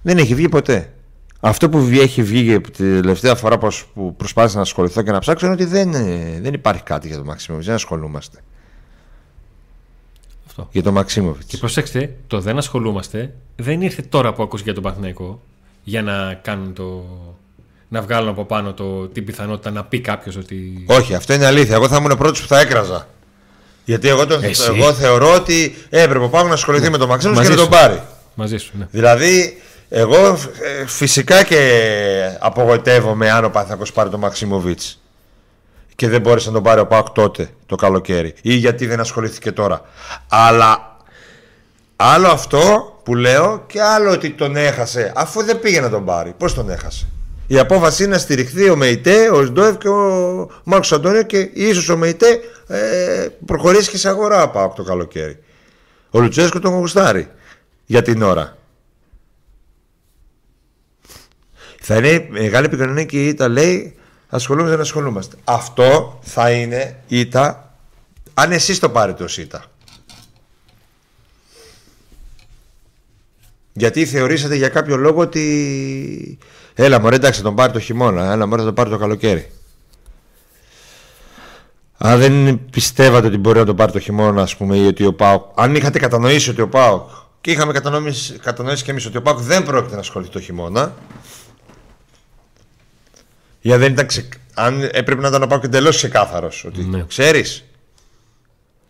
Δεν 0.01 0.17
έχει 0.17 0.35
βγει 0.35 0.49
ποτέ. 0.49 0.89
Αυτό 1.39 1.69
που 1.69 1.85
βγει- 1.85 2.01
έχει 2.01 2.23
βγει 2.23 2.61
τη 2.61 2.71
τελευταία 3.01 3.35
φορά 3.35 3.57
πως- 3.57 3.85
που 3.93 4.15
προσπάθησα 4.15 4.55
να 4.55 4.61
ασχοληθώ 4.61 5.01
και 5.01 5.11
να 5.11 5.19
ψάξω 5.19 5.45
είναι 5.45 5.55
ότι 5.55 5.65
δεν, 5.65 5.93
ε, 5.93 6.39
δεν 6.41 6.53
υπάρχει 6.53 6.83
κάτι 6.83 7.07
για 7.07 7.17
το 7.17 7.23
Μαξίμοβιτ. 7.23 7.65
Δεν 7.65 7.75
ασχολούμαστε. 7.75 8.39
Αυτό. 10.57 10.67
Για 10.71 10.83
το 10.83 10.91
Μαξίμοβιτ. 10.91 11.43
Και 11.47 11.57
προσέξτε, 11.57 12.15
το 12.27 12.39
δεν 12.39 12.57
ασχολούμαστε 12.57 13.33
δεν 13.55 13.81
ήρθε 13.81 14.01
τώρα 14.01 14.33
που 14.33 14.43
ακούσει 14.43 14.63
για 14.63 14.73
τον 14.73 14.83
Παναθηναϊκό 14.83 15.41
για 15.83 16.01
να 16.01 16.33
κάνουν 16.41 16.73
το. 16.73 17.03
να 17.87 18.01
βγάλουν 18.01 18.29
από 18.29 18.45
πάνω 18.45 18.73
το, 18.73 19.07
την 19.07 19.25
πιθανότητα 19.25 19.71
να 19.71 19.83
πει 19.83 19.99
κάποιος 19.99 20.35
ότι. 20.35 20.85
Όχι, 20.87 21.13
αυτό 21.15 21.33
είναι 21.33 21.45
αλήθεια. 21.45 21.75
Εγώ 21.75 21.87
θα 21.87 21.95
ήμουν 21.97 22.11
ο 22.11 22.15
πρώτος 22.15 22.41
που 22.41 22.47
θα 22.47 22.59
έκραζα. 22.59 23.07
Γιατί 23.85 24.07
εγώ, 24.07 24.25
τον, 24.27 24.43
Εσύ. 24.43 24.71
εγώ 24.75 24.93
θεωρώ 24.93 25.33
ότι 25.33 25.75
έπρεπε 25.89 26.23
ο 26.25 26.29
Πάγο 26.29 26.47
να 26.47 26.53
ασχοληθεί 26.53 26.89
με 26.89 26.97
τον 26.97 27.07
Μαξίμοβιτ 27.07 27.43
και 27.43 27.49
Μαζί 27.49 27.61
να 27.61 27.69
τον 27.69 27.79
σου. 27.79 27.85
πάρει. 27.87 28.01
Μαζί 28.35 28.57
σου, 28.57 28.71
ναι. 28.77 28.87
Δηλαδή, 28.91 29.61
εγώ 29.89 30.27
ε, 30.27 30.85
φυσικά 30.85 31.43
και 31.43 31.81
απογοητεύομαι 32.39 33.31
αν 33.31 33.43
ο 33.45 33.49
Παναθηναϊκός 33.49 33.91
πάρει 33.91 34.09
τον 34.09 34.19
Μαξίμοβιτς 34.19 34.99
και 35.95 36.09
δεν 36.09 36.21
μπόρεσε 36.21 36.47
να 36.47 36.53
τον 36.53 36.63
πάρει 36.63 36.79
ο 36.79 36.87
Πάοκ 36.87 37.09
τότε 37.09 37.49
το 37.65 37.75
καλοκαίρι 37.75 38.33
ή 38.41 38.53
γιατί 38.53 38.85
δεν 38.85 38.99
ασχολήθηκε 38.99 39.51
τώρα. 39.51 39.81
Αλλά 40.27 40.97
άλλο 41.95 42.27
αυτό 42.27 42.93
που 43.03 43.15
λέω 43.15 43.63
και 43.67 43.81
άλλο 43.81 44.11
ότι 44.11 44.29
τον 44.29 44.55
έχασε 44.55 45.11
αφού 45.15 45.43
δεν 45.43 45.59
πήγε 45.59 45.81
να 45.81 45.89
τον 45.89 46.05
πάρει. 46.05 46.33
Πώς 46.37 46.53
τον 46.53 46.69
έχασε; 46.69 47.07
Η 47.47 47.59
απόφαση 47.59 48.03
είναι 48.03 48.13
να 48.13 48.19
στηριχθεί 48.19 48.69
ο 48.69 48.75
Μεϊτέ, 48.75 49.29
ο 49.29 49.45
Σντόεφ 49.45 49.77
και 49.77 49.89
ο 49.89 50.49
Μάρκος 50.63 50.91
Αντώνιο 50.91 51.23
και 51.23 51.49
ίσως 51.53 51.89
ο 51.89 51.97
Μεϊτέ 51.97 52.39
ε, 52.67 53.27
προχωρήσει 53.45 53.89
και 53.89 53.97
σε 53.97 54.09
αγορά 54.09 54.43
ο 54.43 54.49
Πάοκ 54.49 54.75
το 54.75 54.83
καλοκαίρι. 54.83 55.39
Ο 56.09 56.19
Λουτσέσκο 56.19 56.59
τον 56.59 56.73
γουστάρει 56.73 57.27
για 57.85 58.01
την 58.01 58.21
ώρα. 58.21 58.57
Θα 61.81 61.95
είναι 61.95 62.27
μεγάλη 62.29 62.65
επικοινωνία 62.65 63.03
και 63.03 63.23
η 63.23 63.27
ήττα 63.27 63.47
λέει 63.47 63.95
ασχολούμαστε 64.29 64.75
δεν 64.75 64.85
ασχολούμαστε. 64.85 65.35
Αυτό 65.43 66.19
θα 66.21 66.51
είναι 66.51 66.99
ήττα 67.07 67.73
αν 68.33 68.51
εσείς 68.51 68.79
το 68.79 68.89
πάρετε 68.89 69.23
ως 69.23 69.37
ήττα. 69.37 69.65
Γιατί 73.73 74.05
θεωρήσατε 74.05 74.55
για 74.55 74.69
κάποιο 74.69 74.97
λόγο 74.97 75.21
ότι 75.21 76.37
έλα 76.73 76.99
μωρέ 76.99 77.15
εντάξει 77.15 77.39
θα 77.39 77.45
τον 77.45 77.55
πάρει 77.55 77.71
το 77.71 77.79
χειμώνα, 77.79 78.31
έλα 78.31 78.45
μωρέ 78.45 78.61
θα 78.61 78.65
τον 78.67 78.75
πάρει 78.75 78.89
το 78.89 78.97
καλοκαίρι. 78.97 79.51
Αν 81.97 82.19
δεν 82.19 82.65
πιστεύατε 82.69 83.27
ότι 83.27 83.37
μπορεί 83.37 83.59
να 83.59 83.65
τον 83.65 83.75
πάρει 83.75 83.91
το 83.91 83.99
χειμώνα, 83.99 84.41
ας 84.41 84.55
πούμε, 84.55 84.77
ή 84.77 84.87
ότι 84.87 85.05
ο 85.05 85.13
Πάοκ. 85.13 85.43
Αν 85.55 85.75
είχατε 85.75 85.99
κατανοήσει 85.99 86.49
ότι 86.49 86.61
ο 86.61 86.69
Πάοκ. 86.69 87.09
και 87.41 87.51
είχαμε 87.51 87.73
κατανοήσει, 87.73 88.33
κατανοήσει 88.33 88.83
και 88.83 88.91
εμείς 88.91 89.05
ότι 89.05 89.17
ο 89.17 89.21
Πάοκ 89.21 89.39
δεν 89.39 89.63
πρόκειται 89.63 89.93
να 89.93 89.99
ασχοληθεί 89.99 90.31
το 90.31 90.39
χειμώνα. 90.39 90.93
Για 93.65 93.77
δεν 93.77 93.91
ήταν 93.91 94.05
ξε... 94.05 94.25
Αν 94.53 94.81
έπρεπε 94.91 95.21
να 95.21 95.27
ήταν 95.27 95.43
ο 95.43 95.47
Πάοκ 95.47 95.63
εντελώς 95.63 95.95
ξεκάθαρος. 95.95 96.63
Ότι 96.67 96.81
Ναι. 96.83 97.03
ξέρεις. 97.07 97.63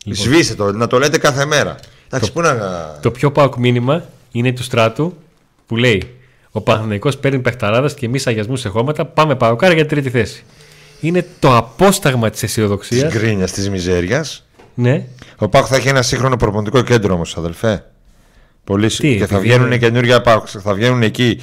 Λοιπόν. 0.03 0.23
Σβήστε 0.23 0.53
το, 0.55 0.71
να 0.71 0.87
το 0.87 0.99
λέτε 0.99 1.17
κάθε 1.17 1.45
μέρα. 1.45 1.75
Εντάξει, 2.07 2.31
πού 2.31 2.41
να. 2.41 2.55
Το 3.01 3.11
πιο 3.11 3.31
πάοκ 3.31 3.55
μήνυμα 3.55 4.03
είναι 4.31 4.51
του 4.53 4.63
στράτου 4.63 5.17
που 5.65 5.75
λέει 5.77 6.15
Ο 6.51 6.61
Παναθηναϊκός 6.61 7.17
παίρνει 7.17 7.39
παιχταράδες 7.39 7.93
και 7.93 8.05
εμείς 8.05 8.27
αγιασμούς 8.27 8.59
σε 8.59 8.69
χώματα. 8.69 9.05
Πάμε 9.05 9.35
παοκάρα 9.35 9.73
για 9.73 9.85
τρίτη 9.85 10.09
θέση. 10.09 10.43
Είναι 11.01 11.25
το 11.39 11.55
απόσταγμα 11.57 12.29
της 12.29 12.39
Της 12.39 12.49
αισιοδοξία. 12.49 13.07
γκρίνιας, 13.07 13.51
της 13.51 13.69
μιζέριας. 13.69 14.45
Ναι, 14.73 15.05
Ο 15.37 15.49
Πάοκ 15.49 15.65
θα 15.69 15.75
έχει 15.75 15.87
ένα 15.87 16.01
σύγχρονο 16.01 16.35
προπονητικό 16.37 16.81
κέντρο 16.81 17.13
όμως, 17.13 17.37
αδελφέ. 17.37 17.85
Πολύ 18.63 18.89
σύ- 18.89 19.01
Τι, 19.01 19.17
και 19.17 19.25
θα 19.25 19.35
επειδή 19.35 19.39
βγαίνουν 19.49 19.65
είναι- 19.67 19.77
καινούργια 19.77 20.21
Πάοκ. 20.21 20.47
Θα 20.63 20.73
βγαίνουν 20.73 21.01
εκεί 21.01 21.39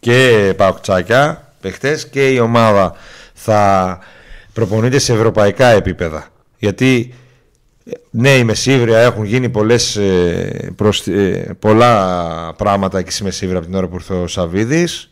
και 0.00 0.52
Πάοκτσάκια 0.56 1.43
παιχτέ 1.68 1.98
και 2.10 2.28
η 2.28 2.38
ομάδα 2.38 2.94
θα 3.34 3.98
προπονείται 4.52 4.98
σε 4.98 5.12
ευρωπαϊκά 5.12 5.66
επίπεδα. 5.66 6.28
Γιατί 6.58 7.14
ε, 7.84 7.90
ναι, 8.10 8.30
οι 8.30 8.44
Μεσίβρια 8.44 8.98
έχουν 8.98 9.24
γίνει 9.24 9.48
πολλές, 9.48 9.96
ε, 9.96 10.72
προσ- 10.76 11.08
ε, 11.08 11.56
πολλά 11.58 12.54
πράγματα 12.56 12.98
εκεί 12.98 13.10
στη 13.10 13.22
Μεσίβρια 13.22 13.58
από 13.58 13.66
την 13.66 13.76
ώρα 13.76 13.88
που 13.88 13.94
ήρθε 13.94 14.14
ο 14.14 14.26
Σαββίδης 14.26 15.10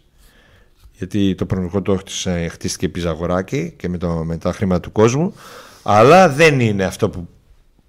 γιατί 0.93 1.35
το 1.35 1.47
προνομικό 1.47 1.83
το 1.83 1.97
χτίσε- 1.97 2.51
χτίστηκε 2.51 2.89
πιζαγοράκι 2.89 3.75
και 3.77 3.89
με, 3.89 3.99
το, 3.99 4.09
με 4.09 4.37
τα 4.37 4.53
χρήματα 4.53 4.81
του 4.81 4.93
κόσμου 4.93 5.35
αλλά 5.83 6.29
δεν 6.29 6.61
είναι 6.61 6.85
αυτό 6.85 7.09
που 7.11 7.29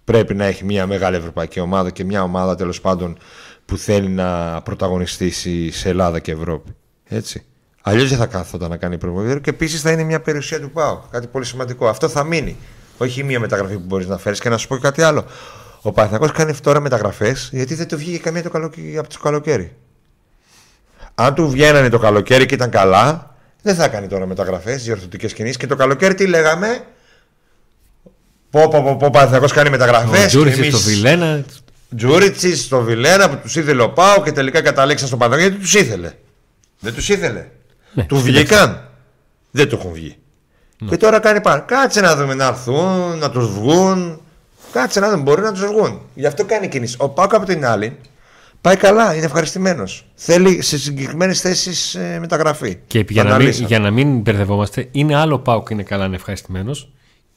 πρέπει 0.03 0.33
να 0.33 0.45
έχει 0.45 0.65
μια 0.65 0.87
μεγάλη 0.87 1.15
ευρωπαϊκή 1.15 1.59
ομάδα 1.59 1.89
και 1.89 2.03
μια 2.03 2.23
ομάδα 2.23 2.55
τέλος 2.55 2.81
πάντων 2.81 3.17
που 3.65 3.77
θέλει 3.77 4.09
να 4.09 4.61
πρωταγωνιστήσει 4.61 5.71
σε 5.71 5.89
Ελλάδα 5.89 6.19
και 6.19 6.31
Ευρώπη. 6.31 6.75
Έτσι. 7.05 7.43
Αλλιώς 7.85 8.09
δεν 8.09 8.17
θα 8.17 8.25
κάθονταν 8.25 8.69
να 8.69 8.77
κάνει 8.77 8.97
προβολή 8.97 9.41
και 9.41 9.49
επίσης 9.49 9.81
θα 9.81 9.91
είναι 9.91 10.03
μια 10.03 10.21
περιουσία 10.21 10.61
του 10.61 10.71
ΠΑΟ. 10.71 11.01
Κάτι 11.11 11.27
πολύ 11.27 11.45
σημαντικό. 11.45 11.87
Αυτό 11.87 12.09
θα 12.09 12.23
μείνει. 12.23 12.57
Όχι 12.97 13.23
μία 13.23 13.39
μεταγραφή 13.39 13.73
που 13.73 13.83
μπορείς 13.85 14.07
να 14.07 14.17
φέρεις 14.17 14.39
και 14.39 14.49
να 14.49 14.57
σου 14.57 14.67
πω 14.67 14.75
και 14.75 14.81
κάτι 14.81 15.01
άλλο. 15.01 15.25
Ο 15.81 15.91
Παναθηναϊκός 15.91 16.31
κάνει 16.31 16.53
τώρα 16.53 16.79
μεταγραφές 16.79 17.49
γιατί 17.51 17.75
δεν 17.75 17.87
το 17.87 17.97
βγήκε 17.97 18.17
καμία 18.17 18.43
το 18.43 18.49
καλοκαίρι, 18.49 18.97
από 18.97 19.09
το 19.09 19.19
καλοκαίρι. 19.21 19.75
Αν 21.15 21.33
του 21.33 21.49
βγαίνανε 21.49 21.89
το 21.89 21.99
καλοκαίρι 21.99 22.45
και 22.45 22.53
ήταν 22.53 22.69
καλά, 22.69 23.35
δεν 23.61 23.75
θα 23.75 23.87
κάνει 23.87 24.07
τώρα 24.07 24.25
μεταγραφές, 24.25 24.83
διορθωτικές 24.83 25.33
κινήσεις. 25.33 25.57
Και 25.57 25.67
το 25.67 25.75
καλοκαίρι 25.75 26.13
τι 26.13 26.27
λέγαμε; 26.27 26.83
Πω, 28.49 28.67
πω, 28.67 28.81
πω, 28.83 28.97
πω 28.97 29.09
Παναθηναϊκός 29.09 29.51
κάνει 29.51 29.69
μεταγραφές. 29.69 30.27
Τζούριτσι 30.27 30.69
στο 30.69 30.77
Βιλένα. 30.77 31.45
Τζούριτσι 31.95 32.55
στο 32.55 32.81
Βιλένα 32.81 33.29
που 33.29 33.35
τους 33.41 33.55
ήθελε 33.55 33.81
ο 33.81 33.89
Πάο 33.89 34.23
και 34.23 34.31
τελικά 34.31 34.61
καταλήξαν 34.61 35.07
στο 35.07 35.17
Παναθηναϊκό 35.17 35.55
γιατί 35.55 35.71
τους 35.71 35.81
ήθελε. 35.81 36.11
Δεν 36.79 36.93
τους 36.93 37.09
ήθελε. 37.09 37.45
Ναι, 37.93 38.03
του 38.03 38.21
βγήκαν. 38.21 38.89
Δεν 39.51 39.69
του 39.69 39.75
έχουν 39.75 39.91
βγει. 39.91 40.17
Ναι. 40.79 40.89
Και 40.89 40.97
τώρα 40.97 41.19
κάνει 41.19 41.41
πάνω. 41.41 41.63
Κάτσε 41.65 42.01
να 42.01 42.15
δούμε 42.15 42.33
να 42.33 42.45
έρθουν, 42.47 43.17
να 43.17 43.29
τους 43.29 43.53
βγουν. 43.53 44.21
Κάτσε 44.71 44.99
να 44.99 45.09
δούμε, 45.09 45.21
μπορεί 45.21 45.41
να 45.41 45.51
τους 45.51 45.65
βγουν. 45.65 46.01
Γι' 46.13 46.25
αυτό 46.25 46.45
κάνει 46.45 46.67
κίνηση. 46.67 46.95
Ο 46.99 47.09
Πάο 47.09 47.25
από 47.25 47.45
την 47.45 47.65
άλλη 47.65 47.97
πάει 48.61 48.75
καλά, 48.75 49.15
είναι 49.15 49.25
ευχαριστημένος. 49.25 50.05
Θέλει 50.15 50.61
σε 50.61 50.77
συγκεκριμένες 50.77 51.41
θέσεις 51.41 51.95
ε, 51.95 52.17
μεταγραφή. 52.19 52.77
Και 52.87 53.05
για 53.09 53.23
να, 53.23 53.37
μην, 53.37 53.49
για 53.49 53.79
να 53.79 53.91
μην 53.91 54.19
μπερδευόμαστε, 54.19 54.87
είναι 54.91 55.15
άλλο 55.15 55.39
Πάο 55.39 55.63
είναι 55.69 55.83
καλά, 55.83 56.05
είναι 56.05 56.15
ευχαριστημένος, 56.15 56.91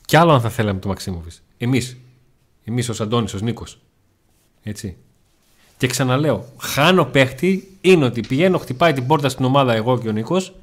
και 0.04 0.18
άλλο 0.18 0.32
αν 0.32 0.40
θα 0.40 0.48
θέλαμε 0.48 0.80
το 0.80 0.88
Μαξίμοβιτ. 0.88 1.32
Εμείς. 1.56 1.96
Εμείς 2.64 2.88
ω 2.88 2.94
Αντώνη, 2.98 3.30
ω 3.34 3.38
Νίκος. 3.42 3.80
Έτσι. 4.62 4.96
Και 5.76 5.86
ξαναλέω, 5.86 6.46
χάνω 6.58 7.04
παίχτη 7.04 7.78
είναι 7.80 8.04
ότι 8.04 8.20
πηγαίνω, 8.20 8.58
χτυπάει 8.58 8.92
την 8.92 9.06
πόρτα 9.06 9.28
στην 9.28 9.44
ομάδα 9.44 9.74
εγώ 9.74 9.98
και 9.98 10.08
ο 10.08 10.12
Νίκος 10.12 10.54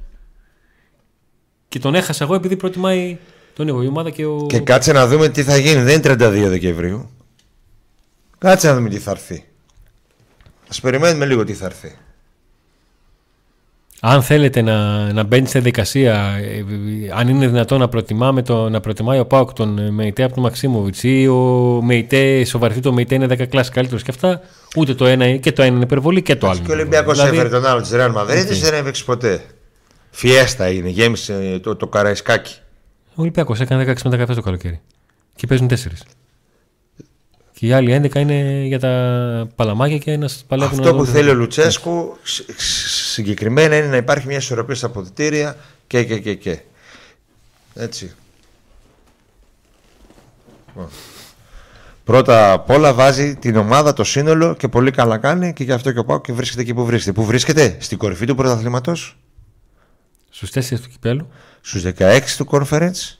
και 1.68 1.78
τον 1.78 1.94
έχασα 1.94 2.24
εγώ 2.24 2.34
επειδή 2.34 2.56
προτιμάει 2.56 3.18
τον 3.54 3.66
Νίκο 3.66 3.82
η 3.82 3.86
ομάδα 3.86 4.10
και 4.10 4.24
ο. 4.24 4.46
Και 4.48 4.60
κάτσε 4.60 4.92
να 4.92 5.06
δούμε 5.06 5.28
τι 5.28 5.42
θα 5.42 5.56
γίνει. 5.56 5.82
Δεν 5.82 6.02
είναι 6.02 6.12
32 6.12 6.48
Δεκεμβρίου. 6.48 7.10
Κάτσε 8.38 8.68
να 8.68 8.74
δούμε 8.74 8.88
τι 8.88 8.98
θα 8.98 9.10
έρθει. 9.10 9.44
Α 10.76 10.80
περιμένουμε 10.80 11.26
λίγο 11.26 11.44
τι 11.44 11.54
θα 11.54 11.66
έρθει. 11.66 11.96
Αν 14.06 14.22
θέλετε 14.22 14.62
να, 14.62 15.12
να 15.12 15.22
μπαίνει 15.22 15.46
στη 15.46 15.52
διαδικασία, 15.52 16.14
ε, 16.14 16.64
αν 17.14 17.28
είναι 17.28 17.46
δυνατόν 17.46 17.78
να, 17.78 17.88
προτιμάμε 17.88 18.42
το, 18.42 18.68
να 18.68 18.80
προτιμάει 18.80 19.18
ο 19.18 19.26
Πάοκ 19.26 19.52
τον 19.52 19.94
Μεϊτέ 19.94 20.22
από 20.22 20.34
τον 20.34 20.42
Μαξίμοβιτς 20.42 21.02
ή 21.02 21.28
ο 21.28 21.34
Μεϊτέ, 21.82 22.44
σοβαρθεί 22.44 22.80
το 22.80 22.92
Μεϊτέ 22.92 23.14
είναι 23.14 23.26
10 23.26 23.48
κλάσει 23.48 23.70
καλύτερος 23.70 24.02
και 24.02 24.10
αυτά, 24.10 24.40
ούτε 24.76 24.94
το 24.94 25.06
ένα 25.06 25.36
και 25.36 25.52
το 25.52 25.62
ένα 25.62 25.74
είναι 25.74 25.84
υπερβολή 25.84 26.22
και 26.22 26.36
το 26.36 26.48
άλλο. 26.48 26.60
Και 26.64 26.70
ο 26.70 26.74
Ολυμπιακός 26.74 27.14
δηλαδή... 27.14 27.36
έφερε 27.36 27.48
τον 27.48 27.66
άλλο 27.66 27.80
τη 27.80 27.96
Ρεάλ 27.96 28.10
Μαδρίτη, 28.10 28.54
δεν 28.54 28.74
έπαιξε 28.74 29.04
ποτέ. 29.04 29.44
Φιέστα 30.10 30.70
είναι, 30.70 30.88
γέμισε 30.88 31.60
το, 31.62 31.76
το 31.76 31.86
καραϊσκάκι. 31.86 32.54
Ο 33.08 33.22
Ολυμπιακός 33.22 33.60
έκανε 33.60 33.82
16 33.82 33.94
μεταγραφέ 34.04 34.34
το 34.34 34.42
καλοκαίρι. 34.42 34.80
Και 35.34 35.46
παίζουν 35.46 35.68
4. 35.70 35.74
Και 37.54 37.66
οι 37.66 37.72
άλλοι 37.72 38.00
11 38.12 38.14
είναι 38.14 38.64
για 38.66 38.78
τα 38.78 39.48
παλαμάκια 39.54 39.98
και 39.98 40.12
ένας 40.12 40.44
παλεύει 40.48 40.78
Αυτό 40.78 40.94
που 40.94 41.04
θέλει 41.04 41.28
ο 41.28 41.34
Λουτσέσκου 41.34 42.16
συγκεκριμένα 43.12 43.76
είναι 43.76 43.86
να 43.86 43.96
υπάρχει 43.96 44.26
μια 44.26 44.36
ισορροπία 44.36 44.74
στα 44.74 44.86
αποδητήρια 44.86 45.56
και 45.86 46.04
και 46.04 46.18
και 46.18 46.34
και. 46.34 46.58
Έτσι. 47.74 48.14
Πρώτα 52.04 52.52
απ' 52.52 52.70
όλα 52.70 52.94
βάζει 52.94 53.36
την 53.36 53.56
ομάδα, 53.56 53.92
το 53.92 54.04
σύνολο 54.04 54.54
και 54.54 54.68
πολύ 54.68 54.90
καλά 54.90 55.18
κάνει 55.18 55.52
και 55.52 55.64
γι' 55.64 55.72
αυτό 55.72 55.92
και 55.92 55.98
ο 55.98 56.04
Πάο 56.04 56.20
και 56.20 56.32
βρίσκεται 56.32 56.62
εκεί 56.62 56.74
που 56.74 56.84
βρίσκεται. 56.84 57.20
Πού 57.20 57.24
βρίσκεται, 57.24 57.76
στην 57.80 57.98
κορυφή 57.98 58.26
του 58.26 58.34
πρωταθλήματος. 58.34 59.18
Στους 60.30 60.50
4 60.50 60.80
του 60.80 60.88
κυπέλου. 60.88 61.28
Στους 61.60 61.82
16 61.82 62.20
του 62.36 62.46
conference 62.50 63.18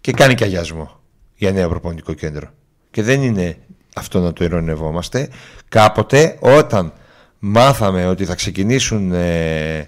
και 0.00 0.12
κάνει 0.12 0.34
και 0.34 0.44
αγιασμό 0.44 1.00
για 1.36 1.52
νέο 1.52 1.68
προπονητικό 1.68 2.12
κέντρο. 2.12 2.50
Και 2.90 3.02
δεν 3.02 3.22
είναι 3.22 3.56
αυτό 3.94 4.20
να 4.20 4.32
το 4.32 4.44
ειρωνευόμαστε. 4.44 5.28
Κάποτε 5.68 6.36
όταν 6.40 6.92
μάθαμε 7.38 8.06
ότι 8.06 8.24
θα 8.24 8.34
ξεκινήσουν 8.34 9.12
ε, 9.12 9.86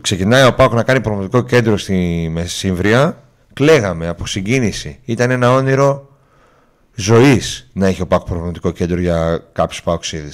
ξεκινάει 0.00 0.46
ο 0.46 0.54
Πάκος 0.54 0.74
να 0.74 0.82
κάνει 0.82 1.00
προπονητικό 1.00 1.42
κέντρο 1.42 1.76
στη 1.76 2.28
Μεσημβρία 2.32 3.22
κλαίγαμε 3.52 4.08
από 4.08 4.26
συγκίνηση. 4.26 4.98
Ήταν 5.04 5.30
ένα 5.30 5.52
όνειρο 5.52 6.08
ζωής 6.94 7.70
να 7.72 7.86
έχει 7.86 8.02
ο 8.02 8.06
Πάκος 8.06 8.28
προπονητικό 8.28 8.70
κέντρο 8.70 9.00
για 9.00 9.44
κάποιους 9.52 9.82
Πάκοξίδε. 9.82 10.30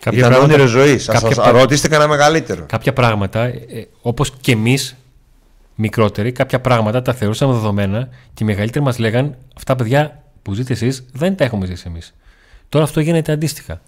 Κάποια 0.00 0.18
Ήταν 0.18 0.30
πράγματα, 0.30 0.54
όνειρο 0.54 0.68
ζωής. 0.68 1.06
Κάποια... 1.06 1.50
ρωτήστε 1.50 1.88
κανένα 1.88 2.10
μεγαλύτερο. 2.10 2.64
Κάποια 2.68 2.92
πράγματα, 2.92 3.42
ε, 3.44 3.88
όπως 4.00 4.32
και 4.40 4.52
εμείς 4.52 4.96
μικρότεροι, 5.74 6.32
κάποια 6.32 6.60
πράγματα 6.60 7.02
τα 7.02 7.14
θεωρούσαμε 7.14 7.52
δεδομένα 7.52 8.08
και 8.34 8.44
οι 8.44 8.46
μεγαλύτεροι 8.46 8.84
μας 8.84 8.98
λέγαν 8.98 9.36
αυτά 9.56 9.76
παιδιά 9.76 10.21
που 10.42 10.52
ζείτε 10.54 10.72
εσείς 10.72 11.04
δεν 11.12 11.36
τα 11.36 11.44
έχουμε 11.44 11.66
ζήσει 11.66 11.84
εμείς. 11.86 12.14
Τώρα 12.68 12.84
αυτό 12.84 13.00
γίνεται 13.00 13.32
αντίστοιχα. 13.32 13.80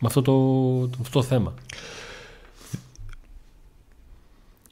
Με 0.00 0.06
αυτό 0.06 0.22
το, 0.22 0.98
αυτό 1.00 1.18
το 1.18 1.22
θέμα. 1.22 1.54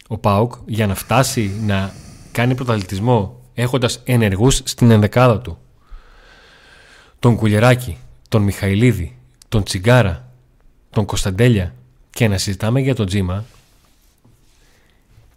Ο 0.09 0.18
Πάουκ 0.18 0.53
για 0.66 0.86
να 0.86 0.94
φτάσει 0.94 1.61
να 1.61 1.94
κάνει 2.32 2.55
πρωταθλητισμό 2.55 3.40
έχοντας 3.55 4.00
ενεργούς 4.05 4.61
στην 4.64 4.90
ενδεκάδα 4.90 5.40
του 5.40 5.59
τον 7.18 7.36
Κουλεράκη, 7.36 7.98
τον 8.28 8.42
Μιχαηλίδη, 8.42 9.18
τον 9.48 9.62
Τσιγκάρα, 9.62 10.28
τον 10.90 11.05
Κωνσταντέλια 11.05 11.74
και 12.11 12.28
να 12.28 12.38
συζητάμε 12.38 12.80
για 12.80 12.94
τον 12.94 13.07
Τζίμα 13.07 13.44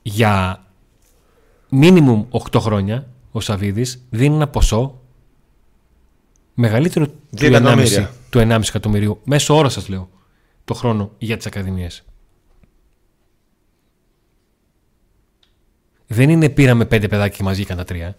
για 0.02 0.64
μίνιμουμ 1.70 2.26
8 2.52 2.60
χρόνια 2.60 3.08
ο 3.36 3.40
Σαβίδης 3.40 4.06
δίνει 4.10 4.36
ένα 4.36 4.48
ποσό 4.48 5.02
μεγαλύτερο 6.54 7.08
του 7.08 7.16
1,5, 7.36 8.08
του 8.30 8.40
1,5 8.40 8.62
εκατομμυρίου. 8.68 9.20
Μέσω 9.24 9.56
όρος 9.56 9.74
σας 9.74 9.88
λέω 9.88 10.10
το 10.66 10.74
χρόνο 10.74 11.12
για 11.18 11.38
τις 11.38 11.46
ακαδημίες. 11.46 12.04
Δεν 16.08 16.30
είναι 16.30 16.50
πήραμε 16.50 16.86
πέντε 16.86 17.08
παιδάκια 17.08 17.38
και 17.38 17.44
μαζί 17.44 17.56
βγήκαν 17.56 17.78
τα 17.78 17.84
τρία. 17.84 18.16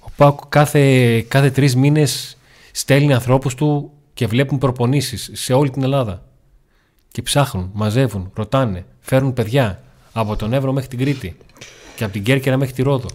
Ο 0.00 0.10
Πάουκ 0.16 0.40
κάθε, 0.48 1.20
κάθε 1.20 1.50
τρεις 1.50 1.76
μήνες 1.76 2.38
στέλνει 2.72 3.12
ανθρώπους 3.12 3.54
του 3.54 3.92
και 4.14 4.26
βλέπουν 4.26 4.58
προπονήσεις 4.58 5.30
σε 5.32 5.52
όλη 5.52 5.70
την 5.70 5.82
Ελλάδα. 5.82 6.26
Και 7.12 7.22
ψάχνουν, 7.22 7.70
μαζεύουν, 7.72 8.30
ρωτάνε, 8.34 8.86
φέρνουν 9.00 9.32
παιδιά 9.32 9.82
από 10.12 10.36
τον 10.36 10.52
Εύρο 10.52 10.72
μέχρι 10.72 10.88
την 10.88 10.98
Κρήτη 10.98 11.36
και 12.00 12.06
από 12.06 12.14
την 12.14 12.22
Κέρκυρα 12.22 12.56
μέχρι 12.56 12.74
τη 12.74 12.82
Ρόδο. 12.82 13.08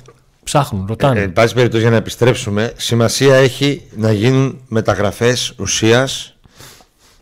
Ψάχνουν, 0.44 0.86
ρωτάνε. 0.88 1.20
Ε, 1.20 1.24
εν 1.24 1.34
πάση 1.34 1.54
περιπτώσει, 1.54 1.82
για 1.82 1.92
να 1.92 1.96
επιστρέψουμε, 1.96 2.74
σημασία 2.76 3.36
έχει 3.36 3.88
να 3.96 4.12
γίνουν 4.12 4.62
μεταγραφές 4.68 5.54
ουσία. 5.58 6.08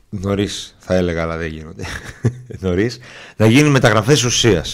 Νωρίς, 0.09 0.75
θα 0.79 0.95
έλεγα, 0.95 1.21
αλλά 1.21 1.37
δεν 1.37 1.47
γίνονται. 1.47 1.83
Νωρίς. 2.63 2.99
Να 3.35 3.45
γίνουν 3.45 3.71
μεταγραφές 3.71 4.23
ουσία. 4.23 4.65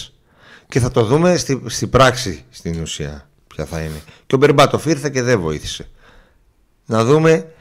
Και 0.68 0.80
θα 0.80 0.90
το 0.90 1.04
δούμε 1.04 1.36
στη, 1.36 1.62
στη 1.66 1.86
πράξη 1.86 2.44
στην 2.50 2.80
ουσία 2.82 3.28
ποια 3.46 3.64
θα 3.64 3.80
είναι. 3.80 4.00
Και 4.26 4.34
ο 4.34 4.38
Μπερμπάτοφ 4.38 4.84
ήρθε 4.86 5.10
και 5.10 5.22
δεν 5.22 5.40
βοήθησε. 5.40 5.88
Να 6.86 7.04
δούμε 7.04 7.52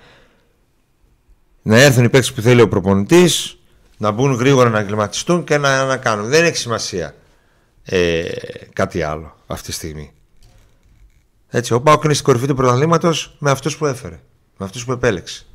να 1.62 1.78
έρθουν 1.82 2.04
οι 2.04 2.10
παίξει 2.10 2.34
που 2.34 2.42
θέλει 2.42 2.62
ο 2.62 2.68
προπονητής, 2.68 3.58
να 3.98 4.12
μπουν 4.12 4.34
γρήγορα 4.34 4.70
να 4.70 4.80
εγκληματιστούν 4.80 5.44
και 5.44 5.58
να, 5.58 5.86
να 5.86 5.98
κάνουν. 5.98 6.30
Δεν 6.30 6.46
έχει 6.46 6.58
σημασία 6.58 7.14
ε, 7.92 8.30
κάτι 8.74 9.02
άλλο 9.02 9.36
αυτή 9.48 9.68
τη 9.68 9.74
στιγμή. 9.74 10.12
Έτσι, 11.50 11.74
ο 11.74 11.82
Πάοκ 11.82 12.04
είναι 12.04 12.14
στην 12.14 12.26
κορυφή 12.26 12.48
του 12.48 12.56
πρωταθλήματος 12.56 13.36
με 13.40 13.52
αυτούς 13.52 13.78
που 13.78 13.86
έφερε. 13.86 14.20
Με 14.58 14.66
αυτούς 14.66 14.86
που 14.86 14.92
επέλεξε. 14.92 15.46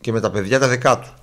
Και 0.00 0.12
με 0.12 0.20
τα 0.20 0.30
παιδιά 0.30 0.58
τα 0.58 0.68
δικά 0.68 0.98
του. 0.98 1.14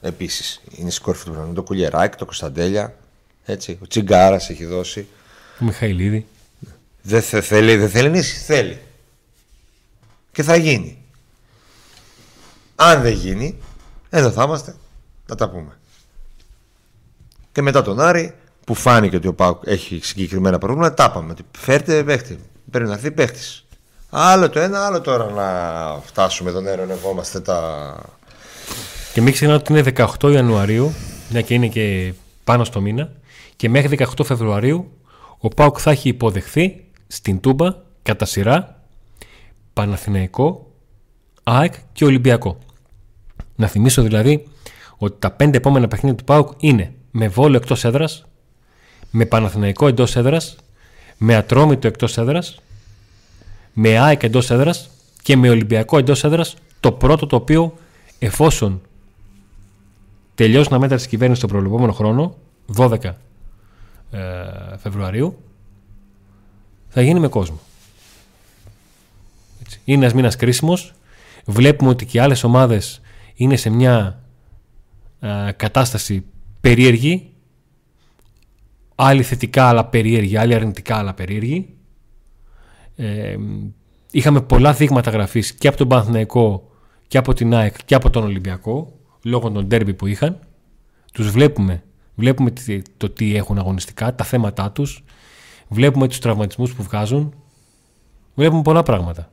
Επίσης 0.00 0.62
είναι 0.70 0.90
στην 0.90 1.02
κορυφή 1.02 1.24
του 1.24 1.30
πρωταθλήματος. 1.30 1.64
Το 1.64 1.72
Κουλιεράκη, 1.72 2.16
το 2.16 2.24
Κωνσταντέλια. 2.24 2.96
Έτσι, 3.44 3.78
ο 3.82 3.86
Τσιγκάρας 3.86 4.50
έχει 4.50 4.64
δώσει. 4.64 5.06
Ο 5.60 5.64
Μιχαηλίδη. 5.64 6.26
Δεν 7.02 7.22
θε, 7.22 7.40
θέλει, 7.40 7.76
δεν 7.76 7.88
θέλει 7.88 8.10
νύση. 8.10 8.36
Θέλει. 8.38 8.80
Και 10.32 10.42
θα 10.42 10.56
γίνει. 10.56 10.98
Αν 12.74 13.02
δεν 13.02 13.12
γίνει, 13.12 13.58
εδώ 14.10 14.30
θα 14.30 14.42
είμαστε 14.42 14.76
να 15.26 15.34
τα 15.34 15.50
πούμε. 15.50 15.78
Και 17.52 17.62
μετά 17.62 17.82
τον 17.82 18.00
Άρη, 18.00 18.34
που 18.66 18.74
φάνηκε 18.74 19.16
ότι 19.16 19.28
ο 19.28 19.34
Πάουκ 19.34 19.62
έχει 19.66 20.00
συγκεκριμένα 20.02 20.58
προβλήματα, 20.58 20.94
τα 20.94 21.04
είπαμε. 21.10 21.34
Φέρτε 21.58 22.04
παίχτη. 22.04 22.38
Πρέπει 22.70 22.88
να 22.88 22.94
έρθει 22.94 23.10
παίχτης. 23.10 23.66
Άλλο 24.10 24.48
το 24.50 24.60
ένα, 24.60 24.86
άλλο 24.86 25.00
τώρα 25.00 25.30
να 25.30 25.48
φτάσουμε 26.00 26.50
εδώ 26.50 26.60
να 26.60 26.70
ερωνευόμαστε 26.70 27.40
τα. 27.40 27.94
Και 29.12 29.20
μην 29.20 29.32
ξεχνάτε 29.32 29.72
ότι 29.72 29.72
είναι 29.72 30.06
18 30.20 30.32
Ιανουαρίου, 30.32 30.94
μια 31.30 31.40
και 31.40 31.54
είναι 31.54 31.66
και 31.66 32.12
πάνω 32.44 32.64
στο 32.64 32.80
μήνα, 32.80 33.12
και 33.56 33.68
μέχρι 33.68 33.96
18 34.16 34.24
Φεβρουαρίου 34.24 34.92
ο 35.38 35.48
Πάουκ 35.48 35.76
θα 35.80 35.90
έχει 35.90 36.08
υποδεχθεί 36.08 36.84
στην 37.06 37.40
Τούμπα 37.40 37.74
κατά 38.02 38.24
σειρά 38.24 38.82
Παναθηναϊκό, 39.72 40.72
ΑΕΚ 41.42 41.74
και 41.92 42.04
Ολυμπιακό. 42.04 42.58
Να 43.56 43.66
θυμίσω 43.66 44.02
δηλαδή 44.02 44.48
ότι 44.96 45.16
τα 45.18 45.30
πέντε 45.30 45.56
επόμενα 45.56 45.88
παιχνίδια 45.88 46.18
του 46.18 46.24
ΠΑΟΚ 46.24 46.52
είναι 46.56 46.94
με 47.10 47.28
Βόλο 47.28 47.56
εκτός 47.56 47.84
έδρας, 47.84 48.25
με 49.16 49.26
Παναθηναϊκό 49.26 49.86
εντός 49.86 50.16
έδρας, 50.16 50.56
με 51.16 51.34
Ατρόμητο 51.34 51.86
εκτός 51.86 52.18
έδρας, 52.18 52.60
με 53.72 53.98
ΑΕΚ 53.98 54.22
εντός 54.22 54.50
έδρας 54.50 54.90
και 55.22 55.36
με 55.36 55.48
Ολυμπιακό 55.48 55.98
εντός 55.98 56.24
έδρας, 56.24 56.56
το 56.80 56.92
πρώτο 56.92 57.26
το 57.26 57.36
οποίο 57.36 57.78
εφόσον 58.18 58.80
τελειώσουν 60.34 60.72
τα 60.72 60.78
μέτρα 60.78 60.96
τη 60.96 61.08
κυβέρνηση 61.08 61.40
τον 61.40 61.50
προβλεπόμενο 61.50 61.92
χρόνο, 61.92 62.36
12 62.76 63.04
ε, 63.04 64.20
Φεβρουαρίου, 64.76 65.38
θα 66.88 67.02
γίνει 67.02 67.20
με 67.20 67.28
κόσμο. 67.28 67.60
Έτσι. 69.62 69.80
Είναι 69.84 69.98
ένας 70.02 70.14
μήνας 70.14 70.36
κρίσιμος. 70.36 70.92
Βλέπουμε 71.44 71.90
ότι 71.90 72.06
και 72.06 72.20
άλλες 72.20 72.44
ομάδες 72.44 73.00
είναι 73.34 73.56
σε 73.56 73.70
μια 73.70 74.20
ε, 75.20 75.52
κατάσταση 75.56 76.24
περίεργη. 76.60 77.30
Άλλοι 78.98 79.22
θετικά 79.22 79.68
αλλά 79.68 79.84
περίεργη, 79.84 80.36
άλλοι 80.36 80.54
αρνητικά 80.54 80.96
αλλά 80.96 81.14
περίεργη. 81.14 81.68
Ε, 82.96 83.36
είχαμε 84.10 84.40
πολλά 84.40 84.72
δείγματα 84.72 85.10
γραφής 85.10 85.52
και 85.52 85.68
από 85.68 85.76
τον 85.76 85.88
Παναθηναϊκό 85.88 86.70
και 87.06 87.18
από 87.18 87.34
την 87.34 87.54
ΑΕΚ 87.54 87.84
και 87.84 87.94
από 87.94 88.10
τον 88.10 88.24
Ολυμπιακό 88.24 88.92
λόγω 89.22 89.50
των 89.50 89.66
ντέρμπι 89.66 89.94
που 89.94 90.06
είχαν. 90.06 90.38
Τους 91.12 91.30
βλέπουμε. 91.30 91.82
Βλέπουμε 92.14 92.52
το 92.96 93.10
τι 93.10 93.36
έχουν 93.36 93.58
αγωνιστικά, 93.58 94.14
τα 94.14 94.24
θέματα 94.24 94.72
τους. 94.72 95.04
Βλέπουμε 95.68 96.08
τους 96.08 96.18
τραυματισμούς 96.18 96.74
που 96.74 96.82
βγάζουν. 96.82 97.34
Βλέπουμε 98.34 98.62
πολλά 98.62 98.82
πράγματα. 98.82 99.30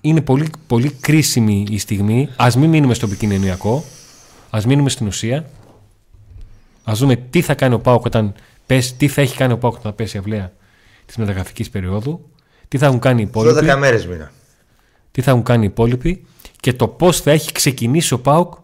Είναι 0.00 0.20
πολύ, 0.20 0.50
πολύ 0.66 0.90
κρίσιμη 0.90 1.66
η 1.70 1.78
στιγμή. 1.78 2.28
Ας 2.36 2.56
μην 2.56 2.70
μείνουμε 2.70 2.94
στο 2.94 3.06
επικοινωνιακό. 3.06 3.84
Ας 4.50 4.66
μείνουμε 4.66 4.88
στην 4.88 5.06
ουσία. 5.06 5.50
Ας 6.88 6.98
δούμε 6.98 7.16
τι 7.16 7.40
θα 7.42 7.54
κάνει 7.54 7.74
ο 7.74 7.80
Πάοκ 7.80 8.04
όταν 8.04 8.34
πέσει, 8.66 8.94
τι 8.94 9.08
θα 9.08 9.20
έχει 9.20 9.36
κάνει 9.36 9.52
ο 9.52 9.58
Πάοκ 9.58 9.74
όταν 9.74 9.94
πέσει 9.94 10.16
η 10.16 10.18
αυλαία 10.20 10.52
της 11.06 11.16
μεταγραφικής 11.16 11.70
περίοδου. 11.70 12.30
Τι 12.68 12.78
θα 12.78 12.86
έχουν 12.86 12.98
κάνει 12.98 13.20
οι 13.20 13.24
υπόλοιποι. 13.24 13.66
12 13.70 13.76
μέρες 13.78 14.06
μήνα. 14.06 14.32
Τι 15.10 15.22
θα 15.22 15.30
έχουν 15.30 15.42
κάνει 15.42 15.64
οι 15.64 15.66
υπόλοιποι 15.66 16.26
και 16.60 16.72
το 16.72 16.88
πώς 16.88 17.20
θα 17.20 17.30
έχει 17.30 17.52
ξεκινήσει 17.52 18.14
ο 18.14 18.20
Πάοκ 18.20 18.54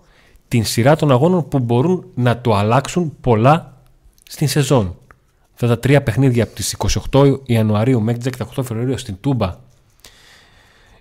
την 0.49 0.65
σειρά 0.65 0.97
των 0.97 1.11
αγώνων 1.11 1.49
που 1.49 1.59
μπορούν 1.59 2.05
να 2.15 2.41
το 2.41 2.55
αλλάξουν 2.55 3.17
πολλά 3.21 3.83
στην 4.23 4.49
σεζόν. 4.49 4.97
Αυτά 5.53 5.67
τα 5.67 5.79
τρία 5.79 6.03
παιχνίδια 6.03 6.43
από 6.43 6.55
τις 6.55 6.77
28 7.13 7.39
Ιανουαρίου 7.47 8.01
μέχρι 8.01 8.21
τις 8.21 8.31
18 8.39 8.47
Φεβρουαρίου 8.55 8.99
στην 8.99 9.17
Τούμπα 9.21 9.59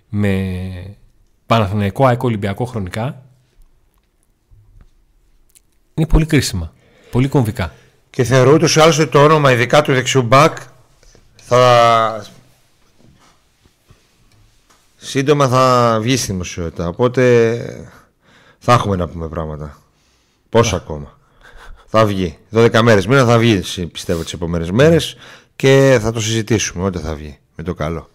με 0.08 0.52
Παναθηναϊκό 1.46 2.06
ΑΕΚ 2.06 2.22
Ολυμπιακό 2.22 2.64
χρονικά 2.64 3.22
είναι 5.94 6.06
πολύ 6.06 6.26
κρίσιμα, 6.26 6.72
πολύ 7.14 7.28
κομβικά. 7.28 7.72
Και 8.10 8.24
θεωρώ 8.24 8.52
ούτως 8.52 8.76
ή 8.76 8.80
άλλως 8.80 8.98
ότι 8.98 9.10
το 9.10 9.22
όνομα 9.22 9.52
ειδικά 9.52 9.82
του 9.82 9.92
δεξιού 9.92 10.22
μπακ 10.22 10.58
θα 11.36 12.26
σύντομα 14.96 15.48
θα 15.48 15.98
βγει 16.00 16.16
στη 16.16 16.32
δημοσιότητα. 16.32 16.88
Οπότε 16.88 17.86
θα 18.58 18.72
έχουμε 18.72 18.96
να 18.96 19.08
πούμε 19.08 19.28
πράγματα. 19.28 19.78
Πόσο 20.48 20.76
ακόμα. 20.76 21.18
Θα 21.86 22.04
βγει. 22.04 22.38
12 22.52 22.80
μέρες 22.82 23.06
μήνα 23.06 23.24
θα 23.24 23.38
βγει, 23.38 23.86
πιστεύω, 23.86 24.22
τις 24.22 24.32
επόμενες 24.32 24.70
μέρες 24.70 25.16
και 25.56 25.98
θα 26.00 26.12
το 26.12 26.20
συζητήσουμε 26.20 26.84
όταν 26.84 27.02
θα 27.02 27.14
βγει. 27.14 27.38
Με 27.56 27.64
το 27.64 27.74
καλό. 27.74 28.10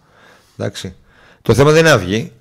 Εντάξει. 0.57 0.95
Το 1.41 1.53
θέμα 1.53 1.71
δεν 1.71 1.79
είναι 1.79 1.89
να 1.89 1.97
βγει. 1.97 2.31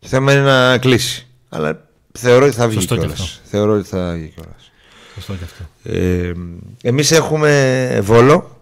Το 0.00 0.08
θέμα 0.08 0.32
είναι 0.32 0.42
να 0.42 0.78
κλείσει. 0.78 1.26
Αλλά 1.48 1.88
θεωρώ 2.12 2.46
ότι 2.46 2.54
θα 2.54 2.68
βγει 2.68 2.86
κιόλας. 2.86 3.40
Θεωρώ 3.44 3.72
ότι 3.72 3.88
θα 3.88 4.12
βγει 4.12 4.28
κιόλας. 4.34 4.67
Σωστό 5.18 5.32
και 5.32 5.44
αυτό. 5.44 5.64
Ε, 5.98 6.32
Εμείς 6.82 7.10
έχουμε 7.10 8.00
βόλο. 8.02 8.56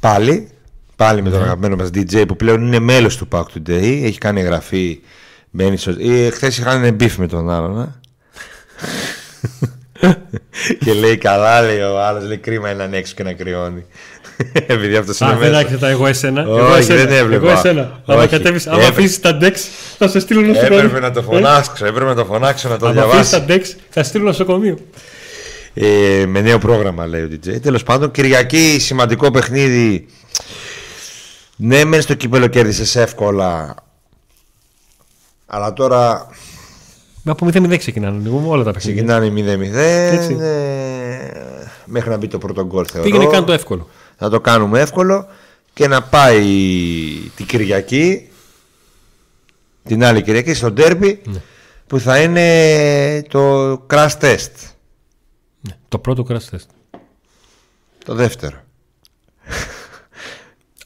Πάλι. 0.00 0.48
Πάλι 0.96 1.22
με 1.22 1.30
τον 1.30 1.38
ναι. 1.38 1.44
αγαπημένο 1.44 1.76
μας 1.76 1.88
DJ 1.94 2.24
που 2.28 2.36
πλέον 2.36 2.66
είναι 2.66 2.78
μέλος 2.78 3.16
του 3.16 3.28
Pack 3.32 3.42
Today. 3.42 4.00
Έχει 4.04 4.18
κάνει 4.18 4.40
εγγραφή. 4.40 5.00
Μπαίνει 5.50 5.76
στο... 5.76 5.94
Χθες 6.32 6.58
είχαν 6.58 6.94
μπιφ 6.94 7.16
με 7.16 7.26
τον 7.26 7.50
άλλον. 7.50 7.80
Ε. 7.80 7.94
και 10.84 10.92
λέει 10.92 11.16
καλά, 11.16 11.62
λέει 11.62 11.80
ο 11.80 12.00
άλλος. 12.00 12.24
Λέει 12.24 12.38
κρίμα 12.38 12.68
έναν 12.68 12.94
έξω 12.94 13.14
και 13.16 13.22
να 13.22 13.32
κρυώνει. 13.32 13.84
Επειδή 14.66 14.96
αυτός 14.96 15.20
είναι 15.20 15.36
μέσα. 15.36 15.58
Α, 15.58 15.64
δεν 15.64 15.90
εγώ 15.90 16.06
εσένα. 16.06 16.48
Όχι, 16.48 16.60
εγώ 16.60 16.74
εσένα. 16.74 17.04
δεν 17.04 17.12
έβλεπα. 17.18 17.50
Εγώ 17.50 17.58
εσένα. 17.58 18.02
Αν 18.06 18.28
κατέβει, 18.28 18.60
άμα 18.68 18.86
αφήσεις 18.86 19.20
τα 19.20 19.34
ντεξ, 19.34 19.68
θα 19.98 20.08
σε 20.08 20.20
στείλω 20.20 20.40
νοσοκομείο. 20.40 20.78
Έπρεπε 20.78 21.00
να 21.00 21.10
το 21.10 21.22
φωνάξω, 21.22 21.86
έπρεπε 21.86 22.04
να 22.04 22.14
το 22.14 22.24
φωνάξω 22.24 22.68
να 22.68 22.76
το 22.76 22.90
διαβάσω. 22.90 23.14
Αν 23.14 23.18
αφήσεις 23.18 23.38
τα 23.38 23.42
ντεξ, 23.44 23.76
θα 23.90 24.02
στείλω 24.02 24.24
νοσοκομείο. 24.24 24.78
Ε, 25.74 26.24
με 26.26 26.40
νέο 26.40 26.58
πρόγραμμα 26.58 27.06
λέει 27.06 27.22
ο 27.22 27.28
DJ. 27.30 27.60
Τέλος 27.60 27.82
πάντων, 27.82 28.10
Κυριακή 28.10 28.76
σημαντικό 28.80 29.30
παιχνίδι. 29.30 30.06
Ναι, 31.56 31.84
μεν 31.84 32.02
στο 32.02 32.14
κύπελο 32.14 32.46
κέρδισες 32.46 32.96
εύκολα. 32.96 33.74
Αλλά 35.46 35.72
τώρα. 35.72 36.28
Από 37.24 37.46
0-0 37.46 37.78
ξεκινάνε 37.78 38.28
όλα 38.28 38.64
τα 38.64 38.70
παιχνίδια. 38.70 39.04
Ξεκινάνε 39.04 39.56
0-0. 40.30 40.36
Ναι, 40.36 41.30
μέχρι 41.84 42.10
να 42.10 42.16
μπει 42.16 42.26
το 42.26 42.38
πρώτο 42.38 42.64
γκολ 42.64 42.84
θεωρώ. 42.92 43.08
Πήγαινε 43.08 43.26
κάνει 43.26 43.46
το 43.46 43.52
εύκολο. 43.52 43.88
Θα 44.18 44.30
το 44.30 44.40
κάνουμε 44.40 44.80
εύκολο 44.80 45.26
και 45.72 45.88
να 45.88 46.02
πάει 46.02 46.42
την 47.36 47.46
Κυριακή. 47.46 48.30
Την 49.84 50.04
άλλη 50.04 50.22
Κυριακή 50.22 50.54
στο 50.54 50.70
ντέρμπι 50.70 51.22
ναι. 51.24 51.42
που 51.86 51.98
θα 51.98 52.18
είναι 52.18 53.22
το 53.28 53.72
crash 53.90 54.18
test. 54.20 54.71
Ναι, 55.68 55.76
το 55.88 55.98
πρώτο 55.98 56.26
crash 56.28 56.54
test. 56.54 56.66
Το 58.04 58.14
δεύτερο. 58.14 58.56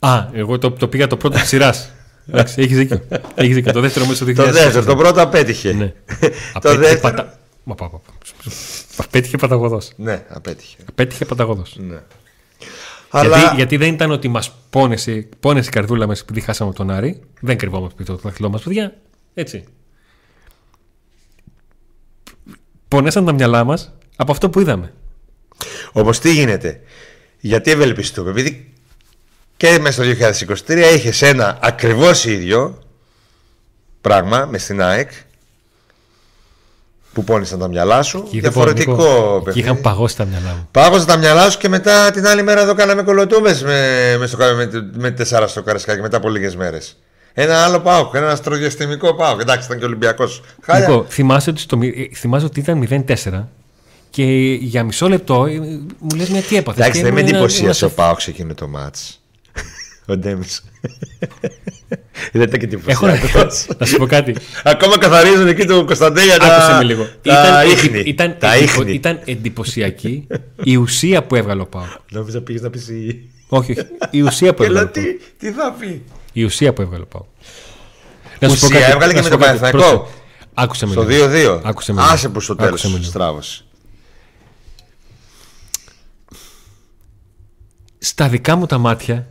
Α, 0.01 0.29
εγώ 0.33 0.59
το, 0.59 0.71
το 0.71 0.89
πήγα 0.89 1.07
το 1.07 1.17
πρώτο 1.17 1.39
τη 1.39 1.47
σειρά. 1.47 1.75
Εντάξει, 2.29 2.61
έχει 2.63 2.75
δίκιο. 2.75 3.01
Έχεις 3.35 3.55
δίκιο. 3.55 3.73
Το 3.73 3.81
δεύτερο 3.81 4.07
μέσα 4.07 4.25
στο 4.25 4.33
2000. 4.33 4.35
Το 4.35 4.53
δεύτερο, 4.53 4.85
το 4.85 4.97
πρώτο 4.97 5.23
απέτυχε. 5.23 5.73
Ναι. 5.73 5.93
το 6.61 6.77
δεύτερο. 6.77 7.01
Πατα... 7.01 7.39
Μα, 7.65 7.75
πά, 7.75 7.89
πά, 7.89 8.01
Απέτυχε 8.97 9.37
παταγωδό. 9.37 9.81
Ναι, 9.97 10.25
απέτυχε. 10.29 10.77
Απέτυχε 10.89 11.25
παταγωδό. 11.25 11.63
Ναι. 11.75 12.03
Αλλά... 13.11 13.39
Γιατί, 13.39 13.57
γιατί 13.57 13.77
δεν 13.77 13.93
ήταν 13.93 14.11
ότι 14.11 14.29
μα 14.29 14.43
πόνεσε, 14.71 15.29
πόνεσε 15.41 15.69
η 15.69 15.73
καρδούλα 15.73 16.07
μα 16.07 16.13
επειδή 16.21 16.41
χάσαμε 16.41 16.73
τον 16.73 16.91
Άρη. 16.91 17.21
Δεν 17.41 17.57
κρυβόμαστε 17.57 18.03
το 18.03 18.17
δάχτυλό 18.17 18.49
μα, 18.51 18.59
παιδιά. 18.59 18.97
Έτσι. 19.35 19.65
Πονέσαν 22.89 23.25
τα 23.25 23.33
μυαλά 23.33 23.65
μα 23.65 23.79
από 24.17 24.33
αυτό 24.33 24.51
που 24.51 24.61
είδαμε. 24.61 24.93
Όμως 25.93 26.19
τι 26.19 26.33
γίνεται; 26.33 26.81
Γιατί 27.41 27.71
ευελπιστούμε; 27.71 28.31
Επειδή 28.31 28.73
και 29.57 29.79
μέσα 29.81 30.05
στο 30.05 30.13
2023 30.67 30.95
είχες 30.95 31.23
ένα 31.23 31.59
ακριβώς 31.63 32.25
ίδιο 32.25 32.79
πράγμα 34.01 34.47
με 34.51 34.59
στην 34.59 34.83
ΑΕΚ 34.83 35.11
που 37.13 37.25
πόνισαν 37.25 37.59
τα 37.59 37.69
μυαλά 37.69 38.03
σου. 38.03 38.29
Και 38.31 38.41
διαφορετικό 38.41 39.05
παιχνίδι. 39.45 39.53
Και 39.53 39.59
είχαν 39.59 39.81
παγώσει 39.81 40.17
τα 40.17 40.25
μυαλά 40.25 40.49
μου. 40.49 40.69
Πάγωσαν 40.71 41.07
τα 41.07 41.17
μυαλά 41.17 41.51
σου 41.51 41.59
και 41.59 41.69
μετά 41.69 42.11
την 42.11 42.27
άλλη 42.27 42.43
μέρα 42.43 42.61
εδώ 42.61 42.75
κάναμε 42.75 43.03
κολοτούμε 43.03 43.61
με, 43.63 44.17
με, 44.19 44.55
με, 44.55 44.91
με 44.97 45.11
τεσσάρα 45.11 45.47
στο 45.47 45.63
καρασκάκι 45.63 46.01
μετά 46.01 46.17
από 46.17 46.29
λίγες 46.29 46.57
μέρες. 46.57 46.97
Ένα 47.33 47.65
άλλο 47.65 47.81
πάω, 47.81 48.11
ένα 48.15 48.31
αστροδιαστημικό 48.31 49.15
πάω. 49.15 49.41
Εντάξει, 49.41 49.67
ήταν 49.67 49.79
και 49.79 49.85
Ολυμπιακός. 49.85 50.43
Λοιπόν, 50.81 51.07
θυμάσαι 51.09 51.51
ότι, 51.51 51.61
στο, 51.61 51.79
θυμάσαι 52.15 52.45
ότι 52.45 52.61
ήταν 52.61 53.05
0-4 53.07 53.45
και 54.17 54.59
για 54.61 54.85
μισό 54.85 55.09
λεπτό 55.09 55.45
ε, 55.45 55.59
μου 55.99 56.17
λες 56.17 56.29
μια 56.29 56.41
τι 56.41 56.57
έπαθες. 56.57 56.85
Εντάξει, 56.85 57.03
δεν 57.03 57.13
με 57.13 57.21
εντυπωσίασε 57.21 57.85
ο 57.85 57.91
Πάο 57.91 58.15
εκείνο 58.27 58.55
το 58.55 58.69
μάτς. 58.69 59.23
Ο 60.09 60.17
Ντέμις. 60.17 60.65
Είδατε 62.33 62.59
και 62.59 62.67
την 62.67 62.81
Έχω 62.87 63.07
να 63.79 63.87
σου 63.87 63.97
πω 63.97 64.07
κάτι. 64.07 64.37
Ακόμα 64.65 64.99
καθαρίζουν 64.99 65.47
εκεί 65.47 65.65
το 65.65 65.85
Κωνσταντέλια 65.85 66.39
τα. 66.39 66.47
Άκουσε 66.47 66.77
με 66.77 66.85
λίγο. 66.85 67.09
Τα 67.23 67.65
ίχνη. 67.65 67.99
Ήταν, 67.99 68.37
τα 68.39 68.57
ίχνη. 68.57 68.93
ήταν 68.93 69.21
εντυπωσιακή 69.25 70.27
η 70.63 70.77
ουσία 70.77 71.23
που 71.23 71.35
έβγαλε 71.35 71.61
ο 71.61 71.67
Πάο. 71.67 71.85
Νόμιζα 72.11 72.41
πήγες 72.41 72.63
να 72.63 72.71
πεις. 72.71 72.89
Όχι, 73.49 73.73
όχι. 73.73 73.87
Η 74.11 74.23
ουσία 74.23 74.55
που 74.55 74.63
έβγαλε. 74.63 74.89
Τι, 74.89 75.03
τι 75.39 75.51
θα 75.51 75.77
πει; 75.79 76.03
Η 76.33 76.45
ουσία 76.45 76.73
που 76.73 76.83
έβγαλε 76.83 77.03
ο 77.03 77.07
Πάο. 77.07 77.25
Να 78.39 78.49
σου 78.49 78.61
πω 78.61 78.69
κάτι. 78.69 78.93
Έβγαλε 78.93 79.13
και 79.13 79.23
με 79.23 79.29
τον 79.29 79.39
Παναθηναϊκό. 79.39 80.09
Άκουσε 80.55 80.87
με 80.87 80.93
Στο 80.93 81.07
2-2. 81.09 81.61
Άσε 81.97 82.29
που 82.29 82.41
στο 82.41 82.57
τέλος 82.57 82.99
στράβωσε. 83.03 83.61
Στα 87.99 88.29
δικά 88.29 88.57
μου 88.57 88.67
τα 88.67 88.79
μάτια 88.79 89.27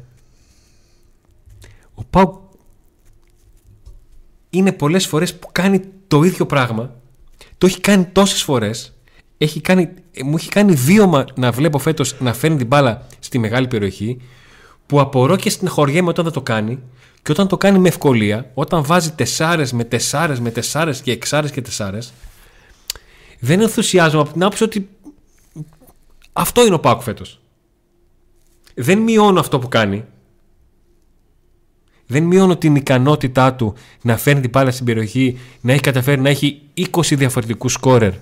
ο 1.93 2.03
Πάου 2.03 2.49
είναι 4.49 4.71
πολλές 4.71 5.07
φορές 5.07 5.35
που 5.35 5.49
κάνει 5.51 5.81
το 6.07 6.23
ίδιο 6.23 6.45
πράγμα. 6.45 6.95
Το 7.57 7.65
έχει 7.65 7.79
κάνει 7.79 8.05
τόσες 8.05 8.43
φορές. 8.43 8.93
Έχει 9.37 9.61
κάνει, 9.61 9.89
μου 10.23 10.35
έχει 10.35 10.49
κάνει 10.49 10.73
βίωμα 10.73 11.25
να 11.35 11.51
βλέπω 11.51 11.77
φέτος 11.77 12.15
να 12.19 12.33
φέρνει 12.33 12.57
την 12.57 12.67
μπάλα 12.67 13.07
στη 13.19 13.37
μεγάλη 13.37 13.67
περιοχή 13.67 14.21
που 14.85 14.99
απορώ 14.99 15.35
και 15.35 15.49
στην 15.49 15.69
χωριέμαι 15.69 16.09
όταν 16.09 16.23
δεν 16.23 16.33
το 16.33 16.41
κάνει 16.41 16.79
και 17.21 17.31
όταν 17.31 17.47
το 17.47 17.57
κάνει 17.57 17.79
με 17.79 17.87
ευκολία, 17.87 18.51
όταν 18.53 18.83
βάζει 18.83 19.11
τεσσάρες 19.11 19.71
με 19.73 19.83
τεσσάρες 19.83 20.39
με 20.39 20.51
τεσσάρες 20.51 21.01
και 21.01 21.11
εξάρες 21.11 21.51
και 21.51 21.61
τεσσάρες 21.61 22.13
δεν 23.39 23.61
ενθουσιάζομαι 23.61 24.21
από 24.21 24.31
την 24.31 24.43
άποψη 24.43 24.63
ότι 24.63 24.89
αυτό 26.33 26.65
είναι 26.65 26.75
ο 26.75 26.79
Πάουκ 26.79 27.01
φέτος. 27.01 27.39
Δεν 28.75 28.99
μειώνω 28.99 29.39
αυτό 29.39 29.59
που 29.59 29.67
κάνει 29.67 30.03
δεν 32.07 32.23
μειώνω 32.23 32.57
την 32.57 32.75
ικανότητά 32.75 33.53
του 33.53 33.73
να 34.01 34.17
φέρνει 34.17 34.41
την 34.41 34.49
μπάλα 34.49 34.71
στην 34.71 34.85
περιοχή, 34.85 35.37
να 35.61 35.71
έχει 35.71 35.81
καταφέρει 35.81 36.21
να 36.21 36.29
έχει 36.29 36.61
20 36.91 37.15
διαφορετικούς 37.15 37.73
σκόρερ. 37.73 38.13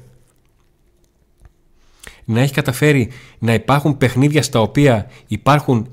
Να 2.26 2.42
έχει 2.42 2.54
καταφέρει 2.54 3.12
να 3.40 3.54
υπάρχουν 3.54 3.98
παιχνίδια 3.98 4.44
στα 4.44 4.60
οποία 4.60 5.10
υπάρχουν 5.28 5.88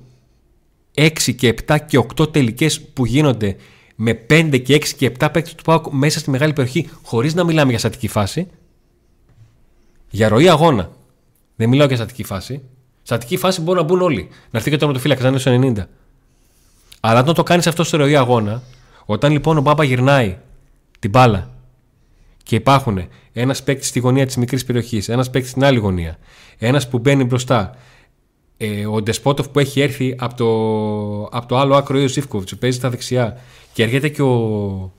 6 0.94 1.34
και 1.36 1.54
7 1.66 1.76
και 1.86 1.98
8 2.20 2.32
τελικές 2.32 2.80
που 2.80 3.06
γίνονται 3.06 3.56
με 3.96 4.26
5 4.30 4.60
και 4.62 4.74
6 4.74 4.88
και 4.96 5.12
7 5.18 5.28
παίκτες 5.32 5.54
του 5.54 5.62
Πάουκ 5.62 5.86
μέσα 5.90 6.18
στη 6.18 6.30
μεγάλη 6.30 6.52
περιοχή 6.52 6.88
χωρίς 7.02 7.34
να 7.34 7.44
μιλάμε 7.44 7.70
για 7.70 7.78
στατική 7.78 8.08
φάση. 8.08 8.46
Για 10.10 10.28
ροή 10.28 10.48
αγώνα. 10.48 10.90
Δεν 11.56 11.68
μιλάω 11.68 11.86
για 11.86 11.96
στατική 11.96 12.24
φάση. 12.24 12.62
Στατική 13.02 13.36
φάση 13.36 13.60
μπορούν 13.60 13.80
να 13.80 13.86
μπουν 13.86 14.00
όλοι. 14.00 14.28
Να 14.50 14.58
έρθει 14.58 14.70
και 14.70 14.76
το 14.76 14.98
φύλακα, 14.98 15.22
να 15.22 15.28
είναι 15.28 15.38
στο 15.38 15.60
90. 15.62 15.86
Αλλά 17.00 17.20
όταν 17.20 17.34
το 17.34 17.42
κάνεις 17.42 17.66
αυτό 17.66 17.84
στο 17.84 17.96
ροή 17.96 18.16
αγώνα, 18.16 18.62
όταν 19.04 19.32
λοιπόν 19.32 19.56
ο 19.56 19.60
Μπάμπα 19.60 19.84
γυρνάει 19.84 20.38
την 20.98 21.10
μπάλα 21.10 21.50
και 22.42 22.54
υπάρχουν 22.56 23.08
ένας 23.32 23.62
παίκτης 23.62 23.88
στη 23.88 23.98
γωνία 23.98 24.26
της 24.26 24.36
μικρής 24.36 24.64
περιοχής, 24.64 25.08
ένας 25.08 25.30
παίκτης 25.30 25.50
στην 25.50 25.64
άλλη 25.64 25.78
γωνία, 25.78 26.18
ένας 26.58 26.88
που 26.88 26.98
μπαίνει 26.98 27.24
μπροστά, 27.24 27.76
ε, 28.56 28.86
ο 28.86 29.02
Ντεσπότοφ 29.02 29.48
που 29.48 29.58
έχει 29.58 29.80
έρθει 29.80 30.16
από 30.18 30.34
το, 30.34 30.48
από 31.38 31.46
το 31.46 31.58
άλλο 31.58 31.74
άκρο, 31.76 32.02
ο 32.02 32.06
Ζήφκοβιτ, 32.06 32.48
που 32.48 32.56
παίζει 32.56 32.76
στα 32.76 32.90
δεξιά, 32.90 33.40
και 33.72 33.82
έρχεται 33.82 34.08
και 34.08 34.22
ο, 34.22 34.92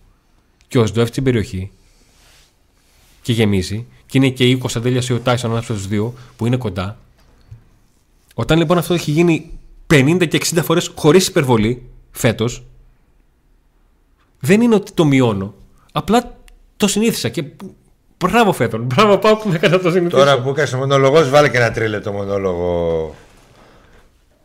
και 0.67 0.79
ο 0.79 0.85
Σντοεφ 0.85 1.07
στην 1.07 1.23
περιοχή 1.23 1.71
και 3.21 3.31
γεμίζει, 3.31 3.85
και 4.05 4.17
είναι 4.17 4.29
και 4.29 4.49
η 4.49 4.57
Κωνσταντέλια 4.57 5.01
ή 5.09 5.13
ο 5.13 5.19
Τάισον 5.19 5.49
ανάμεσα 5.49 5.77
στου 5.77 5.87
δύο 5.87 6.13
που 6.35 6.45
είναι 6.45 6.57
κοντά. 6.57 6.97
Όταν 8.33 8.57
λοιπόν 8.57 8.77
αυτό 8.77 8.93
έχει 8.93 9.11
γίνει 9.11 9.59
50 9.93 10.27
και 10.27 10.41
60 10.55 10.59
φορές 10.63 10.91
χωρίς 10.95 11.27
υπερβολή 11.27 11.89
φέτος, 12.11 12.63
δεν 14.39 14.61
είναι 14.61 14.75
ότι 14.75 14.91
το 14.91 15.05
μειώνω. 15.05 15.53
Απλά 15.91 16.37
το 16.77 16.87
συνήθισα 16.87 17.29
και 17.29 17.43
Μπράβο 18.27 18.51
Φέτον. 18.51 18.81
Μπράβο 18.81 19.17
πάω 19.17 19.35
που 19.35 19.49
με 19.49 19.55
έκανε 19.55 19.77
το 19.77 19.91
συνηθίσω. 19.91 20.17
Τώρα 20.17 20.41
που 20.41 20.49
έκανε 20.49 20.67
το 20.67 20.77
μονόλογος, 20.77 21.29
βάλε 21.29 21.49
και 21.49 21.57
ένα 21.57 21.71
τρίλεπτο 21.71 22.11
μονόλογο 22.11 23.15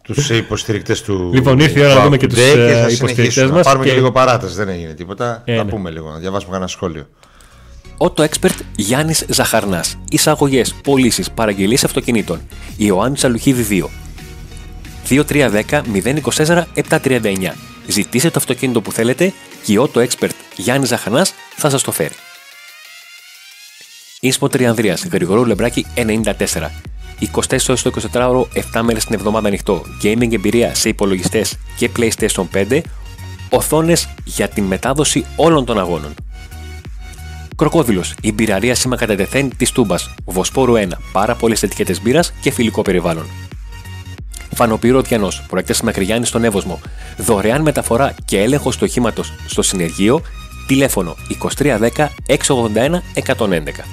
τους 0.03 0.31
υποστηρικτές 0.31 1.03
του. 1.03 1.31
Λοιπόν, 1.35 1.59
ήρθε 1.59 1.81
η 1.81 1.85
ώρα 1.85 1.95
να 1.95 2.03
δούμε 2.05 2.17
και 2.17 2.27
τους 2.27 2.39
υποστηρικτές 2.93 3.51
μας. 3.51 3.65
Πάρουμε 3.65 3.85
και... 3.85 3.91
και 3.91 3.97
λίγο 3.97 4.13
παράταση, 4.13 4.55
δεν 4.55 4.69
έγινε 4.69 4.95
τίποτα. 4.95 5.43
Ε, 5.45 5.57
θα 5.57 5.65
ναι. 5.65 5.71
πούμε 5.71 5.91
λίγο, 5.91 6.11
να 6.11 6.19
διαβάσουμε 6.19 6.51
κανένα 6.51 6.71
σχόλιο. 6.71 7.09
Auto 7.99 8.29
Expert 8.29 8.59
Γιάννης 8.77 9.25
Ζαχαρνάς. 9.29 9.99
Εισαγωγές, 10.11 10.75
πωλήσεις, 10.75 11.31
παραγγελίες 11.31 11.85
αυτοκινήτων. 11.85 12.41
Ιωάννης 12.77 13.25
Αλουχίδη 13.25 13.63
2. 13.63 13.91
2310 15.09 15.83
024 15.83 16.67
739. 16.75 17.55
Ζητήστε 17.87 18.31
το 18.31 18.39
αυτοκίνητο 18.39 18.81
που 18.81 18.93
θέλετε 18.93 19.33
και 19.65 19.73
η 19.73 19.77
Auto 19.81 20.07
Expert 20.07 20.31
Γιάννης 20.57 20.89
Ζαχαρνάς 20.89 21.35
θα 21.57 21.71
σας 21.71 21.83
το 21.83 21.93
φέρει. 21.93 22.15
Ίσπο 24.21 24.49
Τριανδρία, 24.49 24.99
Γρηγορού 25.13 25.45
Λεμπράκη 25.45 25.87
94. 25.95 26.71
24 27.21 27.69
ώρες 27.69 27.83
το 27.83 27.91
24ωρο, 28.13 28.47
7 28.55 28.83
μέρες 28.83 29.05
την 29.05 29.15
εβδομάδα 29.15 29.49
ανοιχτό. 29.49 29.83
Gaming 30.03 30.33
εμπειρία 30.33 30.75
σε 30.75 30.89
υπολογιστές 30.89 31.59
και 31.77 31.91
PlayStation 31.97 32.47
5. 32.53 32.81
Οθόνες 33.51 34.09
για 34.25 34.49
την 34.49 34.65
μετάδοση 34.65 35.25
όλων 35.37 35.65
των 35.65 35.79
αγώνων. 35.79 36.15
Κροκόδηλος, 37.57 38.15
η 38.21 38.33
μπειραρία 38.33 38.75
σήμα 38.75 38.97
κατά 38.97 39.15
τεθέν 39.15 39.57
της 39.57 39.73
Τούμπας. 39.73 40.15
Βοσπόρου 40.25 40.75
1, 40.75 40.99
πάρα 41.13 41.35
πολλές 41.35 41.63
ετικέτες 41.63 42.03
μπύρας 42.03 42.33
και 42.41 42.51
φιλικό 42.51 42.83
περιβάλλον. 42.83 43.27
Φανοπύρο 44.55 45.01
Διανό, 45.03 45.29
προέκτε 45.49 45.75
Μακριγιάννη 45.83 46.27
στον 46.27 46.45
Εύωσμο. 46.45 46.81
Δωρεάν 47.17 47.63
μεταφορά 47.63 48.15
και 48.25 48.43
έλεγχο 48.43 48.71
του 48.71 48.79
οχήματο 48.83 49.23
στο 49.47 49.63
συνεργείο. 49.63 50.23
Τηλέφωνο 50.67 51.17
2310 51.29 52.09
681 52.27 53.03
111. 53.15 53.85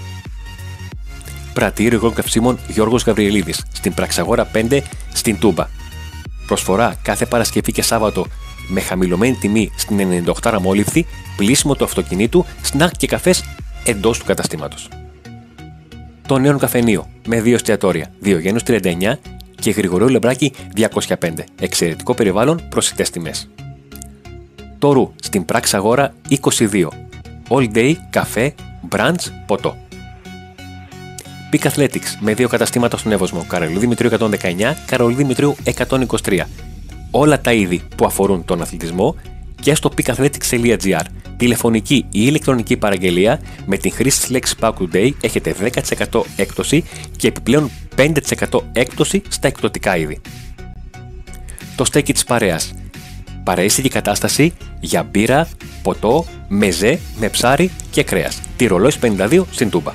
Πρατήριο 1.53 1.97
Υγρών 1.97 2.13
Καυσίμων 2.13 2.59
Γιώργος 2.67 3.03
Γαβριελίδης, 3.03 3.65
στην 3.71 3.93
Πραξαγόρα 3.93 4.45
5 4.53 4.81
στην 5.13 5.39
Τούμπα. 5.39 5.67
Προσφορά 6.47 6.95
κάθε 7.01 7.25
Παρασκευή 7.25 7.71
και 7.71 7.81
Σάββατο 7.81 8.25
με 8.67 8.81
χαμηλωμένη 8.81 9.35
τιμή 9.35 9.71
στην 9.75 10.25
98 10.41 10.57
μόλιβδη, 10.61 11.05
πλήσιμο 11.37 11.75
του 11.75 11.83
αυτοκινήτου, 11.83 12.45
σνακ 12.61 12.91
και 12.97 13.07
καφές 13.07 13.43
εντός 13.85 14.19
του 14.19 14.25
καταστήματος. 14.25 14.89
Το 16.27 16.37
νέο 16.37 16.57
καφενείο 16.57 17.07
με 17.27 17.41
δύο 17.41 17.53
εστιατόρια, 17.53 18.11
Διογένου 18.19 18.59
39 18.67 19.19
και 19.55 19.71
Γρηγορίου 19.71 20.07
Λεμπράκη 20.07 20.53
205. 20.75 21.45
Εξαιρετικό 21.59 22.13
περιβάλλον, 22.13 22.61
προσιτές 22.69 23.09
τιμές. 23.09 23.49
Το 24.79 24.91
Ρου 24.91 25.13
στην 25.21 25.45
πράξη 25.45 25.75
αγορά 25.75 26.13
22. 26.29 26.87
All 27.49 27.73
day, 27.73 27.93
καφέ, 28.09 28.53
brunch, 28.89 29.31
ποτό. 29.45 29.77
Peak 31.51 31.71
Athletics 31.71 32.17
με 32.19 32.33
δύο 32.33 32.47
καταστήματα 32.47 32.97
στον 32.97 33.11
Εύωσμο, 33.11 33.45
Καρολίδη 33.47 33.79
Δημητρίου 33.79 34.09
119, 34.19 34.75
Καρολίδη 34.85 35.21
Δημητρίου 35.21 35.55
123. 35.63 36.41
Όλα 37.15 37.41
τα 37.41 37.53
είδη 37.53 37.81
που 37.95 38.05
αφορούν 38.05 38.45
τον 38.45 38.61
αθλητισμό 38.61 39.15
και 39.61 39.75
στο 39.75 39.91
peakathletics.gr. 39.97 41.05
Τηλεφωνική 41.37 41.95
ή 41.95 42.07
ηλεκτρονική 42.11 42.77
παραγγελία 42.77 43.41
με 43.65 43.77
την 43.77 43.91
χρήση 43.91 44.19
της 44.19 44.29
λέξης 44.29 44.55
Pack 44.59 44.71
Today 44.79 45.11
έχετε 45.21 45.55
10% 46.11 46.21
έκπτωση 46.35 46.83
και 47.17 47.27
επιπλέον 47.27 47.69
5% 47.97 48.59
έκπτωση 48.73 49.21
στα 49.27 49.47
εκπτωτικά 49.47 49.97
είδη. 49.97 50.21
Το 51.75 51.85
στέκι 51.85 52.13
της 52.13 52.23
παρέας. 52.23 52.73
Παραίσθητη 53.43 53.89
κατάσταση 53.89 54.53
για 54.79 55.03
μπύρα, 55.03 55.47
ποτό, 55.81 56.25
μεζέ, 56.47 56.99
με 57.19 57.29
ψάρι 57.29 57.71
και 57.91 58.03
κρέας. 58.03 58.39
Τη 58.57 58.65
ρολόι 58.65 58.91
52 59.01 59.43
στην 59.51 59.69
Τούμπα. 59.69 59.91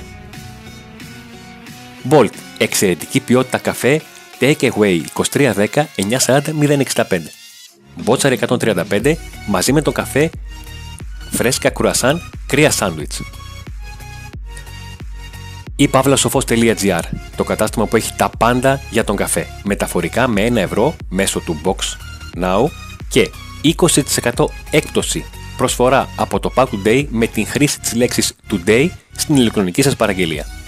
Bolt. 2.09 2.33
Εξαιρετική 2.57 3.19
ποιότητα 3.19 3.57
καφέ 3.57 4.01
Take 4.39 4.71
Away 4.71 5.01
2310 5.13 5.83
940 5.95 6.41
065. 7.09 7.19
Μπότσαρ 7.95 8.33
135 8.47 9.13
μαζί 9.47 9.73
με 9.73 9.81
το 9.81 9.91
καφέ 9.91 10.29
φρέσκα 11.31 11.69
κουρασάν 11.69 12.31
κρύα 12.47 12.71
σάντουιτς. 12.71 13.21
ή 15.79 15.87
παύλασοφός.gr 15.87 17.01
το 17.35 17.43
κατάστημα 17.43 17.85
που 17.85 17.95
έχει 17.95 18.13
τα 18.15 18.29
πάντα 18.37 18.81
για 18.89 19.03
τον 19.03 19.15
καφέ 19.15 19.47
μεταφορικά 19.63 20.27
με 20.27 20.47
1 20.47 20.55
ευρώ 20.55 20.95
μέσω 21.09 21.39
του 21.39 21.61
Box 21.63 21.75
Now 22.43 22.69
και 23.09 23.29
20% 24.33 24.45
έκπτωση 24.71 25.25
προσφορά 25.57 26.09
από 26.15 26.39
το 26.39 26.51
Pack 26.55 26.65
Today 26.65 27.05
με 27.09 27.27
την 27.27 27.47
χρήση 27.47 27.79
της 27.79 27.93
λέξης 27.93 28.33
Today 28.51 28.89
στην 29.15 29.35
ηλεκτρονική 29.35 29.81
σας 29.81 29.95
παραγγελία. 29.95 30.58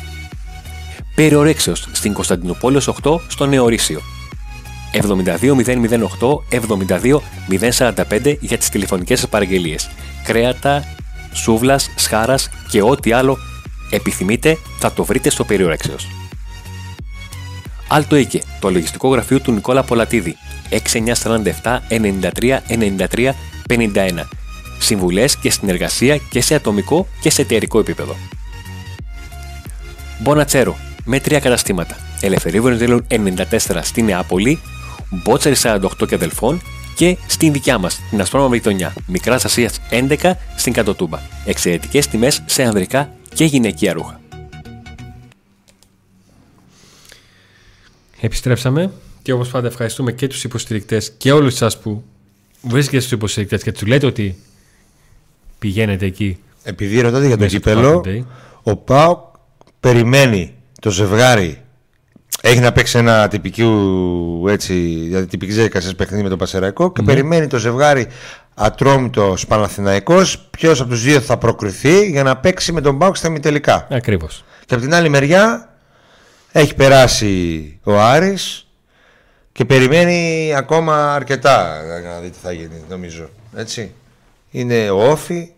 Περιορέξεως 1.16 1.88
στην 1.92 2.14
Κωνσταντινούπολη 2.14 2.82
8 3.04 3.20
στο 3.28 3.46
Νεορίσιο. 3.46 4.02
72008 4.94 6.42
72045 6.50 8.38
για 8.40 8.58
τις 8.58 8.70
τηλεφωνικές 8.70 9.20
σας 9.20 9.30
παραγγελίες. 9.30 9.90
Κρέατα, 10.24 10.84
σούβλας, 11.34 11.90
σχάρας 11.96 12.50
και 12.70 12.82
ό,τι 12.82 13.12
άλλο 13.12 13.38
επιθυμείτε 13.90 14.58
θα 14.80 14.94
το 14.94 15.04
βρείτε 15.04 15.30
στο 15.30 15.44
Περιορέξεως. 15.44 16.08
Άλτο 17.88 18.16
Οίκε, 18.16 18.42
το 18.60 18.72
λογιστικό 18.72 19.10
γραφείο 19.10 19.40
του 19.40 19.52
Νικόλα 19.52 19.84
Πολατίδη. 19.84 20.36
6947 20.70 21.80
93 21.90 22.60
93 22.68 23.32
51. 23.70 24.28
Συμβουλές 24.80 25.38
και 25.38 25.50
συνεργασία 25.52 26.18
και 26.18 26.42
σε 26.42 26.56
ατομικό 26.56 27.08
και 27.22 27.30
σε 27.30 27.42
εταιρικό 27.42 27.80
επίπεδο. 27.80 28.16
Μπονατσέρο, 30.20 30.78
με 31.06 31.20
τρία 31.20 31.40
καταστήματα. 31.40 31.96
Ελευθερίου 32.22 32.64
Βενιζέλου 32.64 33.06
94 33.10 33.80
στην 33.82 34.06
Νεάπολη, 34.06 34.60
Μπότσαρη 35.10 35.56
48 35.64 36.08
και 36.08 36.16
αδελφών 36.16 36.62
και 36.96 37.18
στην 37.28 37.52
δικιά 37.52 37.78
μας, 37.78 38.00
την 38.10 38.22
Ασπρόμα 38.22 38.56
γειτονιά, 38.56 38.94
Μικράς 39.08 39.46
Ασίας 39.46 39.80
11 39.90 40.38
στην 40.56 40.74
Κατοτούμπα. 40.74 41.20
Εξαιρετικές 41.46 42.08
τιμές 42.08 42.44
σε 42.46 42.64
ανδρικά 42.64 43.10
και 43.34 43.46
γυναικεία 43.46 43.94
ρούχα. 43.94 44.20
Επιστρέψαμε 48.22 48.92
και 49.22 49.32
όπως 49.32 49.50
πάντα 49.50 49.68
ευχαριστούμε 49.68 50.12
και 50.12 50.28
τους 50.28 50.44
υποστηρικτές 50.44 51.12
και 51.18 51.32
όλους 51.32 51.54
εσάς 51.54 51.80
που 51.80 52.04
βρίσκετε 52.62 53.00
στους 53.00 53.12
υποστηρικτές 53.12 53.64
και 53.64 53.72
τους 53.72 53.88
λέτε 53.88 54.06
ότι 54.06 54.36
πηγαίνετε 55.60 56.06
εκεί. 56.06 56.38
Επειδή 56.64 57.02
ρωτάτε 57.02 57.28
για 57.28 57.38
το 57.38 57.46
κύπελο, 57.46 58.04
ο 58.64 58.76
Πάοκ 58.76 59.20
περιμένει 59.80 60.56
το 60.82 60.90
ζευγάρι 60.90 61.62
έχει 62.42 62.60
να 62.60 62.72
παίξει 62.72 62.98
ένα 62.98 63.28
τυπικού, 63.28 64.48
έτσι, 64.48 64.74
δηλαδή 65.08 65.26
τυπική 65.26 65.52
διαδικασία 65.52 65.94
παιχνίδι 65.96 66.24
με 66.24 66.30
τον 66.30 66.38
Πασεραϊκό 66.38 66.92
και 66.92 67.02
ναι. 67.02 67.08
περιμένει 67.08 67.48
το 67.48 67.58
ζευγάρι 67.58 68.08
Ατρόμητο 68.54 69.36
Παναθηναϊκός 69.48 70.40
ποιος 70.40 70.82
από 70.82 70.90
τους 70.90 71.04
δύο 71.04 71.20
θα 71.20 71.38
προκριθεί 71.38 72.10
για 72.10 72.24
να 72.24 72.38
παίξει 72.38 72.72
με 72.72 72.82
τον 72.82 72.98
Πάουκ 72.98 73.16
στα 73.16 73.28
ημιτελικά. 73.28 73.88
Ακριβώς. 73.90 74.44
Και 74.66 74.74
από 74.74 74.84
την 74.84 74.94
άλλη 74.94 75.10
μεριά 75.10 75.76
έχει 76.52 76.76
περάσει 76.76 77.80
ο 77.84 78.00
Άρης 78.00 78.68
Και 79.52 79.66
περιμένει 79.66 80.54
ακόμα 80.56 81.14
αρκετά 81.14 81.82
για 82.02 82.10
να 82.10 82.20
δει 82.20 82.30
τι 82.30 82.38
θα 82.42 82.52
γίνει, 82.52 82.84
νομίζω. 82.90 83.30
Έτσι. 83.56 83.94
Είναι 84.52 84.90
ο 84.90 85.10
Όφη 85.10 85.52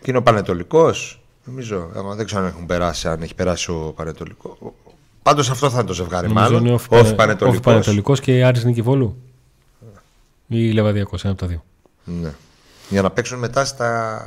και 0.00 0.10
είναι 0.10 0.18
ο 0.18 0.22
Πανετολικός. 0.22 1.21
Νομίζω, 1.44 1.90
εγώ 1.94 2.14
δεν 2.14 2.26
ξέρω 2.26 2.40
αν 2.42 2.46
έχουν 2.48 2.66
περάσει, 2.66 3.08
αν 3.08 3.22
έχει 3.22 3.34
περάσει 3.34 3.70
ο 3.70 3.92
Πανετολικό. 3.96 4.74
Πάντως 5.22 5.50
αυτό 5.50 5.70
θα 5.70 5.78
είναι 5.78 5.86
το 5.86 5.92
ζευγάρι 5.92 6.26
Νομίζω 6.26 6.44
μάλλον. 6.44 6.64
είναι 6.64 6.74
Όφη 6.74 6.86
Όφη 6.90 7.14
Πανετολικός. 7.14 7.60
Πανετολικός 7.60 8.20
και 8.20 8.44
Άρης 8.44 8.64
Νικηβόλου. 8.64 9.16
Ή 10.46 10.72
Λεβαδιακός, 10.72 11.22
ένα 11.24 11.32
από 11.32 11.40
τα 11.40 11.46
δύο. 11.46 11.64
Ναι. 12.04 12.32
Για 12.88 13.02
να 13.02 13.10
παίξουν 13.10 13.38
μετά 13.38 13.64
στα. 13.64 14.22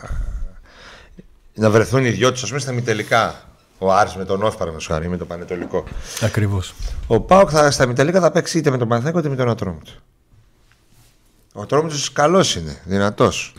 να 1.54 1.70
βρεθούν 1.70 2.06
οι 2.06 2.10
δυο 2.10 2.32
τους, 2.32 2.44
ας 2.44 2.48
πούμε, 2.48 2.60
στα 2.62 2.72
μη 2.72 2.82
τελικά. 2.82 3.44
Ο 3.78 3.94
Άρης 3.94 4.16
με 4.16 4.26
τον 4.26 4.36
Όφη 4.44 4.58
παραδείγματος 4.58 4.88
χάρη, 4.88 5.08
με 5.10 5.18
το 5.18 5.26
Πανετολικό. 5.26 5.84
Ακριβώς. 6.22 6.74
Ο 7.08 7.20
Πάοκ 7.20 7.50
θα, 7.52 7.72
στα 7.72 7.86
μη 7.86 7.94
τελικά 7.94 8.20
θα 8.20 8.32
παίξει 8.32 8.58
είτε 8.58 8.70
με 8.70 8.78
τον 8.78 8.88
Παναθηναϊκό 8.88 9.20
είτε 9.20 9.30
με 9.30 9.36
τον 9.36 9.50
Ατρόμητο. 9.50 9.92
Ο 11.54 11.62
Ατρόμητος 11.62 12.12
καλός 12.12 12.56
είναι, 12.56 12.82
δυνατός. 12.86 13.54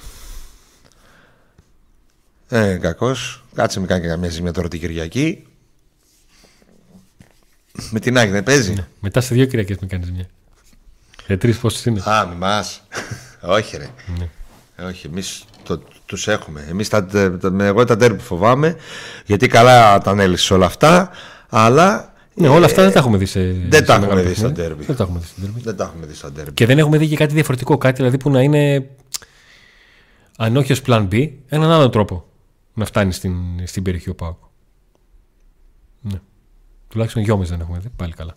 Ε, 2.49 2.77
κακός. 2.77 3.45
Κάτσε 3.57 3.81
με 3.81 3.87
κάνει 3.87 4.01
και 4.01 4.09
καμιά 4.09 4.29
ζημιά 4.31 4.53
τώρα 4.53 4.69
την 4.69 4.81
Κυριακή. 4.81 5.47
Με 7.91 8.01
την 8.01 8.19
Άγνε 8.19 8.43
παίζει. 8.43 8.75
Μετά 9.01 9.21
σε 9.21 9.35
δύο 9.35 9.45
Κυριακές 9.45 9.77
με 9.81 9.87
κάνεις 9.87 10.11
μια. 10.13 10.27
Για 11.27 11.39
τρεις 11.39 11.59
πόσες 11.59 11.85
είναι. 11.85 12.01
Α, 12.11 12.27
μη 12.27 12.35
μας. 12.35 12.83
Όχι, 13.41 13.77
ρε. 13.77 13.89
Ναι. 14.19 14.29
Όχι, 14.89 15.07
εμείς 15.07 15.45
τους 16.07 16.29
έχουμε. 16.29 16.67
Εμείς 16.71 16.89
τα, 16.89 17.07
τα, 17.07 17.51
με- 17.51 17.67
εγώ 17.67 17.85
τα 17.85 17.97
τέρμι 17.97 18.19
φοβάμαι, 18.21 18.77
γιατί 19.27 19.47
καλά 19.49 19.99
τα 19.99 20.11
ανέλησε 20.11 20.55
όλα 20.55 20.67
αυτά, 20.67 21.11
αλλά 21.49 22.13
Ναι, 22.35 22.49
όλα 22.49 22.67
αυτά 22.67 22.83
δεν 22.83 22.93
τα 22.93 22.99
έχουμε 22.99 23.17
δει 23.19 23.27
σε. 23.27 23.41
δεν 23.41 23.73
σε 23.73 23.83
τα 23.83 23.95
έχουμε 23.95 24.07
μεγάλο 24.15 24.29
δει 24.29 24.35
στα 24.35 24.49
παιχνίδι. 24.49 24.69
τέρμι. 24.69 24.85
Δεν 24.85 24.97
τα 24.97 25.03
έχουμε 25.03 25.19
δει 25.19 25.25
στα 25.27 25.35
τέρμι. 25.41 25.61
δεν 25.63 25.77
τα 25.77 25.85
έχουμε 25.85 26.07
δει 26.07 26.15
στα 26.15 26.33
τέρμι. 26.33 26.53
Και 26.53 26.67
δεν 26.67 26.79
έχουμε 26.79 26.99
δει 26.99 27.09
και 27.09 27.17
κάτι 27.17 27.35
διαφορετικό. 27.35 27.79
Κάτι 27.79 27.97
δηλαδή 27.97 28.17
που 28.17 28.31
να 28.31 28.41
είναι. 28.43 28.89
Αν 30.37 30.57
όχι 30.57 30.73
ως 30.73 30.83
plan 30.87 31.09
B, 31.13 31.31
έναν 31.49 31.71
άλλον 31.71 31.91
τρόπο 31.91 32.26
να 32.77 32.85
φτάνει 32.85 33.13
στην, 33.13 33.35
στην 33.65 33.83
περιοχή 33.83 34.11
ο 34.11 34.15
Πάοκ. 34.15 34.37
Ναι. 36.01 36.21
Τουλάχιστον 36.89 37.23
γιόμες 37.23 37.49
δεν 37.49 37.61
έχουμε 37.61 37.79
δει. 37.79 37.89
Πάλι 37.97 38.13
καλά. 38.13 38.37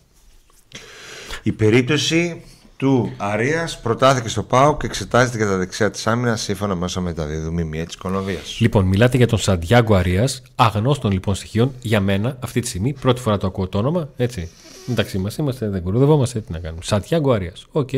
Η 1.43 1.51
περίπτωση 1.51 2.43
του 2.77 3.13
Αρίας 3.17 3.81
προτάθηκε 3.81 4.27
στο 4.27 4.43
ΠΑΟ 4.43 4.77
και 4.77 4.85
εξετάζεται 4.85 5.37
για 5.37 5.45
τα 5.45 5.57
δεξιά 5.57 5.91
της 5.91 6.07
άμυνας 6.07 6.41
σύμφωνα 6.41 6.75
μέσα 6.75 7.01
με 7.01 7.13
τα 7.13 7.25
δεδομήμια 7.25 7.85
της 7.85 7.95
Κολομβία. 7.95 8.39
Λοιπόν, 8.59 8.85
μιλάτε 8.85 9.17
για 9.17 9.27
τον 9.27 9.39
Σαντιάγκο 9.39 9.95
Αρίας, 9.95 10.41
αγνώστων 10.55 11.11
λοιπόν 11.11 11.35
στοιχείων 11.35 11.73
για 11.81 11.99
μένα 11.99 12.37
αυτή 12.39 12.59
τη 12.59 12.67
στιγμή. 12.67 12.93
Πρώτη 12.93 13.21
φορά 13.21 13.37
το 13.37 13.47
ακούω 13.47 13.67
το 13.67 13.77
όνομα, 13.77 14.09
έτσι. 14.17 14.49
Εντάξει, 14.89 15.17
μα 15.17 15.29
είμαστε, 15.39 15.69
δεν 15.69 15.83
κορουδευόμαστε, 15.83 16.41
τι 16.41 16.51
να 16.51 16.59
κάνουμε. 16.59 16.83
Σαντιάγκο 16.83 17.31
Αρίας. 17.31 17.65
Οκ. 17.71 17.89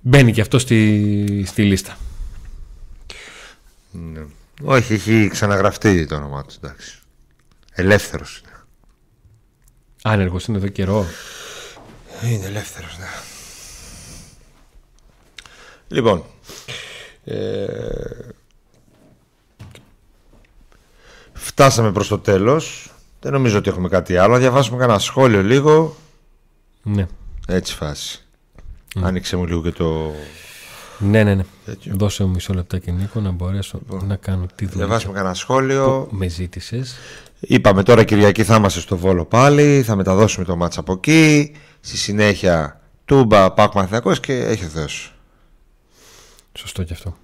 Μπαίνει 0.00 0.32
και 0.32 0.40
αυτό 0.40 0.58
στη, 0.58 1.44
στη 1.46 1.62
λίστα. 1.62 1.96
Ναι. 3.96 4.24
Όχι, 4.62 4.92
έχει 4.92 5.28
ξαναγραφτεί 5.28 6.06
το 6.06 6.16
όνομά 6.16 6.44
του. 6.44 6.54
Εντάξει. 6.62 6.98
Ελεύθερος 7.72 8.38
είναι. 8.44 8.52
Άνεργος 10.02 10.46
είναι 10.46 10.56
εδώ 10.56 10.68
καιρό. 10.68 11.06
Είναι 12.24 12.46
ελεύθερος, 12.46 12.98
ναι. 12.98 13.06
Λοιπόν. 15.88 16.24
Ε, 17.24 17.66
φτάσαμε 21.32 21.92
προς 21.92 22.08
το 22.08 22.18
τέλος. 22.18 22.90
Δεν 23.20 23.32
νομίζω 23.32 23.58
ότι 23.58 23.68
έχουμε 23.68 23.88
κάτι 23.88 24.16
άλλο. 24.16 24.32
Να 24.32 24.38
διαβάσουμε 24.38 24.78
κανένα 24.78 24.98
σχόλιο 24.98 25.42
λίγο. 25.42 25.96
Ναι. 26.82 27.06
Έτσι 27.46 27.74
φάση. 27.74 28.20
Άνοιξε 29.02 29.36
μου 29.36 29.46
λίγο 29.46 29.62
και 29.62 29.70
το... 29.70 30.14
Ναι, 30.98 31.22
ναι, 31.24 31.34
ναι. 31.34 31.44
Τέτοιο. 31.64 31.94
Δώσε 31.96 32.24
μου 32.24 32.30
μισό 32.30 32.54
λεπτάκι 32.54 32.92
Νίκο 32.92 33.20
να 33.20 33.30
μπορέσω 33.30 33.80
να 34.06 34.16
κάνω 34.16 34.46
τη 34.54 34.64
δουλειά 34.64 34.86
Διαβάσουμε 34.86 35.12
κανένα 35.12 35.34
σχόλιο. 35.34 36.06
που 36.10 36.16
με 36.16 36.28
ζήτησες; 36.28 36.96
Είπαμε 37.40 37.82
τώρα 37.82 38.04
Κυριακή 38.04 38.44
θα 38.44 38.56
είμαστε 38.56 38.80
στο 38.80 38.96
Βόλο 38.96 39.24
πάλι. 39.24 39.82
Θα 39.82 39.96
μεταδώσουμε 39.96 40.44
το 40.44 40.56
μάτσα 40.56 40.80
από 40.80 40.92
εκεί. 40.92 41.52
Στη 41.80 41.96
συνέχεια 41.96 42.80
Τούμπα, 43.04 43.52
Πάκ 43.52 43.74
Μαθηνακός 43.74 44.20
και 44.20 44.32
έχει 44.32 44.64
ο 44.64 44.68
Θεός. 44.68 45.14
Σωστό 46.52 46.82
και 46.82 46.92
αυτό. 46.92 47.16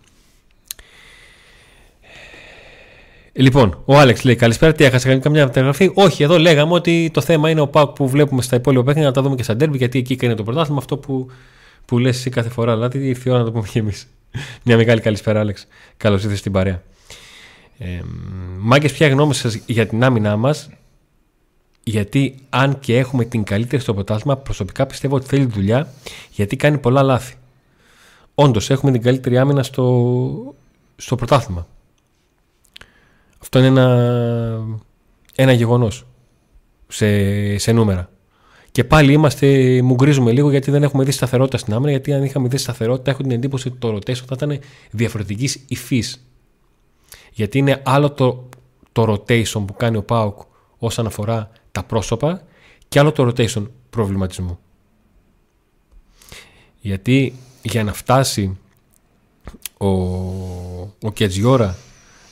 Λοιπόν, 3.34 3.82
ο 3.84 3.98
Άλεξ 3.98 4.24
λέει: 4.24 4.36
Καλησπέρα, 4.36 4.72
τι 4.72 4.84
έχασα 4.84 5.16
καμιά 5.16 5.44
μεταγραφή; 5.44 5.90
Όχι, 5.94 6.22
εδώ 6.22 6.38
λέγαμε 6.38 6.72
ότι 6.72 7.10
το 7.12 7.20
θέμα 7.20 7.50
είναι 7.50 7.60
ο 7.60 7.68
Πάκ 7.68 7.86
που 7.88 8.08
βλέπουμε 8.08 8.42
στα 8.42 8.56
υπόλοιπα 8.56 8.84
παιχνίδια 8.84 9.08
να 9.08 9.14
τα 9.14 9.22
δούμε 9.22 9.34
και 9.34 9.42
στα 9.42 9.56
ντέρμπι, 9.56 9.76
γιατί 9.76 9.98
εκεί 9.98 10.16
κάνει 10.16 10.34
το 10.34 10.42
πρωτάθλημα 10.42 10.78
αυτό 10.78 10.96
που, 10.96 11.30
που 11.84 11.98
λες 11.98 12.16
εσύ 12.16 12.30
κάθε 12.30 12.48
φορά. 12.48 12.74
Δηλαδή 12.74 13.08
ήρθε 13.08 13.28
η 13.28 13.32
ώρα 13.32 13.38
να 13.38 13.44
το 13.44 13.52
πούμε 13.52 13.68
και 13.70 13.78
εμείς. 13.78 14.06
Μια 14.64 14.76
μεγάλη 14.76 15.00
καλησπέρα, 15.00 15.40
Άλεξ. 15.40 15.66
Καλώς 15.96 16.22
ήρθες 16.22 16.38
στην 16.38 16.52
παρέα. 16.52 16.82
Ε, 17.78 18.00
Μάγκες, 18.58 18.92
ποια 18.92 19.06
η 19.06 19.10
γνώμη 19.10 19.34
σας 19.34 19.54
για 19.54 19.86
την 19.86 20.04
άμυνά 20.04 20.36
μας, 20.36 20.68
γιατί 21.82 22.34
αν 22.50 22.78
και 22.78 22.98
έχουμε 22.98 23.24
την 23.24 23.44
καλύτερη 23.44 23.82
στο 23.82 23.94
πρωτάθλημα, 23.94 24.36
προσωπικά 24.36 24.86
πιστεύω 24.86 25.16
ότι 25.16 25.26
θέλει 25.26 25.44
δουλειά, 25.44 25.92
γιατί 26.30 26.56
κάνει 26.56 26.78
πολλά 26.78 27.02
λάθη. 27.02 27.34
Όντως, 28.34 28.70
έχουμε 28.70 28.92
την 28.92 29.02
καλύτερη 29.02 29.38
άμυνα 29.38 29.62
στο, 29.62 30.54
στο 30.96 31.16
πρωτάθλημα. 31.16 31.66
Αυτό 33.38 33.58
είναι 33.58 33.68
ένα, 33.68 34.66
ένα 35.34 35.52
γεγονός 35.52 36.06
σε, 36.88 37.58
σε 37.58 37.72
νούμερα. 37.72 38.11
Και 38.72 38.84
πάλι 38.84 39.12
είμαστε, 39.12 39.80
μου 39.82 39.94
γκρίζουμε 39.94 40.32
λίγο 40.32 40.50
γιατί 40.50 40.70
δεν 40.70 40.82
έχουμε 40.82 41.04
δει 41.04 41.10
σταθερότητα 41.10 41.58
στην 41.58 41.74
άμυνα. 41.74 41.90
Γιατί 41.90 42.12
αν 42.12 42.24
είχαμε 42.24 42.48
δει 42.48 42.56
σταθερότητα, 42.56 43.10
έχω 43.10 43.22
την 43.22 43.30
εντύπωση 43.30 43.68
ότι 43.68 43.76
το 43.76 43.94
rotation 43.94 44.14
θα 44.14 44.32
ήταν 44.32 44.58
διαφορετικής 44.90 45.64
υφής. 45.68 46.26
Γιατί 47.32 47.58
είναι 47.58 47.82
άλλο 47.84 48.10
το, 48.10 48.48
το 48.92 49.12
rotation 49.12 49.64
που 49.66 49.74
κάνει 49.76 49.96
ο 49.96 50.02
Πάουκ 50.02 50.40
όσον 50.78 51.06
αφορά 51.06 51.50
τα 51.72 51.84
πρόσωπα 51.84 52.42
και 52.88 52.98
άλλο 52.98 53.12
το 53.12 53.26
rotation 53.26 53.66
προβληματισμού. 53.90 54.58
Γιατί 56.80 57.34
για 57.62 57.84
να 57.84 57.92
φτάσει 57.92 58.58
ο, 59.78 59.88
ο 61.00 61.12
Κετζιόρα 61.12 61.76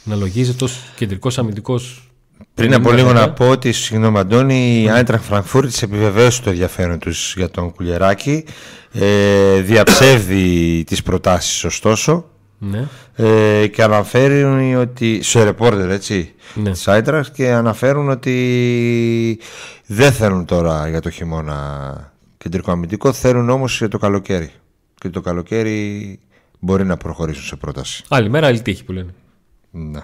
να 0.04 0.14
λογίζεται 0.16 0.64
ως 0.64 0.92
κεντρικός 0.96 1.38
αμυντικός 1.38 2.09
Πριν 2.54 2.74
από 2.74 2.92
λίγο 2.92 3.12
να 3.12 3.32
πω 3.32 3.48
ότι, 3.48 3.72
συγγνώμη 3.72 4.18
Αντώνη, 4.18 4.82
η 4.82 4.90
Άιντραχ 4.90 5.22
Φραγκφούρτης 5.22 5.82
επιβεβαίωσε 5.82 6.42
το 6.42 6.50
ενδιαφέρον 6.50 6.98
τους 6.98 7.34
για 7.36 7.50
τον 7.50 7.72
Κουλιεράκη. 7.72 8.44
Ε, 8.92 9.60
διαψεύδει 9.60 10.84
τις 10.86 11.02
προτάσεις, 11.02 11.64
ωστόσο. 11.64 12.24
Ναι. 12.58 12.88
Ε, 13.14 13.66
και 13.66 13.82
αναφέρουν 13.82 14.74
ότι. 14.74 15.22
σε 15.22 15.44
ρεπόρτερ, 15.44 15.90
έτσι. 15.90 16.34
Ναι. 16.54 16.70
Της 16.70 16.88
Άιντραχ 16.88 17.30
και 17.30 17.50
αναφέρουν 17.50 18.08
ότι 18.08 19.40
δεν 19.86 20.12
θέλουν 20.12 20.44
τώρα 20.44 20.88
για 20.88 21.00
το 21.00 21.10
χειμώνα 21.10 22.12
κεντρικό 22.38 22.70
αμυντικό, 22.70 23.12
θέλουν 23.12 23.50
όμως 23.50 23.78
για 23.78 23.88
το 23.88 23.98
καλοκαίρι. 23.98 24.50
Και 24.94 25.08
το 25.08 25.20
καλοκαίρι 25.20 26.18
μπορεί 26.58 26.84
να 26.84 26.96
προχωρήσουν 26.96 27.44
σε 27.44 27.56
πρόταση. 27.56 28.04
Άλλη 28.08 28.30
μέρα, 28.30 28.46
άλλη 28.46 28.62
τύχη 28.62 28.84
που 28.84 28.92
λένε. 28.92 29.14
Ναι. 29.70 30.00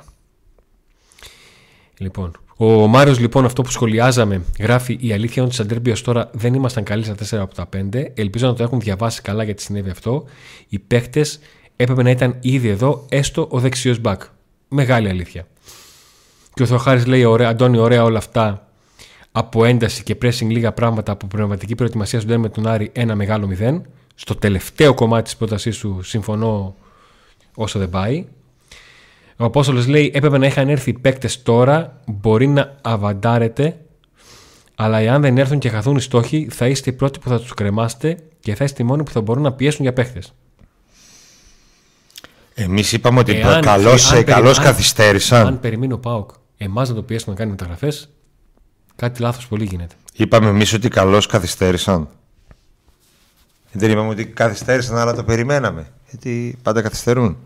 Λοιπόν, 1.98 2.32
ο 2.56 2.86
Μάριος, 2.86 3.18
λοιπόν, 3.18 3.44
αυτό 3.44 3.62
που 3.62 3.70
σχολιάζαμε, 3.70 4.42
γράφει 4.58 4.98
η 5.00 5.12
αλήθεια 5.12 5.34
είναι 5.36 5.44
ότι 5.44 5.54
στα 5.54 5.66
ντέρμπι 5.66 5.90
ως 5.90 6.02
τώρα 6.02 6.30
δεν 6.32 6.54
ήμασταν 6.54 6.84
καλοί 6.84 7.04
στα 7.04 7.14
4 7.14 7.40
από 7.40 7.54
τα 7.54 7.68
5. 7.76 8.04
Ελπίζω 8.14 8.46
να 8.46 8.54
το 8.54 8.62
έχουν 8.62 8.80
διαβάσει 8.80 9.22
καλά 9.22 9.42
γιατί 9.42 9.62
συνέβη 9.62 9.90
αυτό. 9.90 10.24
Οι 10.68 10.78
παίχτες 10.78 11.38
έπρεπε 11.76 12.02
να 12.02 12.10
ήταν 12.10 12.36
ήδη 12.40 12.68
εδώ, 12.68 13.06
έστω 13.08 13.46
ο 13.50 13.58
δεξιός 13.60 13.98
μπακ. 13.98 14.22
Μεγάλη 14.68 15.08
αλήθεια. 15.08 15.46
Και 16.54 16.62
ο 16.62 16.66
Θεοχάρη 16.66 17.04
λέει: 17.04 17.24
ωραία, 17.24 17.48
Αντώνη, 17.48 17.78
ωραία 17.78 18.04
όλα 18.04 18.18
αυτά 18.18 18.68
από 19.32 19.64
ένταση 19.64 20.02
και 20.02 20.16
pressing 20.22 20.46
λίγα 20.48 20.72
πράγματα 20.72 21.12
από 21.12 21.26
πνευματική 21.26 21.74
προετοιμασία 21.74 22.20
στον 22.20 22.40
με 22.40 22.48
τον 22.48 22.66
Άρη 22.66 22.90
ένα 22.92 23.14
μεγάλο 23.14 23.46
μηδέν. 23.46 23.86
Στο 24.14 24.34
τελευταίο 24.34 24.94
κομμάτι 24.94 25.22
της 25.22 25.36
πρότασής 25.36 25.76
σου 25.76 26.02
συμφωνώ 26.02 26.74
όσο 27.54 27.78
δεν 27.78 27.88
πάει. 27.90 28.26
Ο 29.36 29.44
Απόστολος 29.44 29.86
λέει: 29.86 30.10
Έπρεπε 30.14 30.38
να 30.38 30.46
είχαν 30.46 30.68
έρθει 30.68 30.90
οι 30.90 30.98
παίκτες 30.98 31.42
τώρα, 31.42 32.00
μπορεί 32.06 32.46
να 32.46 32.76
αβαντάρετε, 32.82 33.76
αλλά 34.74 34.98
εάν 34.98 35.20
δεν 35.22 35.38
έρθουν 35.38 35.58
και 35.58 35.68
χαθούν 35.68 35.96
οι 35.96 36.00
στόχοι, 36.00 36.48
θα 36.50 36.66
είστε 36.68 36.90
οι 36.90 36.92
πρώτοι 36.92 37.18
που 37.18 37.28
θα 37.28 37.38
τους 37.40 37.54
κρεμάσετε 37.54 38.18
και 38.40 38.54
θα 38.54 38.64
είστε 38.64 38.82
οι 38.82 38.86
μόνοι 38.86 39.02
που 39.02 39.10
θα 39.10 39.20
μπορούν 39.20 39.42
να 39.42 39.52
πιέσουν 39.52 39.82
για 39.82 39.92
παίκτες. 39.92 40.32
Εμείς 42.54 42.92
είπαμε 42.92 43.18
ότι 43.18 43.32
Εάν- 43.32 43.64
καλώς, 43.64 44.12
αν 44.12 44.24
καλώς 44.24 44.54
περι- 44.54 44.58
αν- 44.58 44.64
καθυστέρησαν. 44.64 45.46
Αν 45.46 45.60
περιμένει 45.60 45.92
ο 45.92 45.98
Πάοκ 45.98 46.30
εμάς 46.56 46.88
να 46.88 46.94
το 46.94 47.02
πιέσουμε 47.02 47.32
να 47.34 47.38
κάνει 47.38 47.50
μεταγραφές, 47.50 48.08
κάτι 48.96 49.20
λάθος 49.22 49.46
πολύ 49.48 49.64
γίνεται. 49.64 49.94
Είπαμε 50.14 50.48
εμείς 50.48 50.72
ότι 50.72 50.88
καλώς 50.88 51.26
καθυστέρησαν. 51.26 52.08
Δεν 53.72 53.90
είπαμε 53.90 54.08
ότι 54.08 54.26
καθυστέρησαν, 54.26 54.96
αλλά 54.96 55.14
το 55.14 55.24
περιμέναμε. 55.24 55.86
Γιατί 56.10 56.58
πάντα 56.62 56.82
καθυστερούν. 56.82 57.36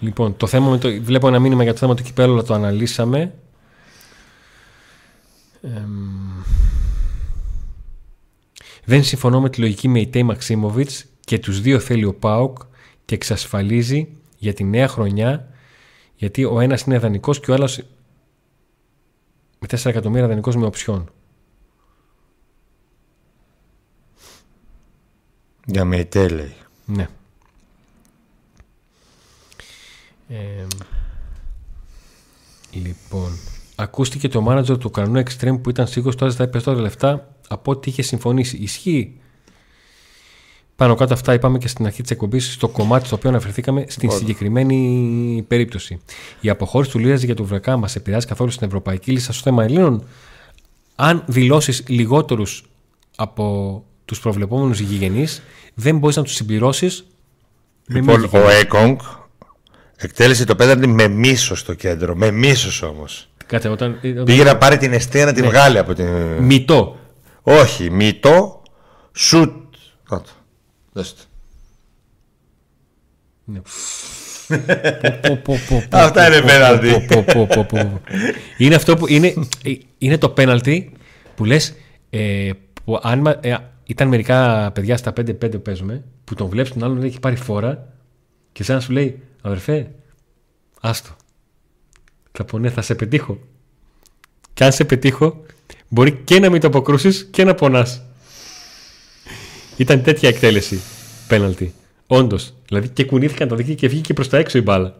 Λοιπόν, 0.00 0.36
το 0.36 0.46
θέμα 0.46 0.70
με 0.70 0.78
το, 0.78 1.02
βλέπω 1.02 1.28
ένα 1.28 1.38
μήνυμα 1.38 1.62
για 1.62 1.72
το 1.72 1.78
θέμα 1.78 1.94
του 1.94 2.02
κυπέλου, 2.02 2.32
αλλά 2.32 2.42
το 2.42 2.54
αναλύσαμε. 2.54 3.34
Εμ, 5.62 6.42
Δεν 8.84 9.04
συμφωνώ 9.04 9.40
με 9.40 9.50
τη 9.50 9.60
λογική 9.60 9.88
με 9.88 10.06
Τέι 10.06 10.22
Μαξίμοβιτς 10.22 11.04
και 11.20 11.38
τους 11.38 11.60
δύο 11.60 11.78
θέλει 11.78 12.04
ο 12.04 12.14
Πάουκ 12.14 12.58
και 13.04 13.14
εξασφαλίζει 13.14 14.08
για 14.38 14.52
τη 14.52 14.64
νέα 14.64 14.88
χρονιά 14.88 15.48
γιατί 16.16 16.44
ο 16.44 16.60
ένας 16.60 16.82
είναι 16.82 16.98
δανεικό 16.98 17.32
και 17.32 17.50
ο 17.50 17.54
άλλος 17.54 17.82
με 19.58 19.66
4 19.70 19.84
εκατομμύρια 19.84 20.26
δανεικό 20.26 20.50
με 20.50 20.66
οψιόν. 20.66 21.10
Για 25.66 25.84
Μεϊτέ 25.84 26.28
λέει. 26.28 26.54
Ναι. 26.84 27.08
Ε, 30.28 30.66
λοιπόν, 32.72 33.38
ακούστηκε 33.74 34.28
το 34.28 34.46
manager 34.48 34.78
του 34.80 34.90
κανονού 34.90 35.22
Extreme 35.22 35.58
που 35.62 35.70
ήταν 35.70 35.86
σίγουρος 35.86 36.16
τώρα 36.16 36.30
ζητάει 36.30 36.48
περισσότερα 36.48 36.82
λεφτά 36.82 37.34
από 37.48 37.70
ό,τι 37.70 37.90
είχε 37.90 38.02
συμφωνήσει. 38.02 38.56
Ισχύει. 38.56 39.20
Πάνω 40.76 40.94
κάτω 40.94 41.14
αυτά 41.14 41.32
είπαμε 41.32 41.58
και 41.58 41.68
στην 41.68 41.86
αρχή 41.86 42.02
της 42.02 42.10
εκπομπής 42.10 42.52
στο 42.52 42.68
κομμάτι 42.68 43.06
στο 43.06 43.16
οποίο 43.16 43.30
αναφερθήκαμε 43.30 43.84
στην 43.88 44.10
συγκεκριμένη 44.10 45.44
περίπτωση. 45.48 46.00
Η 46.40 46.48
αποχώρηση 46.48 46.90
του 46.90 46.98
Λίραζ 46.98 47.22
για 47.22 47.34
το 47.34 47.44
Βρεκά 47.44 47.76
μας 47.76 47.96
επηρεάζει 47.96 48.26
καθόλου 48.26 48.50
στην 48.50 48.66
Ευρωπαϊκή 48.66 49.10
Λίστα 49.10 49.32
στο 49.32 49.42
θέμα 49.42 49.64
Ελλήνων. 49.64 50.04
Αν 50.94 51.24
δηλώσεις 51.26 51.84
λιγότερους 51.88 52.64
από 53.16 53.84
τους 54.04 54.20
προβλεπόμενους 54.20 54.80
γηγενείς, 54.80 55.42
δεν 55.74 55.98
μπορείς 55.98 56.16
να 56.16 56.22
τους 56.22 56.34
συμπληρώσεις. 56.34 57.04
Λοιπόν, 57.86 58.24
ο 58.32 58.50
Έκογκ 58.60 58.98
εκτέλεσε 59.96 60.44
το 60.44 60.56
πέναντι 60.56 60.86
με 60.86 61.08
μίσος 61.08 61.58
στο 61.60 61.74
κέντρο. 61.74 62.14
Με 62.16 62.30
μίσος 62.30 62.82
όμως. 62.82 63.28
Κάτσε, 63.46 63.68
όταν... 63.68 63.98
Πήγε 64.24 64.44
να 64.44 64.56
πάρει 64.56 64.76
την 64.76 64.92
αιστεία 64.92 65.24
να 65.24 65.32
την 65.32 65.42
Ναι. 65.42 65.48
βγάλει 65.48 65.78
από 65.78 65.94
την. 65.94 66.06
Μητό. 66.40 66.98
Όχι, 67.42 67.90
μητό, 67.90 68.62
σουτ. 69.12 69.74
Να 70.10 70.20
το. 70.20 70.30
Δες 70.92 71.14
το. 71.14 71.22
Ναι. 73.44 73.60
Πω, 75.20 75.38
πω, 75.44 75.58
πω, 75.68 75.82
πω, 75.90 75.96
Αυτά 75.98 76.20
πω, 76.26 76.32
είναι 76.32 76.40
πω, 76.40 76.46
πέναλτι. 76.46 76.88
πω, 77.06 77.24
πω, 77.32 77.46
πω, 77.46 77.46
πω, 77.54 77.64
πω. 77.64 78.00
Είναι 78.56 78.74
αυτό 78.74 78.96
που 78.96 79.08
είναι, 79.08 79.34
είναι 79.98 80.18
το 80.18 80.28
πέναλτι 80.28 80.92
που 81.34 81.44
λες 81.44 81.74
ε, 82.10 82.50
που 82.84 82.98
αν 83.02 83.20
μα- 83.20 83.38
ε, 83.40 83.56
ήταν 83.84 84.08
μερικά 84.08 84.70
παιδιά 84.74 84.96
στα 84.96 85.12
5-5 85.20 85.50
που 85.50 85.62
παίζουμε 85.62 86.04
που 86.24 86.34
τον 86.34 86.48
βλέπεις 86.48 86.72
τον 86.72 86.84
άλλον 86.84 87.02
έχει 87.02 87.20
πάρει 87.20 87.36
φόρα 87.36 87.88
και 88.56 88.62
σαν 88.64 88.74
να 88.74 88.80
σου 88.80 88.92
λέει 88.92 89.22
αδερφέ 89.42 89.90
άστο 90.80 91.10
θα 92.32 92.44
πω 92.44 92.58
ναι 92.58 92.70
θα 92.70 92.82
σε 92.82 92.94
πετύχω 92.94 93.38
και 94.54 94.64
αν 94.64 94.72
σε 94.72 94.84
πετύχω 94.84 95.42
μπορεί 95.88 96.12
και 96.24 96.38
να 96.38 96.50
μην 96.50 96.60
το 96.60 96.66
αποκρούσεις 96.66 97.28
και 97.30 97.44
να 97.44 97.54
πονάς 97.54 98.02
ήταν 99.76 100.02
τέτοια 100.02 100.28
εκτέλεση 100.28 100.80
πέναλτι 101.28 101.74
Όντως. 102.06 102.54
Δηλαδή 102.68 102.88
και 102.88 103.04
κουνήθηκαν 103.04 103.48
τα 103.48 103.56
δίκτυα 103.56 103.74
και 103.74 103.88
βγήκε 103.88 104.12
προς 104.12 104.28
τα 104.28 104.38
έξω 104.38 104.58
η 104.58 104.62
μπάλα. 104.62 104.94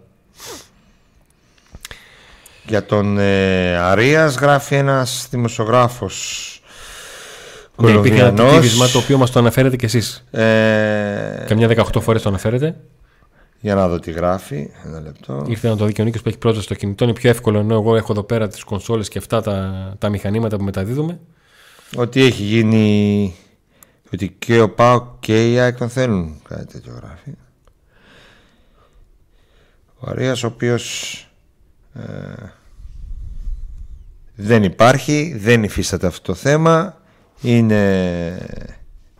Για 2.67 2.87
τον 2.87 3.19
ε, 3.19 3.77
Αρίας 3.77 4.35
γράφει 4.35 4.75
ένας 4.75 5.27
δημοσιογράφος 5.31 6.61
Ναι, 7.77 7.91
υπήρχε 7.91 8.21
ένα 8.21 8.31
Κολομβιανός. 8.31 8.63
τύπισμα 8.63 8.89
το 8.89 8.99
οποίο 8.99 9.19
μας 9.19 9.31
το 9.31 9.39
αναφέρετε 9.39 9.77
κι 9.77 9.85
εσείς. 9.85 10.25
Ε, 10.31 11.45
Καμιά 11.47 11.69
18 11.69 12.01
φορές 12.01 12.23
το 12.23 12.29
αναφέρετε. 12.29 12.77
Για 13.61 13.75
να 13.75 13.89
δω 13.89 13.99
τι 13.99 14.11
γράφει. 14.11 14.71
Ένα 14.85 15.01
λεπτό. 15.01 15.45
Ήρθε 15.49 15.69
να 15.69 15.77
το 15.77 15.85
δει 15.85 15.93
και 15.93 16.01
ο 16.01 16.05
Νίκος 16.05 16.23
που 16.23 16.29
έχει 16.29 16.39
πρόσβαση 16.39 16.65
στο 16.65 16.75
κινητό. 16.75 17.05
Είναι 17.05 17.13
πιο 17.13 17.31
εύκολο 17.31 17.59
ενώ 17.59 17.75
εγώ 17.75 17.97
έχω 17.97 18.13
εδώ 18.13 18.23
πέρα 18.23 18.49
τις 18.49 18.65
κονσόλες 18.65 19.09
και 19.09 19.19
αυτά 19.19 19.43
τα, 19.43 19.95
τα 19.99 20.09
μηχανήματα 20.09 20.57
που 20.57 20.65
μεταδίδουμε. 20.65 21.21
Ότι 21.97 22.23
έχει 22.23 22.43
γίνει. 22.43 23.35
Ότι 24.13 24.29
και 24.39 24.61
ο 24.61 24.71
Πάο 24.71 25.07
και 25.21 25.53
η 25.53 25.59
ΑΕΚ 25.59 25.77
τον 25.77 25.89
θέλουν. 25.89 26.41
Κάτι 26.49 26.67
τέτοιο 26.73 26.93
γράφει. 27.03 27.31
Ο 29.99 30.11
Αρίας 30.11 30.43
ο 30.43 30.47
οποίος 30.47 31.15
ε, 31.95 32.03
δεν 34.35 34.63
υπάρχει, 34.63 35.37
δεν 35.39 35.63
υφίσταται 35.63 36.07
αυτό 36.07 36.23
το 36.23 36.35
θέμα. 36.35 37.01
Είναι 37.41 38.39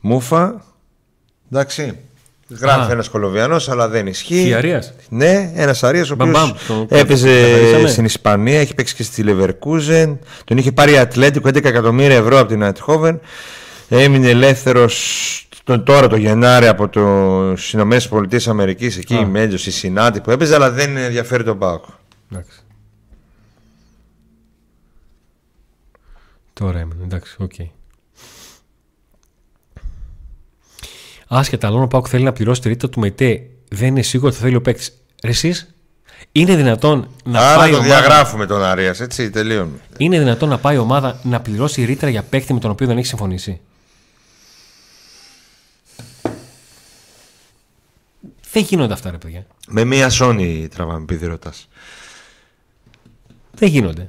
μούφα. 0.01 0.65
Εντάξει. 1.51 1.99
Γράφει 2.49 2.89
Α. 2.91 2.93
ένας 2.93 3.09
Κολοβιανός 3.09 3.69
αλλά 3.69 3.89
δεν 3.89 4.07
ισχύει. 4.07 4.43
Χιαρίας. 4.45 4.93
Ναι, 5.09 5.53
ένας 5.55 5.83
Αρίας 5.83 6.11
ο 6.11 6.15
Μπαμ, 6.15 6.29
οποίος 6.29 6.67
μπαμ, 6.69 6.87
το- 6.87 6.97
έπαιζε 6.97 7.43
καθαρίσαμε. 7.43 7.89
στην 7.89 8.05
Ισπανία, 8.05 8.61
έχει 8.61 8.75
παίξει 8.75 8.95
και 8.95 9.03
στη 9.03 9.25
Leverkusen. 9.27 10.17
Τον 10.45 10.57
είχε 10.59 10.73
πάρει 10.73 10.93
η 10.93 10.99
Ατλέτικο 10.99 11.49
11 11.49 11.65
εκατομμύρια 11.69 12.17
ευρώ 12.17 12.39
από 12.39 12.49
την 12.49 12.65
Ατχόβεν. 12.65 13.21
Έμεινε 13.89 14.29
ελεύθερος 14.29 15.41
τώρα 15.85 16.07
το 16.09 16.17
Γενάρη 16.17 16.67
από 16.67 16.89
το 16.89 17.01
Ηνωμένες 17.73 18.09
Πολιτείες 18.09 18.49
Αμερικής, 18.49 18.97
εκεί 18.97 19.15
Α. 19.15 19.21
η 19.21 19.25
Μέντζος, 19.25 19.67
η 19.67 19.71
Σινάτη 19.71 20.21
που 20.21 20.31
έπαιζε, 20.31 20.55
αλλά 20.55 20.71
δεν 20.71 20.97
ενδιαφέρει 20.97 21.45
τον 21.45 21.59
Πάοκ. 21.59 21.85
Εντάξει. 22.33 22.59
Τώρα 26.53 26.79
έμεινε, 26.79 27.03
εντάξει, 27.05 27.37
οκ. 27.39 27.53
Άσχετα, 31.27 31.67
αλλά 31.67 31.81
ο 31.81 31.87
Πάουκ 31.87 32.07
θέλει 32.09 32.25
να 32.25 32.33
πληρώσει 32.33 32.61
τη 32.61 32.69
ρήτρα 32.69 32.89
του 32.89 33.01
ΜΕΤΕ. 33.01 33.43
Δεν 33.69 33.89
είναι 33.89 34.03
σίγουρο 34.03 34.29
ότι 34.29 34.37
θα 34.37 34.43
θέλει 34.43 34.57
ο 34.57 34.63
παίκτης. 34.63 34.99
Εσείς, 35.23 35.75
είναι 36.33 36.57
δυνατόν 36.57 37.09
να 37.25 37.41
Άρα 37.41 37.57
πάει 37.57 37.71
το 37.71 37.77
ομάδα... 37.77 37.95
διαγράφουμε 37.95 38.47
τον 38.47 38.65
Αρίας, 38.65 39.01
έτσι, 39.01 39.31
τελείωνε. 39.31 39.71
Είναι 39.97 40.19
δυνατόν 40.19 40.49
να 40.49 40.59
πάει 40.59 40.75
η 40.75 40.79
ομάδα 40.79 41.21
να 41.23 41.41
πληρώσει 41.41 41.85
ρήτρα 41.85 42.09
για 42.09 42.23
παίκτη 42.23 42.53
με 42.53 42.61
τον 42.61 42.71
οποίο 42.71 42.87
δεν 42.87 42.99
έχει 42.99 43.07
συμφωνήσει; 43.07 43.61
Δεν 48.53 48.63
γίνονται 48.63 48.93
αυτά, 48.93 49.11
ρε 49.11 49.19
παιδιά. 49.19 49.47
Με 49.69 49.85
μία 49.85 50.11
Sony 50.21 50.67
τραβάμε, 50.75 51.03
επειδή 51.03 51.27
ρωτάς. 51.27 51.69
Δεν 53.55 53.69
γίνονται. 53.69 54.09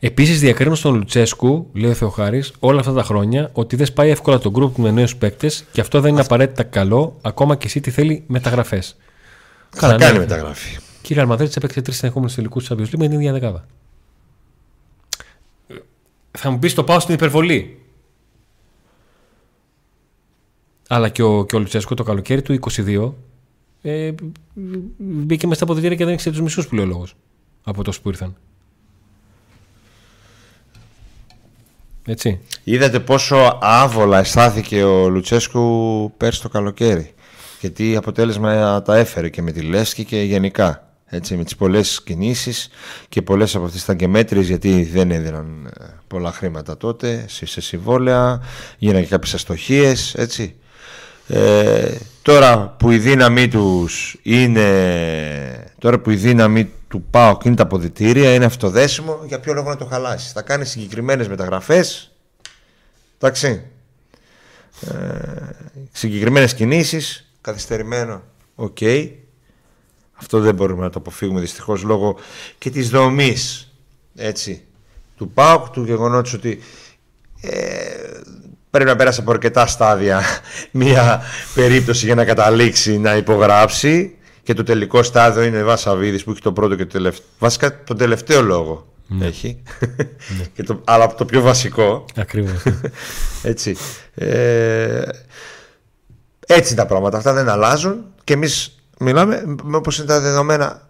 Επίσης, 0.00 0.40
διακρίνω 0.40 0.74
στον 0.74 0.94
Λουτσέσκου, 0.94 1.68
λέει 1.72 1.90
ο 1.90 1.94
Θεοχάρης, 1.94 2.52
όλα 2.58 2.80
αυτά 2.80 2.92
τα 2.92 3.02
χρόνια 3.02 3.50
ότι 3.52 3.76
δεν 3.76 3.86
σπάει 3.86 4.10
εύκολα 4.10 4.38
τον 4.38 4.52
γκρουπ 4.52 4.78
με 4.78 4.90
νέους 4.90 5.16
παίκτες 5.16 5.64
και 5.72 5.80
αυτό 5.80 6.00
δεν 6.00 6.12
είναι 6.12 6.20
απαραίτητα 6.20 6.62
καλό, 6.62 7.18
ακόμα 7.22 7.56
και 7.56 7.66
εσύ 7.66 7.80
τι 7.80 7.90
θέλει 7.90 8.24
μεταγραφές. 8.26 8.96
Θα 9.70 9.96
κάνει 9.96 10.18
μεταγραφή. 10.18 10.78
Κύριε 11.02 11.22
Αλμαδρίτης 11.22 11.56
έπαιξε 11.56 11.82
τρεις 11.82 11.96
συνεχόμενους 11.96 12.34
τελικούς 12.34 12.64
του 12.64 12.74
Champions 12.74 12.84
League 12.84 12.98
με 12.98 13.08
την 13.08 13.18
ίδια 13.18 13.32
δεκάδα. 13.32 13.66
Θα 16.30 16.50
μου 16.50 16.58
πεις 16.58 16.74
το 16.74 16.84
πάω 16.84 17.00
στην 17.00 17.14
υπερβολή. 17.14 17.78
Αλλά 20.88 21.08
και 21.08 21.22
ο, 21.22 21.44
και 21.44 21.56
ο 21.56 21.58
Λουτσέσκο 21.58 21.94
το 21.94 22.02
καλοκαίρι 22.02 22.42
του 22.42 22.58
22 22.60 23.12
ε, 23.82 24.12
μπήκε 24.96 25.46
μέσα 25.46 25.54
στα 25.54 25.64
αποδητήρια 25.64 25.96
και 25.96 26.04
δεν 26.04 26.14
ήξερε 26.14 26.34
τους 26.34 26.44
μισούς 26.44 26.68
που 26.68 26.74
λέει 26.74 26.84
ο 26.84 26.88
λόγος 26.88 27.14
από 27.62 27.84
τόσο 27.84 28.02
που 28.02 28.08
ήρθαν. 28.08 28.36
Έτσι. 32.10 32.40
Είδατε 32.64 33.00
πόσο 33.00 33.58
άβολα 33.62 34.18
αισθάθηκε 34.18 34.82
ο 34.82 35.08
Λουτσέσκου 35.08 36.12
πέρσι 36.16 36.42
το 36.42 36.48
καλοκαίρι. 36.48 37.12
Και 37.60 37.70
τι 37.70 37.96
αποτέλεσμα 37.96 38.82
τα 38.82 38.96
έφερε 38.96 39.28
και 39.28 39.42
με 39.42 39.52
τη 39.52 39.60
Λέσκη 39.60 40.04
και 40.04 40.20
γενικά. 40.20 40.92
Έτσι, 41.06 41.36
με 41.36 41.44
τις 41.44 41.56
πολλές 41.56 42.02
κινήσεις 42.04 42.68
και 43.08 43.22
πολλές 43.22 43.54
από 43.54 43.64
αυτές 43.64 43.82
ήταν 43.82 43.96
και 43.96 44.08
μέτρες 44.08 44.46
γιατί 44.46 44.82
δεν 44.92 45.10
έδιναν 45.10 45.72
ε, 45.80 45.84
πολλά 46.06 46.32
χρήματα 46.32 46.76
τότε 46.76 47.24
σε 47.28 47.46
σε 47.46 47.60
συμβόλαια, 47.60 48.42
γίνανε 48.78 49.00
και 49.00 49.08
κάποιες 49.08 49.34
αστοχίες, 49.34 50.14
έτσι. 50.14 50.54
Ε, 51.26 51.94
τώρα 52.22 52.74
που 52.78 52.90
η 52.90 52.98
δύναμή 52.98 53.48
τους 53.48 54.18
είναι 54.22 54.68
τώρα 55.78 55.98
που 55.98 56.10
η 56.10 56.16
δύναμη 56.16 56.70
του 56.88 57.02
ΠΑΟΚ 57.10 57.44
είναι 57.44 57.54
τα 57.54 57.62
αποδητήρια 57.62 58.34
είναι 58.34 58.44
αυτοδέσιμο 58.44 59.20
για 59.26 59.40
ποιο 59.40 59.52
λόγο 59.52 59.68
να 59.68 59.76
το 59.76 59.84
χαλάσει. 59.84 60.32
Θα 60.32 60.42
κάνει 60.42 60.64
συγκεκριμένες 60.64 61.28
μεταγραφές 61.28 62.12
εντάξει. 63.18 63.62
Ε, 64.80 64.94
συγκεκριμένες 65.92 66.54
κινήσεις 66.54 67.32
καθυστερημένο 67.40 68.22
οκ. 68.54 68.78
Αυτό 70.14 70.40
δεν 70.40 70.54
μπορούμε 70.54 70.82
να 70.82 70.90
το 70.90 70.98
αποφύγουμε 70.98 71.40
δυστυχώς 71.40 71.82
λόγω 71.82 72.16
και 72.58 72.70
της 72.70 72.88
δομής 72.88 73.72
έτσι 74.16 74.64
του 75.16 75.30
ΠΑΟΚ 75.30 75.68
του 75.68 75.84
γεγονότος 75.84 76.32
ότι 76.32 76.60
ε, 77.40 77.50
πρέπει 78.70 78.88
να 78.88 78.96
πέρασε 78.96 79.20
από 79.20 79.30
αρκετά 79.30 79.66
στάδια 79.66 80.22
μια 80.70 81.22
περίπτωση 81.54 82.06
για 82.06 82.14
να 82.14 82.24
καταλήξει 82.24 82.98
να 82.98 83.16
υπογράψει 83.16 84.17
και 84.48 84.54
το 84.54 84.62
τελικό 84.62 85.02
στάδιο 85.02 85.42
είναι 85.42 85.62
ο 85.62 85.69
Σαββίδης 85.69 86.24
που 86.24 86.30
έχει 86.30 86.40
το 86.40 86.52
πρώτο 86.52 86.74
και 86.74 86.84
το 86.84 86.92
τελευταίο. 86.92 87.26
Βασικά 87.38 87.84
τον 87.84 87.96
τελευταίο 87.96 88.42
λόγο 88.42 88.86
έχει. 89.20 89.62
Και 90.54 90.62
το, 90.62 90.80
αλλά 90.84 91.14
το 91.14 91.24
πιο 91.24 91.40
βασικό. 91.40 92.04
Ακριβώς. 92.16 92.62
έτσι. 93.42 93.76
Ε, 94.14 95.02
έτσι 96.46 96.72
είναι 96.72 96.82
τα 96.82 96.86
πράγματα. 96.86 97.16
Αυτά 97.16 97.32
δεν 97.32 97.48
αλλάζουν. 97.48 98.04
Και 98.24 98.32
εμείς 98.32 98.78
μιλάμε 98.98 99.56
με 99.62 99.76
όπως 99.76 99.98
είναι 99.98 100.06
τα 100.06 100.20
δεδομένα 100.20 100.88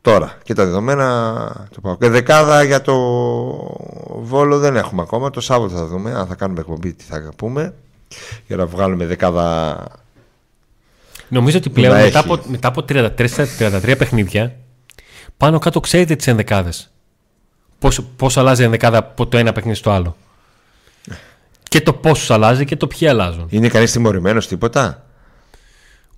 Τώρα. 0.00 0.38
Και 0.42 0.54
τα 0.54 0.64
δεδομένα 0.64 1.68
το 1.74 1.80
πάω. 1.80 1.96
Και 1.96 2.08
δεκάδα 2.08 2.62
για 2.62 2.80
το 2.80 2.94
Βόλο 4.20 4.58
δεν 4.58 4.76
έχουμε 4.76 5.02
ακόμα. 5.02 5.30
Το 5.30 5.40
Σάββατο 5.40 5.74
θα 5.74 5.86
δούμε 5.86 6.12
αν 6.14 6.26
θα 6.26 6.34
κάνουμε 6.34 6.60
εκπομπή 6.60 6.92
τι 6.92 7.04
θα 7.04 7.32
πούμε. 7.36 7.74
Για 8.46 8.56
να 8.56 8.66
βγάλουμε 8.66 9.06
δεκάδα. 9.06 9.86
Νομίζω 11.32 11.58
ότι 11.58 11.70
πλέον 11.70 11.94
Να 11.94 12.02
μετά 12.02 12.18
έχει. 12.18 12.28
από, 12.28 12.42
μετά 12.46 12.68
από 12.68 12.84
33 12.88 13.94
παιχνίδια 13.98 14.56
πάνω 15.36 15.58
κάτω 15.58 15.80
ξέρετε 15.80 16.16
τις 16.16 16.26
ενδεκάδες. 16.26 16.90
Πώς, 17.78 18.00
πώς 18.16 18.36
αλλάζει 18.36 18.62
η 18.62 18.64
ενδεκάδα 18.64 18.98
από 18.98 19.26
το 19.26 19.36
ένα 19.36 19.52
παιχνίδι 19.52 19.76
στο 19.76 19.90
άλλο. 19.90 20.16
Και 21.62 21.80
το 21.80 21.92
πόσους 21.92 22.30
αλλάζει 22.30 22.64
και 22.64 22.76
το 22.76 22.86
ποιοι 22.86 23.08
αλλάζουν. 23.08 23.46
Είναι 23.50 23.68
κανείς 23.68 23.92
τιμωρημένος 23.92 24.48
τίποτα; 24.48 25.06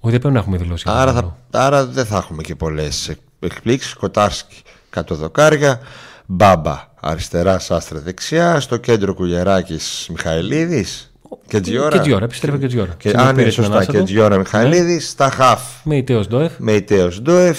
Όχι, 0.01 0.11
δεν 0.13 0.21
πρέπει 0.21 0.35
να 0.35 0.41
έχουμε 0.41 0.57
δηλώσει. 0.57 0.85
Άρα, 0.87 1.11
αυτό. 1.11 1.37
θα, 1.51 1.61
άρα 1.61 1.87
δεν 1.87 2.07
θα 2.07 2.17
έχουμε 2.17 2.43
και 2.43 2.55
πολλές 2.55 3.17
εκπλήξεις. 3.41 3.95
Κοτάρσκι 3.95 4.63
κάτω 4.91 5.15
δοκάρια. 5.15 5.81
Μπάμπα 6.27 6.89
αριστερά, 7.01 7.59
Σάστρε 7.59 7.99
δεξιά. 7.99 8.61
Στο 8.61 8.77
κέντρο 8.77 9.15
Κουλιαράκης 9.15 10.07
Μιχαηλίδης. 10.11 11.14
Και 11.47 11.61
Τζιόρα. 11.61 11.89
Και 11.89 11.99
Τζιόρα, 11.99 12.25
επιστρέφει 12.25 12.59
και 12.59 12.67
Τζιόρα. 12.67 12.95
Και, 12.99 13.09
Στην 13.09 13.21
α, 13.21 13.25
ναι, 13.25 13.31
πήρε 13.33 13.43
την 13.43 13.53
σωστά. 13.53 13.73
ανάσα 13.75 13.91
Και 13.93 13.99
του. 13.99 14.05
Τζιόρα 14.05 14.39
Μιχαηλίδη. 14.39 15.01
Στα 15.01 15.31
χαφ. 15.31 15.63
Με 15.85 15.97
ιτέος 15.97 16.29
Ντόεφ. 16.29 16.53
Με 16.59 16.73
ιτέο 16.73 17.09
Ντόεφ. 17.23 17.59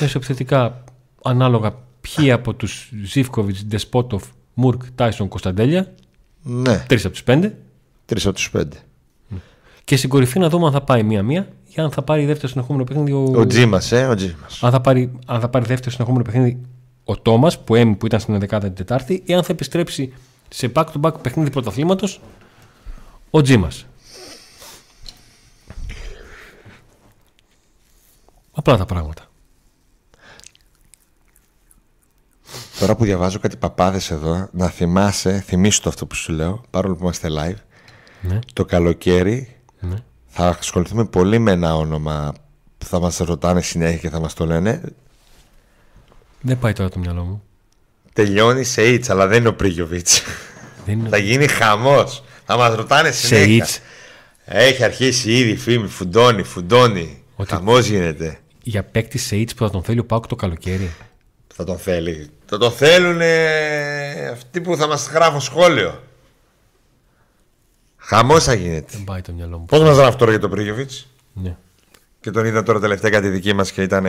Μέσω 0.00 0.18
επιθετικά 0.18 0.84
ανάλογα 1.22 1.74
ποιοι 2.00 2.30
από 2.30 2.54
τους 2.54 2.90
Ζήφκοβιτς, 3.04 3.64
Ντεσπότοφ, 3.66 4.24
Μουρκ, 4.54 4.82
Τάισον, 4.94 5.28
Κωνσταντέλια. 5.28 5.92
Ναι, 6.42 6.84
Τρεις 6.88 7.04
από 7.04 7.12
τους 7.12 7.22
πέντε. 7.22 7.56
τρεις 8.06 8.26
από 8.26 8.34
τους 8.34 8.50
πέντε. 8.50 8.76
Και 9.84 9.96
στην 9.96 10.08
κορυφή 10.08 10.38
να 10.38 10.48
δούμε 10.48 10.66
αν 10.66 10.72
θα 10.72 10.80
πάει 10.80 11.02
μία-μία 11.02 11.48
ή 11.68 11.80
αν 11.80 11.90
θα 11.90 12.02
πάρει 12.02 12.24
δεύτερο 12.24 12.48
συνεχόμενο 12.48 12.84
παιχνίδι 12.84 13.12
ο, 13.12 13.32
Ο 13.36 13.46
Τζίμας, 13.46 13.92
ε, 13.92 14.06
ο 14.06 14.14
Τζίμας. 14.14 14.62
αν, 14.62 14.70
θα 14.70 14.80
πάρει, 14.80 15.12
αν 15.26 15.40
θα 15.40 15.48
πάρει 15.48 15.64
δεύτερο 15.66 15.90
συνεχόμενο 15.90 16.24
παιχνίδι 16.24 16.60
ο 17.04 17.16
Τόμας 17.16 17.58
που 17.58 17.74
έμεινε 17.74 17.96
που 17.96 18.06
ήταν 18.06 18.20
στην 18.20 18.34
11η 18.34 18.60
την 18.60 18.74
Τετάρτη 18.74 19.22
ή 19.26 19.34
αν 19.34 19.42
θα 19.42 19.52
επιστρέψει 19.52 20.12
σε 20.48 20.72
back-to-back 20.74 21.12
παιχνίδι 21.22 21.50
πρωταθλήματος 21.50 22.20
ο 23.36 23.40
Τζίμας. 23.42 23.86
Απλά 28.52 28.76
τα 28.76 28.84
πράγματα. 28.84 29.22
Τώρα 32.78 32.96
που 32.96 33.04
διαβάζω 33.04 33.38
κάτι 33.38 33.56
παπάδες 33.56 34.10
εδώ, 34.10 34.48
να 34.52 34.68
θυμάσαι, 34.68 35.40
θυμίσου 35.40 35.80
το 35.80 35.88
αυτό 35.88 36.06
που 36.06 36.14
σου 36.14 36.32
λέω, 36.32 36.64
παρόλο 36.70 36.94
που 36.94 37.02
είμαστε 37.02 37.28
live. 37.30 37.60
Ναι. 38.20 38.38
Το 38.52 38.64
καλοκαίρι 38.64 39.56
Ναι. 39.80 39.96
θα 40.26 40.48
ασχοληθούμε 40.48 41.04
πολύ 41.04 41.38
με 41.38 41.50
ένα 41.50 41.76
όνομα 41.76 42.32
που 42.78 42.86
θα 42.86 43.00
μας 43.00 43.16
ρωτάνε 43.16 43.60
συνέχεια 43.60 43.98
και 43.98 44.10
θα 44.10 44.20
μας 44.20 44.34
το 44.34 44.46
λένε. 44.46 44.82
Δεν 46.40 46.58
πάει 46.58 46.72
τώρα 46.72 46.88
το 46.88 46.98
μυαλό 46.98 47.24
μου. 47.24 47.42
Τελειώνει 48.12 48.64
σε 48.64 48.82
Ιτς, 48.82 49.10
αλλά 49.10 49.26
δεν 49.26 49.38
είναι 49.38 49.48
ο 49.48 49.54
Πρίγιοβιτς. 49.54 50.22
Δεν 50.84 50.98
είναι... 50.98 51.08
θα 51.08 51.16
γίνει 51.16 51.46
χαμός. 51.46 52.24
Θα 52.44 52.56
μας 52.56 52.74
ρωτάνε 52.74 53.10
σε 53.12 53.26
συνέχεια. 53.26 53.54
Ιτς. 53.54 53.80
Έχει 54.44 54.84
αρχίσει 54.84 55.32
ήδη 55.32 55.50
η 55.50 55.56
φήμη, 55.56 55.88
φουντώνει, 55.88 56.42
φουντώνει. 56.42 57.22
Ότι- 57.36 57.52
Χαμός 57.52 57.86
γίνεται. 57.86 58.38
Για 58.62 58.82
παίκτη 58.84 59.18
σε 59.18 59.36
Ιτς 59.36 59.54
που 59.54 59.64
θα 59.64 59.70
τον 59.70 59.82
θέλει 59.82 59.98
ο 59.98 60.04
Πάουκ 60.04 60.26
το 60.26 60.36
καλοκαίρι. 60.36 60.90
Θα 61.54 61.64
τον 61.64 61.78
θέλει. 61.78 62.28
Θα 62.46 62.58
τον 62.58 62.72
θέλουν 62.72 63.20
αυτοί 64.32 64.60
που 64.60 64.76
θα 64.76 64.86
μας 64.86 65.08
γράφουν 65.08 65.40
σχόλιο. 65.40 66.02
Χαμός 67.96 68.44
θα 68.44 68.54
γίνεται. 68.54 68.86
Δεν 68.92 69.04
πάει 69.04 69.20
το 69.20 69.32
μυαλό 69.32 69.58
μου. 69.58 69.64
Πώς 69.64 69.80
μας 69.80 69.96
γράφει 69.96 70.16
τώρα 70.16 70.30
για 70.30 70.40
τον 70.40 70.50
Πρίγιοβιτς. 70.50 71.06
Ναι. 71.32 71.56
Και 72.20 72.30
τον 72.30 72.44
είδα 72.44 72.62
τώρα 72.62 72.80
τελευταία 72.80 73.10
κάτι 73.10 73.28
δική 73.28 73.52
μας 73.52 73.72
και 73.72 73.82
ήταν 73.82 74.06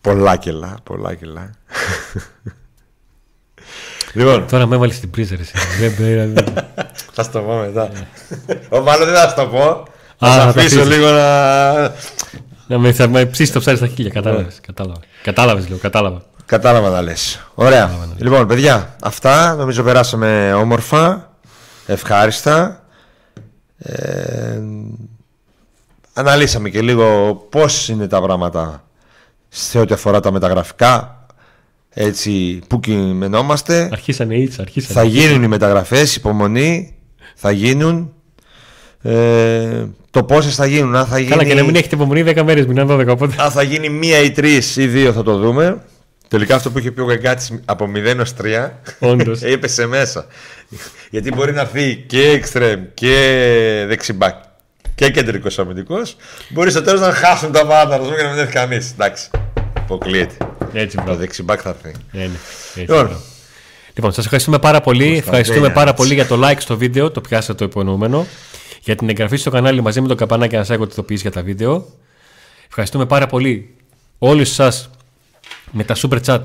πολλά 0.00 0.36
κιλά, 0.36 0.78
πολλά 0.82 1.14
κιλά. 1.14 1.50
λοιπόν, 4.12 4.46
Τώρα 4.50 4.66
με 4.66 4.74
έβαλες 4.76 4.96
στην 4.96 5.10
πρίζα, 5.10 5.36
ρε. 5.36 5.42
εσύ. 5.42 5.52
Δεν 5.80 5.96
πρέπει 5.96 6.32
να- 6.54 6.68
θα 7.12 7.22
σου 7.24 7.30
το 7.30 7.40
πω 7.40 7.54
μετά. 7.56 7.90
Ο, 8.68 8.80
μάλλον 8.80 9.06
δεν 9.06 9.14
θα 9.16 9.28
σου 9.28 9.34
το 9.34 9.46
πω. 9.46 9.82
Θα 10.18 10.26
Α, 10.26 10.32
σε 10.32 10.38
θα 10.38 10.52
το 10.52 10.60
αφήσω 10.60 10.80
αφήσεις. 10.80 10.96
λίγο 10.96 11.10
να... 11.10 11.80
Να 12.66 12.78
με, 12.78 12.92
θα 12.92 13.08
με 13.08 13.24
ψήσεις 13.26 13.52
το 13.52 13.60
ψάρι 13.60 13.76
στα 13.76 13.86
χίλια. 13.86 14.10
Κατάλαβες. 14.10 14.58
Κατάλαβα. 14.66 15.00
Κατάλαβες, 15.22 15.68
λέω. 15.68 15.78
Κατάλαβα. 15.78 16.22
Κατάλαβα 16.46 16.88
να 16.88 17.00
λες. 17.02 17.40
Ωραία. 17.54 17.90
Λοιπόν, 18.16 18.46
παιδιά, 18.46 18.96
αυτά 19.02 19.54
νομίζω 19.54 19.82
περάσαμε 19.82 20.52
όμορφα, 20.54 21.30
ευχάριστα. 21.86 22.82
Ε, 23.78 24.60
αναλύσαμε 26.12 26.68
και 26.68 26.80
λίγο 26.82 27.34
πώς 27.50 27.88
είναι 27.88 28.06
τα 28.06 28.22
πράγματα 28.22 28.84
σε 29.48 29.78
ό,τι 29.78 29.94
αφορά 29.94 30.20
τα 30.20 30.32
μεταγραφικά. 30.32 31.19
Έτσι, 31.94 32.60
που 32.68 32.80
κειμενόμαστε. 32.80 33.88
Αρχίσανε 33.92 34.34
οι 34.34 34.42
Ιτς, 34.42 34.58
αρχίσανε. 34.58 35.00
Θα 35.00 35.04
γίνουν 35.04 35.42
οι 35.42 35.48
μεταγραφές, 35.48 36.16
υπομονή, 36.16 36.94
θα 37.34 37.50
γίνουν. 37.50 38.12
Ε, 39.02 39.84
το 40.10 40.24
πόσες 40.24 40.54
θα 40.54 40.66
γίνουν, 40.66 40.96
αν 40.96 41.06
θα 41.06 41.18
γίνει... 41.18 41.30
Καλά, 41.30 41.44
και 41.44 41.54
να 41.54 41.62
μην 41.62 41.74
έχετε 41.74 41.94
υπομονή 41.94 42.24
10 42.26 42.42
μέρες, 42.42 42.66
μην 42.66 42.76
είναι 42.76 42.94
12. 42.94 43.06
Οπότε. 43.08 43.34
Αν 43.38 43.50
θα 43.50 43.62
γίνει 43.62 43.88
μία 43.88 44.20
ή 44.20 44.30
τρεις 44.30 44.76
ή 44.76 44.86
δύο 44.86 45.12
θα 45.12 45.22
το 45.22 45.36
δούμε. 45.38 45.82
Τελικά 46.28 46.54
αυτό 46.54 46.70
που 46.70 46.78
είχε 46.78 46.90
πει 46.90 47.00
ο 47.00 47.04
Γκαγκάτης 47.04 47.60
από 47.64 47.90
0 47.94 47.96
έω 47.96 48.24
3 48.42 48.70
Όντως. 48.98 49.42
έπεσε 49.54 49.86
μέσα. 49.86 50.26
Γιατί 51.10 51.32
μπορεί 51.34 51.52
να 51.52 51.60
έρθει 51.60 52.04
και 52.06 52.28
εξτρεμ 52.28 52.80
και 52.94 53.84
δεξιμπάκ 53.88 54.34
και 54.94 55.10
κεντρικός 55.10 55.58
αμυντικός. 55.58 56.16
Μπορεί 56.48 56.70
στο 56.70 56.82
τέλος 56.82 57.00
να 57.00 57.12
χάσουν 57.12 57.52
τα 57.52 57.66
πάντα 57.66 57.98
να 57.98 58.16
και 58.16 58.22
να 58.22 58.28
μην 58.28 58.38
έρθει 58.38 58.52
κανείς. 58.52 58.90
Εντάξει. 58.90 59.30
Αποκλείεται. 59.76 60.36
Έτσι, 60.72 60.96
Το 60.96 61.02
μπράβο. 61.02 61.18
δεξιμπάκ 61.18 61.60
θα 61.62 61.68
έρθει. 61.68 61.98
Ναι, 62.12 62.20
ναι. 62.20 62.24
Έτσι, 62.24 62.80
Λοιπόν. 62.80 63.04
μπράβο. 63.04 63.20
Λοιπόν, 63.94 64.12
σας 64.12 64.24
ευχαριστούμε 64.24 64.58
πάρα 64.58 64.80
πολύ. 64.80 65.16
Ευχαριστούμε 65.16 65.70
πάρα 65.70 65.94
πολύ 65.94 66.14
για 66.14 66.26
το 66.26 66.40
like 66.48 66.58
στο 66.58 66.76
βίντεο. 66.76 67.10
Το 67.10 67.20
πιάσατε 67.20 67.54
το 67.54 67.64
υπονοούμενο. 67.64 68.26
Για 68.82 68.94
την 68.94 69.08
εγγραφή 69.08 69.36
στο 69.36 69.50
κανάλι 69.50 69.80
μαζί 69.80 70.00
με 70.00 70.08
το 70.08 70.14
καπανάκι 70.14 70.56
να 70.56 70.64
σας 70.64 70.74
έχω 70.76 70.86
ειδοποιήσει 70.90 71.22
για 71.22 71.30
τα 71.30 71.42
βίντεο. 71.42 71.86
Ευχαριστούμε 72.66 73.06
πάρα 73.06 73.26
πολύ 73.26 73.74
όλους 74.18 74.58
εσά 74.58 74.90
με 75.70 75.84
τα 75.84 75.94
super 75.96 76.18
chat, 76.24 76.42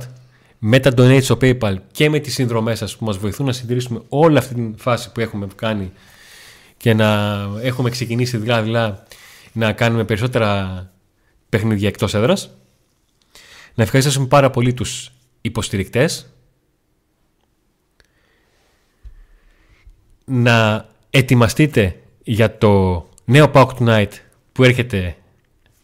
με 0.59 0.79
τα 0.79 0.91
donate 0.97 1.23
στο 1.23 1.37
PayPal 1.41 1.75
και 1.91 2.09
με 2.09 2.19
τις 2.19 2.33
συνδρομές 2.33 2.77
σας 2.77 2.95
που 2.95 3.05
μας 3.05 3.17
βοηθούν 3.17 3.45
να 3.45 3.51
συντηρήσουμε 3.51 4.01
όλη 4.09 4.37
αυτή 4.37 4.53
την 4.53 4.75
φάση 4.77 5.11
που 5.11 5.19
έχουμε 5.19 5.47
κάνει 5.55 5.91
και 6.77 6.93
να 6.93 7.39
έχουμε 7.61 7.89
ξεκινήσει 7.89 8.37
δειλά-δειλά 8.37 9.03
να 9.51 9.71
κάνουμε 9.71 10.03
περισσότερα 10.03 10.83
παιχνίδια 11.49 11.87
εκτός 11.87 12.13
έδρας. 12.13 12.49
Να 13.75 13.83
ευχαριστήσουμε 13.83 14.25
πάρα 14.27 14.49
πολύ 14.49 14.73
τους 14.73 15.11
υποστηρικτές. 15.41 16.29
Να 20.25 20.85
ετοιμαστείτε 21.09 21.95
για 22.23 22.57
το 22.57 23.05
νέο 23.25 23.51
Pauk 23.53 23.67
Tonight 23.79 24.09
που 24.51 24.63
έρχεται 24.63 25.15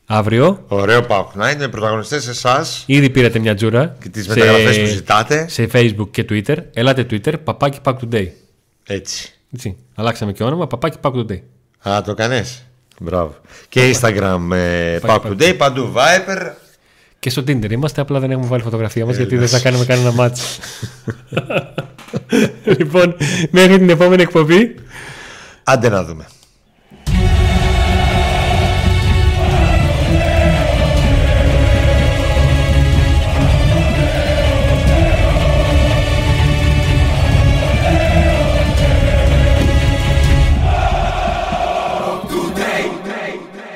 αύριο. 0.05 0.65
Ωραίο 0.67 1.05
Pauk 1.09 1.25
Night 1.41 1.55
με 1.57 1.67
πρωταγωνιστές 1.67 2.27
εσάς 2.27 2.83
Ήδη 2.87 3.09
πήρατε 3.09 3.39
μια 3.39 3.55
τζούρα 3.55 3.95
και 4.01 4.09
τις 4.09 4.27
μεταγραφές 4.27 4.79
που 4.79 4.85
ζητάτε. 4.85 5.47
σε 5.47 5.69
Facebook 5.73 6.07
και 6.11 6.25
Twitter. 6.29 6.57
Ελάτε 6.73 7.05
Twitter, 7.09 7.33
παπάκι 7.43 7.79
Pack 7.83 7.95
Today. 7.97 8.27
Έτσι. 8.85 9.33
Έτσι. 9.53 9.77
Αλλάξαμε 9.95 10.31
και 10.33 10.43
όνομα, 10.43 10.67
παπάκι 10.67 10.97
Pack 11.01 11.13
Today. 11.13 11.41
Α, 11.89 12.01
το 12.01 12.13
κανέ. 12.13 12.45
Μπράβο. 12.99 13.35
Και 13.69 13.95
Instagram 13.95 14.49
ε, 14.51 14.99
Pauk 15.01 15.21
Today, 15.21 15.55
παντού 15.57 15.93
Viper. 15.95 16.51
Και 17.21 17.29
στο 17.29 17.41
Tinder 17.41 17.71
είμαστε, 17.71 18.01
απλά 18.01 18.19
δεν 18.19 18.31
έχουμε 18.31 18.47
βάλει 18.47 18.61
φωτογραφία 18.61 19.05
μας 19.05 19.15
γιατί 19.15 19.37
δεν 19.37 19.47
θα 19.47 19.59
κάνουμε 19.59 19.85
κανένα 19.85 20.11
μάτς. 20.11 20.59
λοιπόν, 22.77 23.15
μέχρι 23.49 23.77
την 23.77 23.89
επόμενη 23.89 24.21
εκπομπή. 24.21 24.75
Άντε 25.63 25.89
να 25.89 26.03
δούμε. 26.03 26.25